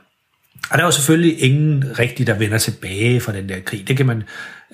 Og 0.71 0.79
der 0.79 0.85
er 0.85 0.87
jo 0.87 0.91
selvfølgelig 0.91 1.43
ingen 1.43 1.85
rigtig, 1.99 2.27
der 2.27 2.35
vender 2.35 2.59
tilbage 2.59 3.21
fra 3.21 3.33
den 3.33 3.49
der 3.49 3.61
krig. 3.61 3.89
Det 3.89 3.97
kan 3.97 4.07
man, 4.07 4.23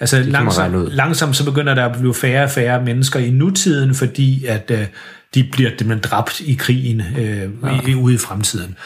altså 0.00 0.16
det 0.16 0.26
langsomt, 0.26 0.72
man 0.72 0.88
langsomt 0.88 1.36
så 1.36 1.44
begynder 1.44 1.74
der 1.74 1.84
at 1.84 1.98
blive 1.98 2.14
færre 2.14 2.44
og 2.44 2.50
færre 2.50 2.84
mennesker 2.84 3.20
i 3.20 3.30
nutiden, 3.30 3.94
fordi 3.94 4.44
at 4.46 4.70
øh, 4.70 4.86
de 5.34 5.44
bliver 5.52 5.70
dem 5.78 6.00
dræbt 6.00 6.40
i 6.40 6.54
krigen 6.54 7.02
øh, 7.18 7.88
i, 7.88 7.94
ude 7.94 8.14
i 8.14 8.18
fremtiden. 8.18 8.76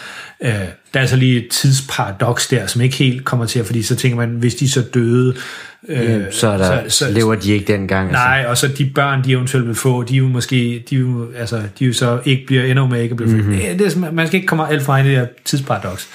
Øh, 0.42 0.52
der 0.94 1.00
er 1.00 1.06
så 1.06 1.16
lige 1.16 1.44
et 1.44 1.48
tidsparadoks 1.50 2.48
der, 2.48 2.66
som 2.66 2.80
ikke 2.80 2.96
helt 2.96 3.24
kommer 3.24 3.46
til, 3.46 3.64
fordi 3.64 3.82
så 3.82 3.96
tænker 3.96 4.16
man, 4.16 4.28
hvis 4.28 4.54
de 4.54 4.70
så 4.70 4.82
døde, 4.94 5.34
Øh, 5.88 6.22
så, 6.30 6.48
er 6.48 6.58
der, 6.58 6.88
så, 6.88 6.96
så 6.96 7.10
lever 7.10 7.34
de 7.34 7.52
ikke 7.52 7.72
dengang. 7.72 8.08
Altså. 8.08 8.24
Nej, 8.24 8.44
og 8.48 8.56
så 8.56 8.68
de 8.68 8.90
børn, 8.94 9.24
de 9.24 9.32
eventuelt 9.32 9.66
vil 9.66 9.74
få, 9.74 10.02
de 10.02 10.14
er 10.14 10.18
jo 10.18 10.28
måske, 10.28 10.84
de 10.90 10.94
er 10.94 11.00
jo, 11.00 11.28
altså, 11.36 11.56
de 11.78 11.84
er 11.84 11.88
jo 11.88 11.92
så 11.92 12.18
ikke 12.24 12.46
bliver 12.46 12.64
endnu 12.64 12.86
med 12.86 13.02
ikke 13.02 13.12
at 13.12 13.16
blive 13.16 13.36
mm-hmm. 13.36 13.52
det, 13.52 13.78
det 13.78 13.96
er, 13.96 14.10
Man 14.10 14.26
skal 14.26 14.36
ikke 14.36 14.46
komme 14.46 14.68
alt 14.68 14.82
fra 14.82 14.98
ind 14.98 15.06
i 15.06 15.10
det 15.10 15.18
her 15.18 15.26
tidsparadoks. 15.44 16.08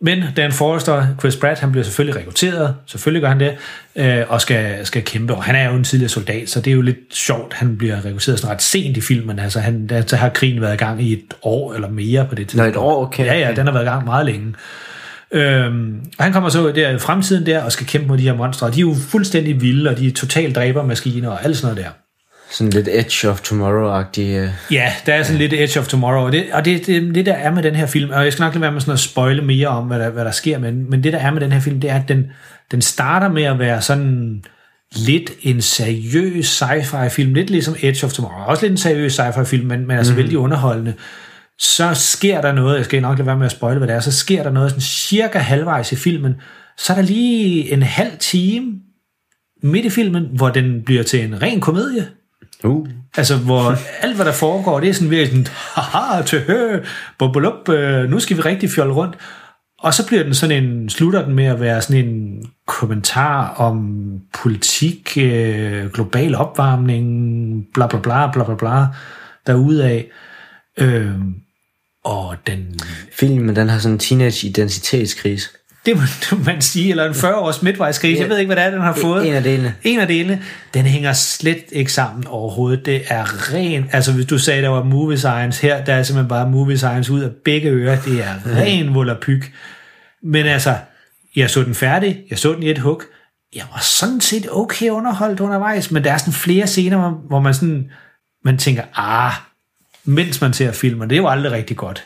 Men 0.00 0.24
Dan 0.36 0.52
Forrester, 0.52 1.06
Chris 1.20 1.36
Pratt, 1.36 1.60
han 1.60 1.72
bliver 1.72 1.84
selvfølgelig 1.84 2.20
rekrutteret, 2.20 2.74
selvfølgelig 2.86 3.22
gør 3.22 3.28
han 3.28 3.40
det, 3.40 3.56
øh, 3.96 4.22
og 4.28 4.40
skal, 4.40 4.86
skal 4.86 5.02
kæmpe, 5.02 5.34
og 5.34 5.44
han 5.44 5.56
er 5.56 5.70
jo 5.70 5.76
en 5.76 5.84
tidligere 5.84 6.08
soldat, 6.08 6.50
så 6.50 6.60
det 6.60 6.70
er 6.70 6.74
jo 6.74 6.80
lidt 6.80 6.98
sjovt, 7.12 7.54
han 7.54 7.76
bliver 7.78 8.04
rekrutteret 8.04 8.40
sådan 8.40 8.54
ret 8.54 8.62
sent 8.62 8.96
i 8.96 9.00
filmen, 9.00 9.38
altså 9.38 9.60
han, 9.60 9.86
der, 9.86 10.02
så 10.06 10.16
har 10.16 10.28
krigen 10.28 10.60
været 10.60 10.74
i 10.74 10.76
gang 10.76 11.02
i 11.02 11.12
et 11.12 11.34
år 11.42 11.74
eller 11.74 11.88
mere 11.88 12.26
på 12.28 12.34
det 12.34 12.48
tidspunkt. 12.48 12.74
Nå, 12.74 12.80
et 12.80 12.86
år, 12.86 13.06
okay. 13.06 13.24
Ja, 13.24 13.38
ja, 13.38 13.54
den 13.54 13.66
har 13.66 13.72
været 13.72 13.84
i 13.84 13.88
gang 13.88 14.04
meget 14.04 14.26
længe. 14.26 14.54
Øhm, 15.30 16.04
og 16.18 16.24
han 16.24 16.32
kommer 16.32 16.50
så 16.50 16.72
der 16.72 16.90
i 16.90 16.98
fremtiden 16.98 17.46
der 17.46 17.62
og 17.62 17.72
skal 17.72 17.86
kæmpe 17.86 18.08
mod 18.08 18.18
de 18.18 18.22
her 18.22 18.34
monstre. 18.34 18.70
De 18.70 18.76
er 18.76 18.80
jo 18.80 18.94
fuldstændig 19.08 19.60
vilde, 19.60 19.90
og 19.90 19.98
de 19.98 20.08
er 20.08 20.12
totalt 20.12 20.56
dræbermaskiner 20.56 21.30
og 21.30 21.44
alt 21.44 21.56
sådan 21.56 21.74
noget 21.74 21.86
der. 21.86 21.90
Sådan 22.54 22.70
lidt 22.70 22.88
Edge 22.90 23.30
of 23.30 23.40
Tomorrow-agtig. 23.40 24.20
Uh... 24.20 24.72
Ja, 24.72 24.92
der 25.06 25.14
er 25.14 25.22
sådan 25.22 25.38
lidt 25.38 25.52
Edge 25.52 25.80
of 25.80 25.86
Tomorrow, 25.86 26.24
og 26.24 26.32
det, 26.32 26.44
og 26.52 26.64
det, 26.64 26.86
det, 26.86 27.14
det 27.14 27.26
der 27.26 27.32
er 27.32 27.50
med 27.50 27.62
den 27.62 27.74
her 27.74 27.86
film, 27.86 28.10
og 28.10 28.24
jeg 28.24 28.32
skal 28.32 28.42
nok 28.42 28.54
lade 28.54 28.62
være 28.62 28.72
med 28.72 28.80
sådan 28.80 28.92
at 28.92 28.98
spoile 28.98 29.42
mere 29.42 29.68
om, 29.68 29.86
hvad 29.86 29.98
der, 29.98 30.10
hvad 30.10 30.24
der 30.24 30.30
sker, 30.30 30.58
men, 30.58 30.90
men 30.90 31.04
det 31.04 31.12
der 31.12 31.18
er 31.18 31.30
med 31.30 31.40
den 31.40 31.52
her 31.52 31.60
film, 31.60 31.80
det 31.80 31.90
er, 31.90 32.00
at 32.00 32.08
den, 32.08 32.24
den 32.70 32.82
starter 32.82 33.28
med 33.28 33.42
at 33.42 33.58
være 33.58 33.82
sådan 33.82 34.44
lidt 34.96 35.30
en 35.42 35.62
seriøs 35.62 36.62
sci-fi 36.62 37.08
film, 37.08 37.34
lidt 37.34 37.50
ligesom 37.50 37.74
Edge 37.82 38.06
of 38.06 38.12
Tomorrow, 38.12 38.44
også 38.44 38.62
lidt 38.62 38.70
en 38.70 38.78
seriøs 38.78 39.20
sci-fi 39.20 39.44
film, 39.44 39.66
men, 39.66 39.86
men 39.86 39.96
altså 39.96 40.12
mm. 40.12 40.18
vældig 40.18 40.38
underholdende 40.38 40.94
så 41.58 41.94
sker 41.94 42.40
der 42.40 42.52
noget, 42.52 42.76
jeg 42.76 42.84
skal 42.84 43.02
nok 43.02 43.18
lade 43.18 43.26
være 43.26 43.36
med 43.36 43.46
at 43.46 43.52
spoile, 43.52 43.78
hvad 43.78 43.88
det 43.88 43.96
er, 43.96 44.00
så 44.00 44.12
sker 44.12 44.42
der 44.42 44.50
noget 44.50 44.70
sådan 44.70 44.80
cirka 44.80 45.38
halvvejs 45.38 45.92
i 45.92 45.96
filmen, 45.96 46.34
så 46.78 46.92
er 46.92 46.96
der 46.96 47.02
lige 47.02 47.72
en 47.72 47.82
halv 47.82 48.12
time 48.18 48.72
midt 49.62 49.84
i 49.84 49.90
filmen, 49.90 50.28
hvor 50.32 50.48
den 50.48 50.82
bliver 50.86 51.02
til 51.02 51.24
en 51.24 51.42
ren 51.42 51.60
komedie. 51.60 52.06
Uh. 52.64 52.86
Altså, 53.16 53.36
hvor 53.36 53.78
alt, 54.00 54.16
hvad 54.16 54.26
der 54.26 54.32
foregår, 54.32 54.80
det 54.80 54.88
er 54.88 54.92
sådan 54.92 55.10
virkelig 55.10 55.46
sådan, 55.46 55.56
haha, 55.74 56.22
tøhø, 56.22 56.80
øh, 57.68 58.10
nu 58.10 58.20
skal 58.20 58.36
vi 58.36 58.42
rigtig 58.42 58.70
fjolle 58.70 58.92
rundt. 58.92 59.16
Og 59.78 59.94
så 59.94 60.06
bliver 60.06 60.22
den 60.22 60.34
sådan 60.34 60.64
en, 60.64 60.90
slutter 60.90 61.24
den 61.24 61.34
med 61.34 61.44
at 61.44 61.60
være 61.60 61.82
sådan 61.82 62.04
en 62.04 62.46
kommentar 62.66 63.54
om 63.54 64.00
politik, 64.42 65.18
øh, 65.20 65.90
global 65.90 66.34
opvarmning, 66.34 67.06
bla 67.74 67.86
bla 67.86 67.98
bla 67.98 68.30
bla 68.32 68.44
bla 68.44 68.54
bla, 68.54 68.86
derudaf. 69.46 70.04
Øh, 70.78 71.14
og 72.04 72.36
den... 72.46 72.80
Filmen, 73.12 73.56
den 73.56 73.68
har 73.68 73.78
sådan 73.78 73.94
en 73.94 73.98
teenage-identitetskrise. 73.98 75.48
Det 75.86 75.96
må, 75.96 76.02
man 76.44 76.62
sige, 76.62 76.90
eller 76.90 77.04
en 77.04 77.12
40-års 77.12 77.62
midtvejskrise. 77.62 78.20
Jeg 78.20 78.30
ved 78.30 78.38
ikke, 78.38 78.54
hvad 78.54 78.56
det 78.56 78.64
er, 78.64 78.70
den 78.70 78.80
har 78.80 78.94
fået. 78.94 79.26
En 79.28 79.34
af 79.34 79.42
delene. 79.42 79.74
En 79.82 80.00
af 80.00 80.06
delene. 80.06 80.42
Den 80.74 80.84
hænger 80.84 81.12
slet 81.12 81.64
ikke 81.72 81.92
sammen 81.92 82.26
overhovedet. 82.26 82.86
Det 82.86 83.02
er 83.08 83.54
ren... 83.54 83.90
Altså, 83.92 84.12
hvis 84.12 84.26
du 84.26 84.38
sagde, 84.38 84.62
der 84.62 84.68
var 84.68 84.84
movie 84.84 85.18
science 85.18 85.62
her, 85.62 85.84
der 85.84 85.94
er 85.94 86.02
simpelthen 86.02 86.28
bare 86.28 86.50
movie 86.50 86.78
science 86.78 87.12
ud 87.12 87.20
af 87.20 87.30
begge 87.44 87.68
ører. 87.68 88.00
Det 88.00 88.24
er 88.24 88.34
ren 88.56 88.94
volapyk. 88.94 89.52
Men 90.22 90.46
altså, 90.46 90.74
jeg 91.36 91.50
så 91.50 91.62
den 91.62 91.74
færdig. 91.74 92.22
Jeg 92.30 92.38
så 92.38 92.52
den 92.52 92.62
i 92.62 92.70
et 92.70 92.78
hug. 92.78 93.02
Jeg 93.54 93.64
var 93.72 93.80
sådan 93.80 94.20
set 94.20 94.46
okay 94.50 94.90
underholdt 94.90 95.40
undervejs, 95.40 95.90
men 95.90 96.04
der 96.04 96.12
er 96.12 96.18
sådan 96.18 96.32
flere 96.32 96.66
scener, 96.66 97.10
hvor 97.10 97.40
man 97.40 97.54
sådan... 97.54 97.90
Man 98.44 98.58
tænker, 98.58 98.82
ah, 98.94 99.32
mens 100.04 100.40
man 100.40 100.52
ser 100.52 100.72
filmen. 100.72 101.10
Det 101.10 101.16
er 101.16 101.20
jo 101.20 101.28
aldrig 101.28 101.52
rigtig 101.52 101.76
godt. 101.76 102.04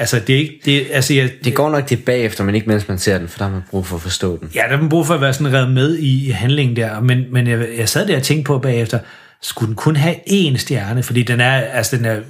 Altså, 0.00 0.20
det, 0.26 0.34
er 0.34 0.38
ikke, 0.38 0.60
det, 0.64 0.86
altså, 0.90 1.14
jeg, 1.14 1.30
det 1.44 1.54
går 1.54 1.70
nok 1.70 1.88
det 1.88 2.04
bagefter, 2.04 2.44
men 2.44 2.54
ikke 2.54 2.68
mens 2.68 2.88
man 2.88 2.98
ser 2.98 3.18
den, 3.18 3.28
for 3.28 3.38
der 3.38 3.44
har 3.44 3.52
man 3.52 3.62
brug 3.70 3.86
for 3.86 3.96
at 3.96 4.02
forstå 4.02 4.38
den. 4.40 4.50
Ja, 4.54 4.60
der 4.60 4.68
har 4.68 4.80
man 4.80 4.88
brug 4.88 5.06
for 5.06 5.14
at 5.14 5.20
være 5.20 5.32
sådan 5.32 5.52
reddet 5.52 5.70
med 5.70 5.96
i, 5.96 6.26
i 6.26 6.30
handlingen 6.30 6.76
der, 6.76 7.00
men, 7.00 7.24
men 7.32 7.46
jeg, 7.46 7.68
jeg 7.78 7.88
sad 7.88 8.06
der 8.06 8.16
og 8.16 8.22
tænkte 8.22 8.44
på 8.44 8.58
bagefter, 8.58 8.98
skulle 9.42 9.66
den 9.66 9.76
kun 9.76 9.96
have 9.96 10.16
én 10.28 10.56
stjerne, 10.56 11.02
fordi 11.02 11.22
den 11.22 11.40
er, 11.40 11.52
altså, 11.52 11.96
den 11.96 12.04
er, 12.04 12.20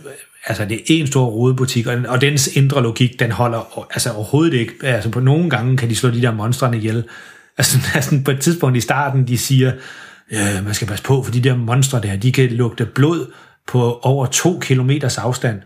altså 0.47 0.65
det 0.65 0.77
er 0.77 0.81
en 0.89 1.07
stor 1.07 1.27
rodebutik, 1.27 1.87
og, 1.87 1.99
og 2.09 2.21
dens 2.21 2.47
indre 2.57 2.83
logik, 2.83 3.21
den 3.21 3.33
holder 3.33 3.89
altså 3.93 4.13
overhovedet 4.13 4.55
ikke, 4.55 4.73
altså 4.83 5.11
på 5.11 5.21
nogle 5.21 5.51
gange 5.51 5.77
kan 5.77 5.91
de 5.91 5.97
slå 5.97 6.11
de 6.11 6.23
der 6.23 6.35
monstrene 6.35 6.77
ihjel. 6.77 7.05
Altså, 7.59 7.79
altså 7.95 8.21
på 8.25 8.31
et 8.31 8.41
tidspunkt 8.41 8.77
i 8.77 8.81
starten, 8.81 9.29
de 9.29 9.39
siger, 9.39 9.73
øh, 10.31 10.65
man 10.65 10.75
skal 10.75 10.89
passe 10.89 11.05
på, 11.05 11.23
for 11.23 11.33
de 11.33 11.41
der 11.41 11.57
monstre 11.57 12.01
der, 12.01 12.17
de 12.17 12.33
kan 12.33 12.49
lugte 12.51 12.87
blod, 12.87 13.33
på 13.67 14.01
over 14.03 14.27
to 14.27 14.59
kilometers 14.59 15.19
afstand. 15.19 15.61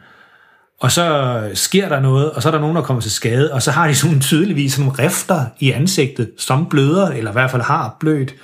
Og 0.80 0.92
så 0.92 1.40
sker 1.54 1.88
der 1.88 2.00
noget, 2.00 2.30
og 2.30 2.42
så 2.42 2.48
er 2.48 2.52
der 2.52 2.60
nogen, 2.60 2.76
der 2.76 2.82
kommer 2.82 3.00
til 3.00 3.10
skade, 3.10 3.52
og 3.52 3.62
så 3.62 3.70
har 3.70 3.88
de 3.88 3.94
sådan 3.94 4.20
tydeligvis 4.20 4.78
nogle 4.78 4.92
rifter 4.98 5.44
i 5.60 5.70
ansigtet, 5.70 6.30
som 6.38 6.68
bløder, 6.68 7.08
eller 7.08 7.30
i 7.30 7.32
hvert 7.32 7.50
fald 7.50 7.62
har 7.62 7.96
blødt. 8.00 8.34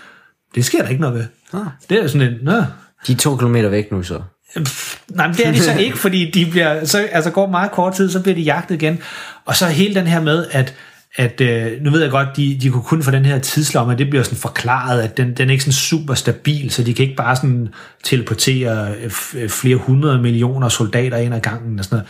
Det 0.54 0.64
sker 0.64 0.82
der 0.82 0.88
ikke 0.88 1.00
noget 1.00 1.16
ved. 1.16 1.24
Ah. 1.52 1.66
Det 1.90 1.98
er 1.98 2.06
sådan 2.06 2.28
en, 2.28 2.38
Nå. 2.42 2.62
De 3.06 3.12
er 3.12 3.16
to 3.16 3.36
kilometer 3.36 3.68
væk 3.68 3.92
nu 3.92 4.02
så. 4.02 4.20
Pff, 4.56 4.98
nej, 5.08 5.26
men 5.26 5.36
det 5.36 5.46
er 5.46 5.52
de 5.52 5.62
så 5.62 5.74
ikke, 5.74 5.98
fordi 5.98 6.30
de 6.30 6.46
bliver, 6.50 6.84
så, 6.84 7.08
altså 7.12 7.30
går 7.30 7.50
meget 7.50 7.70
kort 7.70 7.94
tid, 7.94 8.10
så 8.10 8.20
bliver 8.22 8.34
de 8.34 8.42
jagtet 8.42 8.74
igen. 8.74 8.98
Og 9.44 9.56
så 9.56 9.66
hele 9.66 9.94
den 9.94 10.06
her 10.06 10.20
med, 10.20 10.46
at 10.50 10.74
at 11.16 11.40
øh, 11.40 11.82
nu 11.82 11.90
ved 11.90 12.02
jeg 12.02 12.10
godt, 12.10 12.28
de, 12.36 12.58
de 12.62 12.70
kunne 12.70 12.82
kun 12.82 13.02
få 13.02 13.10
den 13.10 13.24
her 13.24 13.38
tidslomme, 13.38 13.96
det 13.96 14.10
bliver 14.10 14.22
sådan 14.22 14.38
forklaret, 14.38 15.02
at 15.02 15.16
den, 15.16 15.36
den 15.36 15.48
er 15.48 15.52
ikke 15.52 15.64
sådan 15.64 15.72
super 15.72 16.14
stabil, 16.14 16.70
så 16.70 16.82
de 16.82 16.94
kan 16.94 17.02
ikke 17.02 17.16
bare 17.16 17.36
sådan 17.36 17.68
teleportere 18.02 18.94
øh, 19.34 19.48
flere 19.48 19.76
hundrede 19.76 20.22
millioner 20.22 20.68
soldater 20.68 21.16
ind 21.16 21.34
ad 21.34 21.40
gangen 21.40 21.78
og 21.78 21.84
sådan 21.84 21.96
noget. 21.96 22.08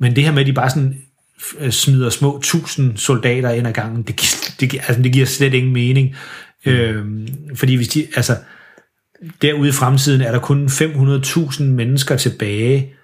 Men 0.00 0.16
det 0.16 0.24
her 0.24 0.32
med, 0.32 0.40
at 0.40 0.46
de 0.46 0.52
bare 0.52 0.70
sådan 0.70 1.02
øh, 1.58 1.70
smider 1.70 2.10
små 2.10 2.40
tusind 2.42 2.96
soldater 2.96 3.50
ind 3.50 3.66
ad 3.66 3.72
gangen, 3.72 4.02
det, 4.02 4.16
det, 4.60 4.74
altså, 4.74 5.02
det 5.02 5.12
giver 5.12 5.26
slet 5.26 5.54
ingen 5.54 5.72
mening. 5.72 6.16
Mm. 6.66 6.72
Øh, 6.72 7.28
fordi 7.54 7.74
hvis 7.74 7.88
de, 7.88 8.06
altså, 8.16 8.36
derude 9.42 9.68
i 9.68 9.72
fremtiden 9.72 10.20
er 10.20 10.32
der 10.32 10.38
kun 10.38 10.66
500.000 10.66 11.62
mennesker 11.62 12.16
tilbage, 12.16 12.94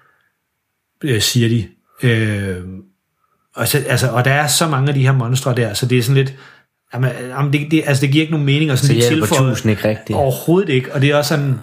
øh, 1.03 1.21
siger 1.21 1.49
de. 1.49 1.67
Øh, 2.03 2.63
og, 3.55 3.67
så, 3.67 3.83
altså, 3.87 4.09
og 4.09 4.25
der 4.25 4.31
er 4.31 4.47
så 4.47 4.67
mange 4.67 4.87
af 4.87 4.93
de 4.93 5.01
her 5.01 5.11
monstre 5.11 5.55
der, 5.55 5.73
så 5.73 5.85
det 5.85 5.97
er 5.97 6.03
sådan 6.03 6.15
lidt... 6.15 6.33
Jamen, 6.93 7.11
jamen 7.29 7.53
det, 7.53 7.71
det, 7.71 7.83
altså, 7.85 8.01
det 8.01 8.11
giver 8.11 8.21
ikke 8.21 8.31
nogen 8.31 8.45
mening 8.45 8.71
at 8.71 8.79
sådan 8.79 9.01
så 9.01 9.09
hjælper 9.09 9.27
tusind 9.27 9.71
ikke 9.71 9.87
rigtigt. 9.87 10.17
Overhovedet 10.17 10.69
ikke. 10.69 10.93
Og 10.93 11.01
det 11.01 11.09
er 11.09 11.15
også 11.15 11.29
sådan... 11.29 11.55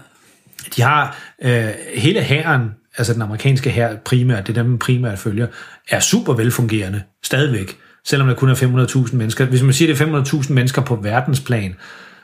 De 0.76 0.82
har 0.82 1.18
øh, 1.42 1.68
hele 1.94 2.22
hæren, 2.22 2.70
altså 2.98 3.14
den 3.14 3.22
amerikanske 3.22 3.70
hær 3.70 3.96
primært, 4.04 4.46
det 4.46 4.58
er 4.58 4.62
dem 4.62 4.78
primært 4.78 5.18
følger, 5.18 5.46
er 5.90 6.00
super 6.00 6.32
velfungerende, 6.32 7.02
stadigvæk. 7.24 7.76
Selvom 8.04 8.28
der 8.28 8.34
kun 8.34 8.48
er 8.48 8.54
500.000 8.54 9.16
mennesker. 9.16 9.44
Hvis 9.44 9.62
man 9.62 9.72
siger, 9.72 9.94
det 9.94 10.00
er 10.00 10.22
500.000 10.22 10.52
mennesker 10.52 10.82
på 10.82 10.96
verdensplan, 10.96 11.74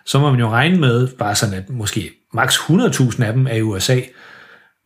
så 0.06 0.18
må 0.18 0.30
man 0.30 0.40
jo 0.40 0.48
regne 0.48 0.76
med, 0.76 1.08
bare 1.08 1.34
sådan 1.34 1.54
at 1.54 1.70
måske 1.70 2.10
maks 2.34 2.56
100.000 2.56 3.24
af 3.24 3.32
dem 3.32 3.46
er 3.46 3.54
i 3.54 3.62
USA. 3.62 4.00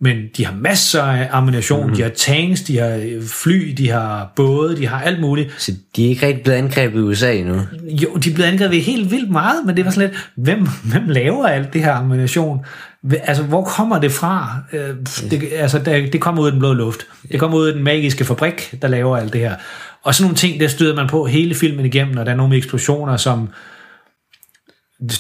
Men 0.00 0.16
de 0.36 0.46
har 0.46 0.54
masser 0.54 1.02
af 1.02 1.28
ammunition, 1.32 1.86
mm. 1.86 1.94
de 1.94 2.02
har 2.02 2.08
tanks, 2.08 2.62
de 2.62 2.78
har 2.78 2.88
øh, 2.88 3.22
fly, 3.22 3.74
de 3.76 3.90
har 3.90 4.32
både, 4.36 4.76
de 4.76 4.86
har 4.86 5.00
alt 5.00 5.20
muligt. 5.20 5.54
Så 5.58 5.72
de 5.96 6.04
er 6.04 6.08
ikke 6.08 6.26
rigtig 6.26 6.42
blevet 6.42 6.58
angrebet 6.58 6.98
i 6.98 7.02
USA 7.02 7.32
endnu? 7.32 7.60
Jo, 7.84 8.14
de 8.14 8.30
er 8.30 8.34
blevet 8.34 8.48
angrebet 8.48 8.82
helt 8.82 9.10
vildt 9.10 9.30
meget, 9.30 9.66
men 9.66 9.76
det 9.76 9.84
var 9.84 9.90
sådan 9.90 10.08
lidt, 10.08 10.30
hvem, 10.36 10.68
hvem 10.84 11.08
laver 11.08 11.46
alt 11.46 11.72
det 11.72 11.84
her 11.84 11.92
ammunition? 11.92 12.64
Altså, 13.12 13.42
hvor 13.42 13.64
kommer 13.64 14.00
det 14.00 14.12
fra? 14.12 14.58
Øh, 14.72 14.94
det, 15.30 15.42
altså, 15.56 15.78
det, 15.78 16.12
det 16.12 16.20
kommer 16.20 16.42
ud 16.42 16.46
af 16.46 16.52
den 16.52 16.60
blå 16.60 16.72
luft. 16.72 17.06
Det 17.32 17.40
kommer 17.40 17.58
ud 17.58 17.66
af 17.66 17.74
den 17.74 17.84
magiske 17.84 18.24
fabrik, 18.24 18.74
der 18.82 18.88
laver 18.88 19.16
alt 19.16 19.32
det 19.32 19.40
her. 19.40 19.54
Og 20.02 20.14
sådan 20.14 20.24
nogle 20.24 20.36
ting, 20.36 20.60
der 20.60 20.68
støder 20.68 20.96
man 20.96 21.08
på 21.08 21.26
hele 21.26 21.54
filmen 21.54 21.86
igennem, 21.86 22.14
når 22.14 22.24
der 22.24 22.32
er 22.32 22.36
nogle 22.36 22.56
eksplosioner, 22.56 23.16
som 23.16 23.48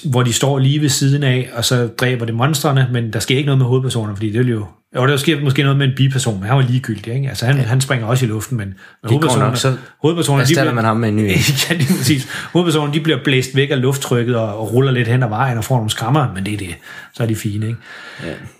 hvor 0.04 0.22
de 0.22 0.32
står 0.32 0.58
lige 0.58 0.80
ved 0.80 0.88
siden 0.88 1.22
af, 1.22 1.50
og 1.54 1.64
så 1.64 1.86
dræber 1.86 2.26
det 2.26 2.34
monstrene, 2.34 2.88
men 2.92 3.12
der 3.12 3.18
sker 3.18 3.36
ikke 3.36 3.46
noget 3.46 3.58
med 3.58 3.66
hovedpersonerne, 3.66 4.16
fordi 4.16 4.30
det 4.32 4.46
er 4.46 4.50
jo... 4.50 4.66
Jo, 4.96 5.06
der 5.06 5.16
sker 5.16 5.40
måske 5.40 5.62
noget 5.62 5.78
med 5.78 5.86
en 5.86 5.92
biperson, 5.96 6.34
men 6.34 6.48
han 6.48 6.56
var 6.56 6.62
ligegyldig, 6.62 7.14
ikke? 7.14 7.28
Altså, 7.28 7.46
han, 7.46 7.56
ja. 7.56 7.62
han 7.62 7.80
springer 7.80 8.06
også 8.06 8.24
i 8.24 8.28
luften, 8.28 8.56
men, 8.56 8.74
men 9.02 9.20
går 9.20 9.38
nok, 9.38 9.56
så 9.56 9.76
hovedpersonerne, 10.02 10.46
de 10.46 10.54
bliver, 10.54 10.72
man 10.72 10.84
ham 10.84 10.96
med 10.96 11.08
en 11.08 11.16
ny. 11.16 11.28
ja, 11.70 11.74
det 11.74 11.90
er 11.90 11.96
præcis. 11.98 12.28
Hovedpersonerne, 12.52 12.94
de 12.94 13.00
bliver 13.00 13.18
blæst 13.24 13.56
væk 13.56 13.70
af 13.70 13.80
lufttrykket 13.80 14.36
og, 14.36 14.58
og, 14.58 14.72
ruller 14.72 14.92
lidt 14.92 15.08
hen 15.08 15.22
ad 15.22 15.28
vejen 15.28 15.58
og 15.58 15.64
får 15.64 15.76
nogle 15.76 15.90
skrammer, 15.90 16.34
men 16.34 16.46
det 16.46 16.54
er 16.54 16.58
det. 16.58 16.76
Så 17.14 17.22
er 17.22 17.26
de 17.26 17.36
fine, 17.36 17.66
ikke? 17.66 17.78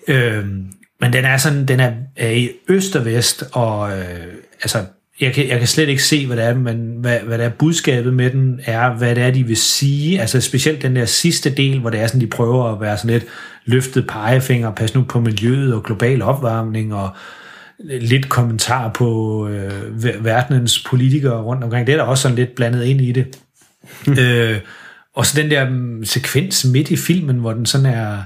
Ja. 0.08 0.36
Øhm, 0.36 0.66
men 1.00 1.12
den 1.12 1.24
er 1.24 1.36
sådan, 1.36 1.66
den 1.66 1.80
er, 1.80 1.92
er 2.16 2.30
i 2.30 2.50
øst 2.68 2.96
og 2.96 3.04
vest, 3.04 3.44
og 3.52 3.98
øh, 3.98 4.04
altså 4.62 4.78
jeg 5.20 5.34
kan, 5.34 5.48
jeg 5.48 5.58
kan 5.58 5.68
slet 5.68 5.88
ikke 5.88 6.02
se, 6.02 6.26
hvad 6.26 6.36
det 6.36 6.44
er, 6.44 6.54
men 6.54 6.96
hvad, 6.98 7.20
hvad 7.20 7.38
det 7.38 7.46
er 7.46 7.50
budskabet 7.50 8.14
med 8.14 8.30
den 8.30 8.60
er, 8.64 8.94
hvad 8.94 9.14
det 9.14 9.22
er, 9.22 9.30
de 9.30 9.44
vil 9.44 9.56
sige. 9.56 10.20
Altså 10.20 10.40
specielt 10.40 10.82
den 10.82 10.96
der 10.96 11.04
sidste 11.04 11.50
del, 11.50 11.78
hvor 11.80 11.90
det 11.90 12.00
er 12.00 12.06
sådan, 12.06 12.20
de 12.20 12.26
prøver 12.26 12.64
at 12.64 12.80
være 12.80 12.98
sådan 12.98 13.10
lidt 13.10 13.26
løftet 13.64 14.06
pegefinger, 14.06 14.70
pas 14.70 14.94
nu 14.94 15.02
på 15.02 15.20
miljøet 15.20 15.74
og 15.74 15.82
global 15.82 16.22
opvarmning 16.22 16.94
og 16.94 17.10
lidt 17.78 18.28
kommentar 18.28 18.88
på 18.88 19.48
øh, 19.48 20.24
verdenens 20.24 20.84
politikere 20.84 21.42
rundt 21.42 21.64
omkring. 21.64 21.86
Det 21.86 21.92
er 21.92 21.96
der 21.96 22.04
også 22.04 22.22
sådan 22.22 22.36
lidt 22.36 22.54
blandet 22.54 22.84
ind 22.84 23.00
i 23.00 23.12
det. 23.12 23.38
øh, 24.20 24.58
og 25.14 25.26
så 25.26 25.42
den 25.42 25.50
der 25.50 25.66
um, 25.68 26.04
sekvens 26.04 26.64
midt 26.64 26.90
i 26.90 26.96
filmen, 26.96 27.36
hvor 27.36 27.52
den 27.52 27.66
sådan 27.66 27.86
er 27.86 28.22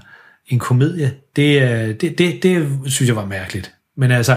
en 0.48 0.58
komedie, 0.58 1.12
det, 1.36 1.62
øh, 1.62 1.94
det, 2.00 2.18
det, 2.18 2.42
det 2.42 2.68
synes 2.86 3.08
jeg 3.08 3.16
var 3.16 3.26
mærkeligt. 3.26 3.72
Men 3.96 4.10
altså, 4.10 4.36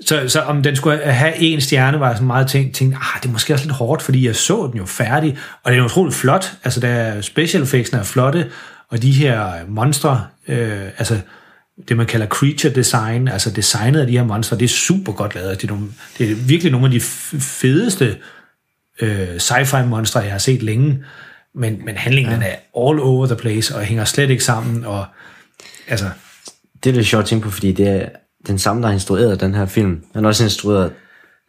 så, 0.00 0.28
så 0.28 0.40
om 0.40 0.62
den 0.62 0.76
skulle 0.76 0.98
have 0.98 1.36
en 1.36 1.60
stjerne, 1.60 2.00
var 2.00 2.06
jeg 2.06 2.16
sådan 2.16 2.26
meget 2.26 2.46
tænkt, 2.48 2.74
tænkt 2.74 2.96
ah, 2.96 3.22
det 3.22 3.28
er 3.28 3.32
måske 3.32 3.52
også 3.54 3.64
lidt 3.64 3.76
hårdt, 3.76 4.02
fordi 4.02 4.26
jeg 4.26 4.36
så 4.36 4.68
den 4.72 4.78
jo 4.78 4.86
færdig, 4.86 5.38
og 5.62 5.72
det 5.72 5.78
er 5.78 5.84
utroligt 5.84 6.16
flot, 6.16 6.52
altså 6.64 6.80
der 6.80 7.20
special 7.20 7.62
effectsene 7.62 8.00
er 8.00 8.04
flotte, 8.04 8.50
og 8.88 9.02
de 9.02 9.12
her 9.12 9.50
monstre, 9.68 10.26
øh, 10.48 10.84
altså 10.98 11.20
det 11.88 11.96
man 11.96 12.06
kalder 12.06 12.26
creature 12.26 12.74
design, 12.74 13.28
altså 13.28 13.50
designet 13.50 14.00
af 14.00 14.06
de 14.06 14.12
her 14.12 14.24
monstre, 14.24 14.56
det 14.56 14.64
er 14.64 14.68
super 14.68 15.12
godt 15.12 15.34
lavet. 15.34 15.62
Det 15.62 15.70
er, 15.70 15.74
nogle, 15.74 15.88
det 16.18 16.30
er 16.30 16.34
virkelig 16.34 16.72
nogle 16.72 16.86
af 16.86 16.92
de 16.92 17.00
fedeste 17.40 18.16
øh, 19.00 19.36
sci-fi 19.36 19.84
monstre, 19.84 20.20
jeg 20.20 20.30
har 20.30 20.38
set 20.38 20.62
længe, 20.62 21.04
men, 21.54 21.84
men 21.84 21.96
handlingen 21.96 22.42
ja. 22.42 22.48
er 22.48 22.56
all 22.88 23.00
over 23.00 23.26
the 23.26 23.36
place, 23.36 23.76
og 23.76 23.82
hænger 23.82 24.04
slet 24.04 24.30
ikke 24.30 24.44
sammen, 24.44 24.84
og 24.84 25.06
altså, 25.88 26.10
Det 26.84 26.90
er 26.90 26.94
lidt 26.94 27.06
sjovt 27.06 27.22
at 27.22 27.28
tænke 27.28 27.44
på, 27.44 27.50
fordi 27.50 27.72
det 27.72 27.88
er 27.88 28.08
den 28.46 28.58
samme, 28.58 28.82
der 28.82 28.88
har 28.88 28.94
instrueret 28.94 29.40
den 29.40 29.54
her 29.54 29.66
film. 29.66 30.00
Han 30.14 30.24
har 30.24 30.28
også 30.28 30.44
instrueret 30.44 30.92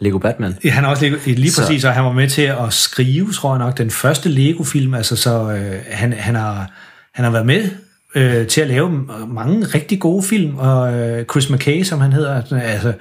Lego 0.01 0.17
Batman. 0.17 0.55
Ja, 0.63 0.69
han 0.69 0.83
er 0.83 0.87
også 0.87 1.05
lige, 1.05 1.35
lige 1.35 1.51
Så- 1.51 1.61
præcis, 1.61 1.83
og 1.85 1.93
han 1.93 2.03
var 2.05 2.11
med 2.11 2.29
til 2.29 2.41
at 2.41 2.73
skrive, 2.73 3.31
tror 3.33 3.55
jeg 3.55 3.59
nok, 3.65 3.77
den 3.77 3.91
første 3.91 4.29
Lego-film, 4.29 4.93
altså 4.93 5.15
så 5.15 5.51
øh, 5.51 5.79
han, 5.91 6.13
han, 6.13 6.35
har, 6.35 6.71
han 7.13 7.25
har 7.25 7.31
været 7.31 7.45
med 7.45 7.69
øh, 8.15 8.47
til 8.47 8.61
at 8.61 8.67
lave 8.67 8.89
mange 9.27 9.65
rigtig 9.65 9.99
gode 9.99 10.23
film, 10.23 10.55
og 10.57 10.93
øh, 10.93 11.25
Chris 11.25 11.49
McKay, 11.49 11.83
som 11.83 12.01
han 12.01 12.13
hedder, 12.13 12.41
altså, 12.61 12.93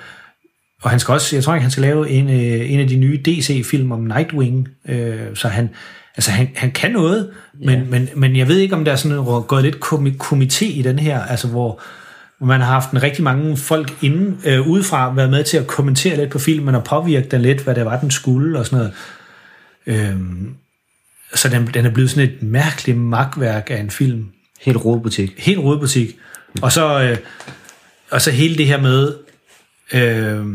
og 0.83 0.91
han 0.91 1.01
skal 1.01 1.13
også, 1.13 1.37
jeg 1.37 1.45
tror 1.45 1.55
ikke, 1.55 1.63
han 1.63 1.71
skal 1.71 1.83
lave 1.83 2.11
en, 2.11 2.29
øh, 2.31 2.71
en 2.73 2.81
af 2.81 2.89
de 2.89 2.97
nye 2.97 3.21
DC-film 3.25 3.93
om 3.93 4.01
Nightwing, 4.01 4.69
øh, 4.89 5.17
så 5.35 5.49
han, 5.49 5.71
altså 6.17 6.31
han, 6.31 6.49
han 6.55 6.71
kan 6.73 6.93
noget, 6.93 7.31
men, 7.65 7.79
yeah. 7.79 7.91
men, 7.91 8.09
men 8.17 8.37
jeg 8.37 8.49
ved 8.49 8.57
ikke, 8.57 8.75
om 8.75 8.85
der 8.85 8.93
er 8.93 8.97
sådan 8.97 9.25
gået 9.49 9.65
lidt 9.65 9.77
komi- 9.85 10.25
komité 10.25 10.65
i 10.65 10.83
den 10.83 10.99
her, 10.99 11.21
altså 11.25 11.49
hvor, 11.49 11.81
hvor 12.39 12.47
man 12.47 12.61
har 12.61 12.73
haft 12.73 12.91
en 12.91 13.03
rigtig 13.03 13.25
mange 13.25 13.57
folk 13.57 13.97
inde 14.03 14.37
øh, 14.45 14.69
udefra 14.69 15.13
været 15.15 15.31
med 15.31 15.45
til 15.45 15.57
at 15.57 15.67
kommentere 15.67 16.17
lidt 16.17 16.31
på 16.31 16.39
filmen 16.39 16.75
og 16.75 16.85
påvirke 16.85 17.29
den 17.29 17.43
lidt, 17.43 17.61
hvad 17.61 17.75
det 17.75 17.85
var, 17.85 18.01
den 18.01 18.11
skulle 18.11 18.59
og 18.59 18.67
sådan 18.67 18.79
noget. 18.79 18.93
Øhm, 19.87 20.55
så 21.35 21.49
den, 21.49 21.67
den 21.75 21.87
er 21.87 21.91
blevet 21.91 22.11
sådan 22.11 22.31
et 22.31 22.43
mærkeligt 22.43 22.99
magtværk 22.99 23.71
af 23.71 23.77
en 23.81 23.91
film. 23.91 24.27
Helt 24.61 24.85
rodebutik. 24.85 25.35
Helt 25.39 25.59
rådbutik. 25.59 26.17
Og 26.63 26.73
så, 26.73 27.03
øh, 27.03 27.17
og 28.11 28.23
så 28.23 28.31
hele 28.31 28.57
det 28.57 28.67
her 28.67 28.81
med, 28.81 29.15
øh, 29.93 30.47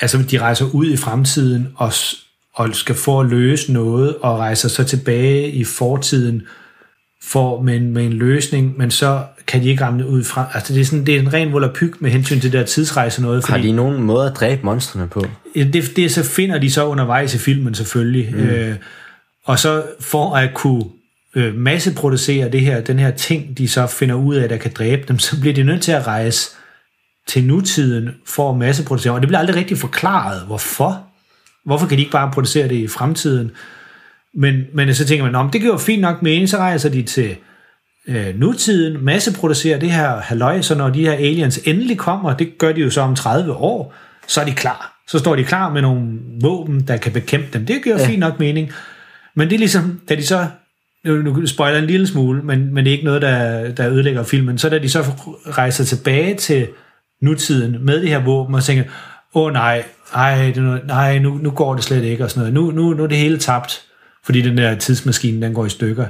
altså 0.00 0.18
de 0.30 0.38
rejser 0.38 0.66
ud 0.74 0.86
i 0.86 0.96
fremtiden 0.96 1.68
og, 1.76 1.92
og 2.54 2.74
skal 2.74 2.94
få 2.94 3.20
at 3.20 3.26
løse 3.26 3.72
noget, 3.72 4.16
og 4.16 4.38
rejser 4.38 4.68
så 4.68 4.84
tilbage 4.84 5.50
i 5.50 5.64
fortiden 5.64 6.42
for, 7.24 7.62
med, 7.62 7.76
en, 7.76 7.92
med 7.92 8.04
en 8.04 8.12
løsning, 8.12 8.78
men 8.78 8.90
så 8.90 9.22
kan 9.46 9.62
de 9.62 9.68
ikke 9.68 9.84
ramme 9.84 9.98
det 9.98 10.04
ud 10.04 10.24
fra. 10.24 10.46
Altså 10.54 10.74
det 10.74 10.80
er, 10.80 10.84
sådan, 10.84 11.06
det 11.06 11.16
er 11.16 11.20
en 11.20 11.32
ren 11.32 11.52
volapyk 11.52 12.00
med 12.00 12.10
hensyn 12.10 12.40
til 12.40 12.52
det 12.52 12.58
der 12.60 12.66
tidsrejse 12.66 13.22
noget. 13.22 13.46
Har 13.46 13.58
de 13.58 13.72
nogen 13.72 14.02
måde 14.02 14.26
at 14.26 14.36
dræbe 14.36 14.60
monstrene 14.64 15.08
på? 15.08 15.26
Det, 15.54 15.92
det 15.96 16.12
så 16.12 16.24
finder 16.24 16.58
de 16.58 16.70
så 16.70 16.86
undervejs 16.86 17.34
i 17.34 17.38
filmen 17.38 17.74
selvfølgelig. 17.74 18.34
Mm. 18.34 18.40
Øh, 18.40 18.76
og 19.44 19.58
så 19.58 19.84
for 20.00 20.36
at 20.36 20.54
kunne 20.54 20.84
øh, 21.36 21.54
masseproducere 21.54 22.48
det 22.48 22.60
her, 22.60 22.80
den 22.80 22.98
her 22.98 23.10
ting, 23.10 23.58
de 23.58 23.68
så 23.68 23.86
finder 23.86 24.14
ud 24.14 24.34
af, 24.34 24.48
der 24.48 24.56
kan 24.56 24.72
dræbe 24.74 25.02
dem, 25.08 25.18
så 25.18 25.40
bliver 25.40 25.54
de 25.54 25.62
nødt 25.62 25.82
til 25.82 25.92
at 25.92 26.06
rejse 26.06 26.50
til 27.28 27.44
nutiden 27.44 28.10
for 28.26 28.50
at 28.50 28.58
masseproducere. 28.58 29.12
Og 29.12 29.20
det 29.20 29.28
bliver 29.28 29.38
aldrig 29.38 29.56
rigtig 29.56 29.78
forklaret, 29.78 30.42
hvorfor. 30.46 31.06
Hvorfor 31.64 31.86
kan 31.86 31.96
de 31.96 32.02
ikke 32.02 32.12
bare 32.12 32.30
producere 32.30 32.68
det 32.68 32.74
i 32.74 32.88
fremtiden? 32.88 33.50
Men, 34.34 34.62
men 34.74 34.94
så 34.94 35.06
tænker 35.06 35.24
man, 35.24 35.34
om 35.34 35.50
det 35.50 35.60
giver 35.60 35.78
fint 35.78 36.00
nok 36.00 36.22
mening, 36.22 36.48
så 36.48 36.56
rejser 36.56 36.88
de 36.88 37.02
til 37.02 37.36
øh, 38.08 38.40
nutiden, 38.40 39.04
masseproducerer 39.04 39.78
det 39.78 39.90
her 39.90 40.20
halløj, 40.20 40.60
så 40.60 40.74
når 40.74 40.90
de 40.90 41.04
her 41.04 41.12
aliens 41.12 41.60
endelig 41.64 41.98
kommer, 41.98 42.36
det 42.36 42.58
gør 42.58 42.72
de 42.72 42.80
jo 42.80 42.90
så 42.90 43.00
om 43.00 43.14
30 43.14 43.52
år, 43.52 43.94
så 44.26 44.40
er 44.40 44.44
de 44.44 44.52
klar. 44.52 45.02
Så 45.08 45.18
står 45.18 45.36
de 45.36 45.44
klar 45.44 45.70
med 45.70 45.82
nogle 45.82 46.18
våben, 46.40 46.80
der 46.80 46.96
kan 46.96 47.12
bekæmpe 47.12 47.48
dem. 47.52 47.66
Det 47.66 47.84
giver 47.84 48.00
ja. 48.00 48.06
fint 48.06 48.20
nok 48.20 48.38
mening. 48.38 48.72
Men 49.34 49.48
det 49.48 49.54
er 49.54 49.58
ligesom, 49.58 50.00
da 50.08 50.14
de 50.14 50.26
så, 50.26 50.46
nu, 51.04 51.14
nu 51.14 51.46
spoiler 51.46 51.78
en 51.78 51.86
lille 51.86 52.06
smule, 52.06 52.42
men, 52.42 52.74
men 52.74 52.84
det 52.84 52.90
er 52.90 52.92
ikke 52.92 53.04
noget, 53.04 53.22
der, 53.22 53.70
der 53.72 53.90
ødelægger 53.90 54.22
filmen, 54.22 54.58
så 54.58 54.68
da 54.68 54.78
de 54.78 54.88
så 54.88 55.02
rejser 55.46 55.84
tilbage 55.84 56.34
til 56.34 56.66
nutiden 57.22 57.84
med 57.84 58.00
det 58.00 58.08
her 58.08 58.24
våben 58.24 58.54
og 58.54 58.64
tænker, 58.64 58.84
åh 59.34 59.42
oh, 59.42 59.52
nej, 59.52 59.84
ej, 60.14 60.52
det 60.54 60.80
nej 60.86 61.18
nu, 61.18 61.34
nu 61.34 61.50
går 61.50 61.74
det 61.74 61.84
slet 61.84 62.04
ikke 62.04 62.24
og 62.24 62.30
sådan 62.30 62.52
noget. 62.52 62.74
Nu, 62.74 62.82
nu, 62.82 62.94
nu 62.94 63.02
er 63.02 63.06
det 63.06 63.18
hele 63.18 63.38
tabt, 63.38 63.82
fordi 64.24 64.42
den 64.42 64.56
der 64.56 64.74
tidsmaskine, 64.74 65.46
den 65.46 65.54
går 65.54 65.66
i 65.66 65.68
stykker. 65.68 66.06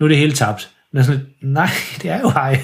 Nu 0.00 0.06
er 0.06 0.08
det 0.08 0.18
hele 0.18 0.32
tabt. 0.32 0.70
Men 0.92 1.04
sådan, 1.04 1.26
nej, 1.42 1.70
det 2.02 2.10
er 2.10 2.20
jo 2.20 2.28
ej. 2.28 2.60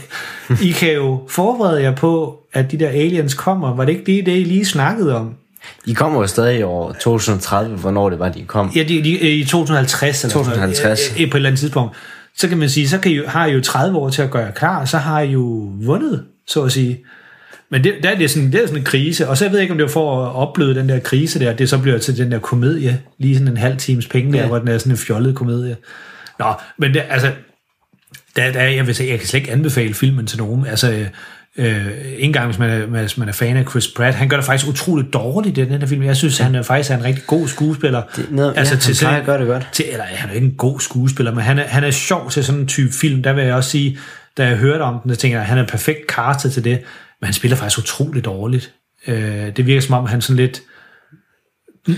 I 0.63 0.71
kan 0.71 0.93
jo 0.93 1.27
forberede 1.29 1.83
jer 1.83 1.95
på, 1.95 2.39
at 2.53 2.71
de 2.71 2.79
der 2.79 2.89
aliens 2.89 3.35
kommer. 3.35 3.75
Var 3.75 3.85
det 3.85 3.93
ikke 3.93 4.17
det, 4.17 4.27
det 4.27 4.39
I 4.39 4.45
lige 4.45 4.65
snakkede 4.65 5.17
om? 5.17 5.35
De 5.87 5.95
kommer 5.95 6.21
jo 6.21 6.27
stadig 6.27 6.59
i 6.59 6.63
år 6.63 6.93
2030, 6.93 7.77
hvornår 7.77 8.11
det 8.11 8.19
var, 8.19 8.29
de 8.29 8.45
kom. 8.45 8.71
Ja, 8.77 8.83
de, 8.83 9.05
de, 9.05 9.19
i 9.19 9.45
2050. 9.45 10.25
Eller 10.25 10.33
2050. 10.33 11.01
Sådan, 11.01 11.31
på 11.31 11.37
et 11.37 11.39
eller 11.39 11.49
andet 11.49 11.61
tidspunkt. 11.61 11.97
Så 12.37 12.49
kan 12.49 12.59
man 12.59 12.69
sige, 12.69 12.89
så 12.89 12.99
kan 12.99 13.13
I, 13.13 13.21
har 13.27 13.47
I 13.47 13.53
jo 13.53 13.61
30 13.61 13.99
år 13.99 14.11
til 14.11 14.23
at 14.23 14.31
gøre 14.31 14.53
klar, 14.53 14.85
så 14.85 14.99
har 14.99 15.21
I 15.21 15.31
jo 15.31 15.73
vundet, 15.81 16.25
så 16.47 16.63
at 16.63 16.73
sige. 16.73 17.05
Men 17.73 17.85
det, 17.85 17.95
der 18.03 18.11
er 18.11 18.19
det, 18.19 18.31
sådan, 18.31 18.53
det 18.53 18.63
er 18.63 18.67
sådan 18.67 18.79
en 18.79 18.85
krise, 18.85 19.29
og 19.29 19.37
så 19.39 19.45
jeg 19.45 19.53
ved 19.53 19.61
ikke, 19.61 19.73
om 19.73 19.79
det 19.79 19.85
var 19.85 19.91
for 19.91 20.27
at 20.27 20.35
opleve 20.35 20.75
den 20.75 20.89
der 20.89 20.99
krise 20.99 21.39
der, 21.41 21.53
det 21.53 21.69
så 21.69 21.79
bliver 21.79 21.99
til 21.99 22.19
den 22.19 22.33
der 22.33 22.39
komedie, 22.39 23.01
lige 23.19 23.35
sådan 23.35 23.49
en 23.49 23.57
halv 23.57 23.77
times 23.77 24.07
penge 24.07 24.33
der, 24.33 24.41
Ja. 24.41 24.47
hvor 24.47 24.59
den 24.59 24.69
er 24.69 24.79
sådan 24.79 24.93
en 24.93 24.97
fjollet 24.99 25.35
komedie. 25.35 25.77
Nå, 26.39 26.53
men 26.79 26.95
det, 26.95 27.03
altså, 27.11 27.31
der, 28.37 28.53
der, 28.53 28.63
jeg 28.63 28.87
vil 28.87 28.95
sige, 28.95 29.11
jeg 29.11 29.19
kan 29.19 29.29
slet 29.29 29.41
ikke 29.41 29.53
anbefale 29.53 29.95
filmen 29.95 30.27
til 30.27 30.39
nogen. 30.39 30.67
Altså, 30.67 30.91
øh, 30.93 31.07
øh, 31.59 31.87
ikke 32.05 32.23
engang 32.23 32.47
hvis 32.47 32.59
man, 32.59 32.71
er, 32.71 32.87
hvis 32.87 33.19
man 33.19 33.29
er 33.29 33.33
fan 33.33 33.57
af 33.57 33.65
Chris 33.71 33.89
Pratt. 33.89 34.15
Han 34.17 34.29
gør 34.29 34.37
det 34.37 34.45
faktisk 34.47 34.69
utroligt 34.71 35.13
dårligt 35.13 35.59
i 35.59 35.65
den 35.65 35.81
her 35.81 35.87
film. 35.87 36.03
Jeg 36.03 36.17
synes, 36.17 36.39
han 36.39 36.55
er 36.55 36.63
faktisk 36.63 36.91
er 36.91 36.97
en 36.97 37.05
rigtig 37.05 37.25
god 37.27 37.49
skuespiller. 37.49 38.03
Det 38.17 38.27
noget- 38.31 38.55
ja, 38.57 38.65
han 38.65 38.67
sådan- 38.81 39.25
gøre 39.25 39.39
det 39.39 39.47
godt. 39.47 39.69
Til, 39.73 39.85
eller 39.93 40.05
han 40.05 40.29
er 40.29 40.33
jo 40.33 40.37
ikke 40.37 40.47
en 40.47 40.55
god 40.59 40.81
skuespiller, 40.81 41.35
men 41.35 41.45
han 41.45 41.59
er, 41.59 41.65
han 41.67 41.85
er 41.85 41.91
sjov 41.91 42.31
til 42.31 42.45
sådan 42.45 42.61
en 42.61 42.67
type 42.67 42.93
film. 42.93 43.23
Der 43.23 43.33
vil 43.33 43.45
jeg 43.45 43.55
også 43.55 43.71
sige, 43.71 43.99
da 44.39 44.47
jeg 44.47 44.57
hørte 44.57 44.83
om 44.83 45.01
den, 45.03 45.09
der 45.11 45.17
tænker 45.17 45.37
jeg, 45.39 45.43
at 45.43 45.49
han 45.49 45.59
er 45.59 45.67
perfekt 45.67 45.99
castet 46.09 46.53
til 46.53 46.65
det. 46.65 46.79
Men 47.23 47.27
han 47.27 47.35
spiller 47.35 47.57
faktisk 47.57 47.79
utroligt 47.79 48.25
dårligt. 48.25 48.75
Øh, 49.07 49.57
det 49.57 49.67
virker 49.67 49.81
som 49.81 49.95
om, 49.95 50.07
han 50.07 50.21
sådan 50.21 50.37
lidt... 50.37 50.63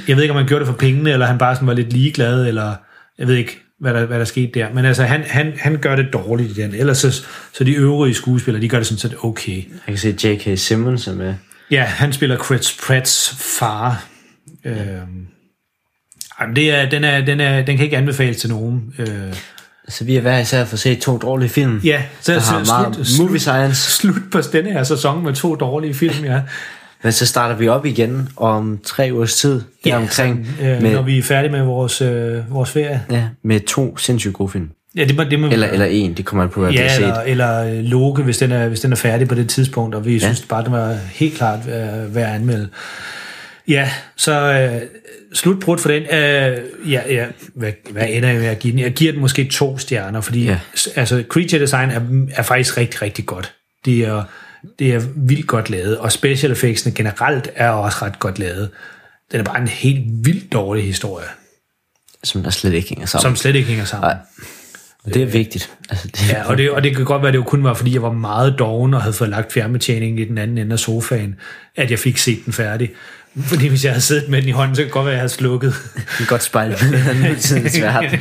Jeg 0.08 0.16
ved 0.16 0.22
ikke, 0.22 0.32
om 0.32 0.36
han 0.36 0.46
gjorde 0.46 0.64
det 0.64 0.72
for 0.72 0.78
pengene, 0.78 1.12
eller 1.12 1.26
han 1.26 1.38
bare 1.38 1.54
sådan 1.54 1.68
var 1.68 1.74
lidt 1.74 1.92
ligeglad, 1.92 2.46
eller 2.46 2.74
jeg 3.18 3.26
ved 3.26 3.34
ikke, 3.34 3.60
hvad 3.80 3.94
der, 3.94 4.06
hvad 4.06 4.18
der 4.18 4.24
skete 4.24 4.60
der. 4.60 4.72
Men 4.72 4.84
altså, 4.84 5.02
han, 5.02 5.22
han, 5.22 5.52
han 5.58 5.78
gør 5.78 5.96
det 5.96 6.12
dårligt 6.12 6.58
i 6.58 6.62
den. 6.62 6.74
Ellers 6.74 6.98
så, 6.98 7.24
så 7.52 7.64
de 7.64 7.72
øvrige 7.72 8.14
skuespillere, 8.14 8.62
de 8.62 8.68
gør 8.68 8.78
det 8.78 8.86
sådan 8.86 8.98
set 8.98 9.16
okay. 9.22 9.56
Jeg 9.56 9.98
kan 9.98 9.98
se 9.98 10.28
J.K. 10.28 10.58
Simmons 10.58 11.06
er 11.06 11.14
med. 11.14 11.34
Ja, 11.70 11.82
han 11.82 12.12
spiller 12.12 12.44
Chris 12.44 12.76
Pratts 12.86 13.36
far. 13.58 14.04
Øhm, 14.64 15.26
jamen, 16.40 16.56
det 16.56 16.70
er, 16.70 16.90
den, 16.90 17.04
er, 17.04 17.24
den, 17.24 17.40
er, 17.40 17.62
den 17.62 17.76
kan 17.76 17.84
ikke 17.84 17.96
anbefales 17.96 18.36
til 18.36 18.50
nogen. 18.50 18.94
Øh, 18.98 19.34
Så 19.88 20.04
vi 20.04 20.16
er 20.16 20.20
hver 20.20 20.38
især 20.38 20.64
for 20.64 20.74
at 20.74 20.78
se 20.78 20.94
to 20.94 21.18
dårlige 21.18 21.48
film. 21.48 21.80
ja, 21.84 22.02
så, 22.20 22.32
der 22.32 22.40
så 22.40 22.50
har 22.52 22.64
meget 22.64 23.06
slut, 23.06 23.26
movie 23.26 23.40
science. 23.40 23.90
slut 23.90 24.22
på 24.32 24.40
denne 24.52 24.72
her 24.72 24.82
sæson 24.82 25.24
med 25.24 25.32
to 25.32 25.54
dårlige 25.54 25.94
film, 25.94 26.24
ja. 26.24 26.40
Men 27.02 27.12
så 27.12 27.26
starter 27.26 27.56
vi 27.56 27.68
op 27.68 27.86
igen 27.86 28.28
om 28.36 28.80
tre 28.84 29.10
ugers 29.12 29.34
tid. 29.34 29.60
Der 29.84 29.96
omkring. 29.96 30.46
sådan, 30.58 30.74
øh, 30.76 30.82
med, 30.82 30.92
når 30.92 31.02
vi 31.02 31.18
er 31.18 31.22
færdige 31.22 31.52
med 31.52 31.62
vores, 31.62 32.02
øh, 32.02 32.52
vores 32.54 32.70
ferie. 32.70 33.02
ja, 33.10 33.24
med 33.42 33.60
to 33.60 33.96
sindssygt 33.96 34.34
gode 34.34 34.48
film. 34.50 34.70
Ja, 34.96 35.04
det 35.04 35.16
må, 35.16 35.24
det 35.24 35.40
må, 35.40 35.46
Eller, 35.48 35.66
eller 35.66 35.86
en, 35.86 36.14
det 36.14 36.24
kommer 36.24 36.44
an 36.44 36.50
på, 36.50 36.60
hvad 36.60 36.72
ja, 36.72 36.78
det 36.78 36.84
ja, 36.84 36.90
er 36.90 36.96
set. 36.96 37.04
eller, 37.04 37.20
eller 37.20 37.78
øh, 37.78 37.84
Loke, 37.84 38.22
hvis 38.22 38.38
den, 38.38 38.52
er, 38.52 38.68
hvis 38.68 38.80
den 38.80 38.92
er 38.92 38.96
færdig 38.96 39.28
på 39.28 39.34
det 39.34 39.48
tidspunkt, 39.48 39.94
og 39.94 40.06
vi 40.06 40.12
ja. 40.12 40.18
synes 40.18 40.40
bare, 40.48 40.64
den 40.64 40.72
var 40.72 40.96
helt 41.12 41.34
klart 41.34 41.60
øh, 41.66 42.14
værd 42.14 42.28
at 42.28 42.34
anmelde. 42.34 42.68
Ja, 43.68 43.90
så 44.16 44.32
øh, 44.52 44.80
slutbrud 45.34 45.78
for 45.78 45.88
den. 45.88 46.02
Øh, 46.02 46.58
ja, 46.92 47.00
ja, 47.14 47.26
hvad, 47.54 47.72
hvad 47.90 48.06
ender 48.10 48.28
jeg 48.28 48.38
med 48.40 48.46
at 48.48 48.58
give 48.58 48.72
den? 48.72 48.80
Jeg 48.80 48.92
giver 48.92 49.12
den 49.12 49.20
måske 49.20 49.44
to 49.44 49.78
stjerner, 49.78 50.20
fordi 50.20 50.44
Ja. 50.44 50.58
altså, 50.96 51.24
creature 51.28 51.60
design 51.62 51.90
er, 51.90 52.00
er 52.38 52.42
faktisk 52.42 52.76
rigtig, 52.76 53.02
rigtig 53.02 53.26
godt. 53.26 53.54
Det 53.84 53.98
er, 54.04 54.22
det 54.78 54.94
er 54.94 55.00
vildt 55.16 55.46
godt 55.46 55.70
lavet, 55.70 55.98
og 55.98 56.12
special 56.12 56.52
effectsene 56.52 56.94
generelt 56.94 57.50
er 57.54 57.68
også 57.70 57.98
ret 58.02 58.18
godt 58.18 58.38
lavet. 58.38 58.70
Den 59.32 59.40
er 59.40 59.44
bare 59.44 59.60
en 59.60 59.68
helt 59.68 60.00
vildt 60.26 60.52
dårlig 60.52 60.84
historie, 60.84 61.26
Som 62.24 62.42
der 62.42 62.50
slet 62.50 62.72
ikke 62.74 62.88
hænger 62.88 63.06
sammen. 63.06 63.22
som 63.22 63.36
slet 63.36 63.54
ikke 63.54 63.68
hænger 63.68 63.84
sammen. 63.84 64.08
Nej. 64.10 64.16
Det 65.14 65.22
er 65.22 65.26
vigtigt. 65.26 65.70
Altså, 65.90 66.08
det, 66.08 66.28
Ja, 66.30 66.44
og 66.48 66.58
det, 66.58 66.70
og 66.70 66.82
det 66.84 66.96
kan 66.96 67.04
godt 67.04 67.22
være, 67.22 67.28
at 67.28 67.32
det 67.32 67.38
jo 67.38 67.42
kun 67.44 67.64
var, 67.64 67.74
fordi 67.74 67.94
jeg 67.94 68.02
var 68.02 68.12
meget 68.12 68.54
doven 68.58 68.94
og 68.94 69.02
havde 69.02 69.12
fået 69.14 69.30
lagt 69.30 69.52
fjernbetjeningen 69.52 70.18
i 70.18 70.24
den 70.24 70.38
anden 70.38 70.58
ende 70.58 70.72
af 70.72 70.78
sofaen, 70.78 71.34
at 71.76 71.90
jeg 71.90 71.98
fik 71.98 72.18
set 72.18 72.38
den 72.44 72.52
færdig. 72.52 72.90
Fordi 73.50 73.68
hvis 73.68 73.84
jeg 73.84 73.92
havde 73.92 74.02
siddet 74.02 74.28
med 74.28 74.40
den 74.40 74.48
i 74.48 74.52
hånden, 74.52 74.76
så 74.76 74.80
kan 74.80 74.84
det 74.84 74.92
godt 74.92 75.04
være, 75.04 75.12
at 75.12 75.16
jeg 75.16 75.20
havde 75.20 75.32
slukket. 75.32 75.74
det 75.94 76.24
er 76.24 76.26
godt 76.26 76.42
spejl 76.42 76.76
nutidens 77.28 77.78
verden. 77.82 78.20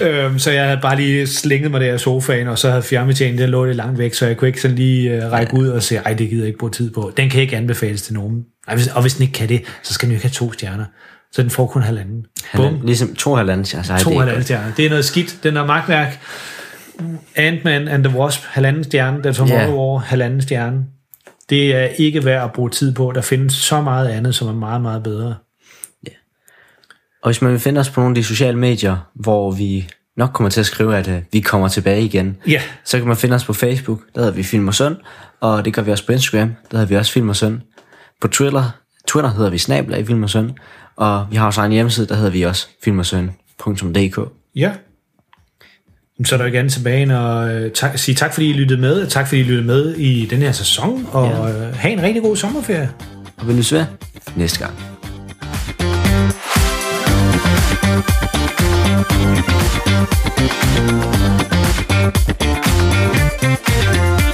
ja. 0.00 0.24
øhm, 0.24 0.38
så 0.38 0.50
jeg 0.50 0.64
havde 0.64 0.78
bare 0.82 0.96
lige 0.96 1.26
slænget 1.26 1.70
mig 1.70 1.80
der 1.80 1.94
i 1.94 1.98
sofaen, 1.98 2.48
og 2.48 2.58
så 2.58 2.70
havde 2.70 2.82
fjernbetjeningen, 2.82 3.42
den 3.42 3.50
lå 3.50 3.64
lidt 3.64 3.76
langt 3.76 3.98
væk, 3.98 4.14
så 4.14 4.26
jeg 4.26 4.36
kunne 4.36 4.48
ikke 4.48 4.60
sådan 4.60 4.76
lige 4.76 5.18
uh, 5.26 5.32
række 5.32 5.54
ud 5.54 5.68
og 5.68 5.82
sige, 5.82 5.98
ej, 5.98 6.12
det 6.14 6.28
gider 6.30 6.42
jeg 6.42 6.46
ikke 6.46 6.58
bruge 6.58 6.72
tid 6.72 6.90
på. 6.90 7.12
Den 7.16 7.30
kan 7.30 7.40
ikke 7.40 7.56
anbefales 7.56 8.02
til 8.02 8.14
nogen. 8.14 8.42
Ej, 8.68 8.74
hvis, 8.74 8.86
og 8.86 9.02
hvis 9.02 9.14
den 9.14 9.22
ikke 9.22 9.34
kan 9.34 9.48
det, 9.48 9.62
så 9.82 9.94
skal 9.94 10.06
den 10.06 10.12
jo 10.12 10.16
ikke 10.16 10.26
have 10.26 10.32
to 10.32 10.52
stjerner. 10.52 10.84
Så 11.32 11.42
den 11.42 11.50
får 11.50 11.66
kun 11.66 11.82
halvanden. 11.82 12.24
Han 12.50 12.60
er, 12.60 12.72
ligesom 12.84 13.14
to 13.14 13.34
halvanden, 13.34 13.66
altså, 13.78 13.92
ej, 13.92 13.98
To 13.98 14.10
det 14.10 14.18
halvanden 14.18 14.44
stjerner. 14.44 14.72
Det 14.76 14.84
er 14.86 14.90
noget 14.90 15.04
skidt. 15.04 15.36
Den 15.42 15.56
er 15.56 15.66
magtværk. 15.66 16.18
Ant-Man 17.36 17.88
and 17.88 18.04
the 18.04 18.18
Wasp, 18.18 18.40
halvanden 18.44 18.84
stjerne, 18.84 19.22
der 19.22 19.32
Tomorrow 19.32 19.60
Ja. 19.60 19.74
War, 19.74 19.98
halvanden 19.98 20.42
stjerne. 20.42 20.78
Det 21.50 21.74
er 21.74 21.84
ikke 21.84 22.24
værd 22.24 22.44
at 22.44 22.52
bruge 22.52 22.70
tid 22.70 22.94
på. 22.94 23.12
Der 23.14 23.20
findes 23.20 23.52
så 23.54 23.80
meget 23.80 24.08
andet, 24.08 24.34
som 24.34 24.48
er 24.48 24.52
meget, 24.52 24.80
meget 24.80 25.02
bedre. 25.02 25.34
Og 27.22 27.28
hvis 27.28 27.42
man 27.42 27.52
vil 27.52 27.60
finde 27.60 27.80
os 27.80 27.90
på 27.90 28.00
nogle 28.00 28.10
af 28.12 28.14
de 28.14 28.24
sociale 28.24 28.58
medier, 28.58 29.10
hvor 29.14 29.50
vi 29.50 29.88
nok 30.16 30.30
kommer 30.34 30.50
til 30.50 30.60
at 30.60 30.66
skrive, 30.66 30.96
at 30.96 31.08
uh, 31.08 31.14
vi 31.32 31.40
kommer 31.40 31.68
tilbage 31.68 32.02
igen, 32.02 32.36
Ja. 32.48 32.62
så 32.84 32.98
kan 32.98 33.08
man 33.08 33.16
finde 33.16 33.34
os 33.34 33.44
på 33.44 33.52
Facebook, 33.52 34.00
der 34.14 34.20
hedder 34.20 34.34
vi 34.34 34.42
Film 34.42 34.68
og 34.68 34.74
Søn, 34.74 34.96
og 35.40 35.64
det 35.64 35.74
gør 35.74 35.82
vi 35.82 35.90
også 35.90 36.06
på 36.06 36.12
Instagram, 36.12 36.48
der 36.70 36.76
hedder 36.78 36.88
vi 36.88 36.96
også 36.96 37.12
Film 37.12 37.28
og 37.28 37.36
Søn. 37.36 37.62
På 38.20 38.28
Twitter, 38.28 38.70
Twitter 39.08 39.30
hedder 39.30 39.50
vi 39.50 39.58
Snabla 39.58 39.96
i 39.96 40.04
Film 40.04 40.22
og 40.22 40.30
Søn, 40.30 40.52
og 40.96 41.26
vi 41.30 41.36
har 41.36 41.46
også 41.46 41.60
egen 41.60 41.72
hjemmeside, 41.72 42.06
der 42.06 42.14
hedder 42.14 42.30
vi 42.30 42.42
også 42.42 42.66
filmosøn.dk. 42.84 44.18
Ja. 44.56 44.72
Så 46.24 46.34
er 46.34 46.38
der 46.38 46.46
ikke 46.46 46.58
andet 46.58 46.72
tilbage 46.72 47.02
end 47.02 47.12
at 47.12 47.48
øh, 47.62 47.70
tak, 47.70 47.98
sige 47.98 48.14
tak, 48.14 48.34
fordi 48.34 48.50
I 48.50 48.52
lyttede 48.52 48.80
med, 48.80 49.06
tak, 49.06 49.26
fordi 49.28 49.40
I 49.40 49.44
lyttede 49.44 49.66
med 49.66 49.94
i 49.94 50.26
den 50.30 50.38
her 50.38 50.52
sæson, 50.52 51.06
og 51.12 51.26
Ja. 51.28 51.46
ja. 51.46 51.70
have 51.74 51.92
en 51.92 52.02
rigtig 52.02 52.22
god 52.22 52.36
sommerferie. 52.36 52.90
Og 53.36 53.48
vi 53.48 53.52
lyttes 53.52 53.72
ved 53.72 53.84
næste 54.36 54.58
gang. 54.58 54.74
Thank 63.88 64.25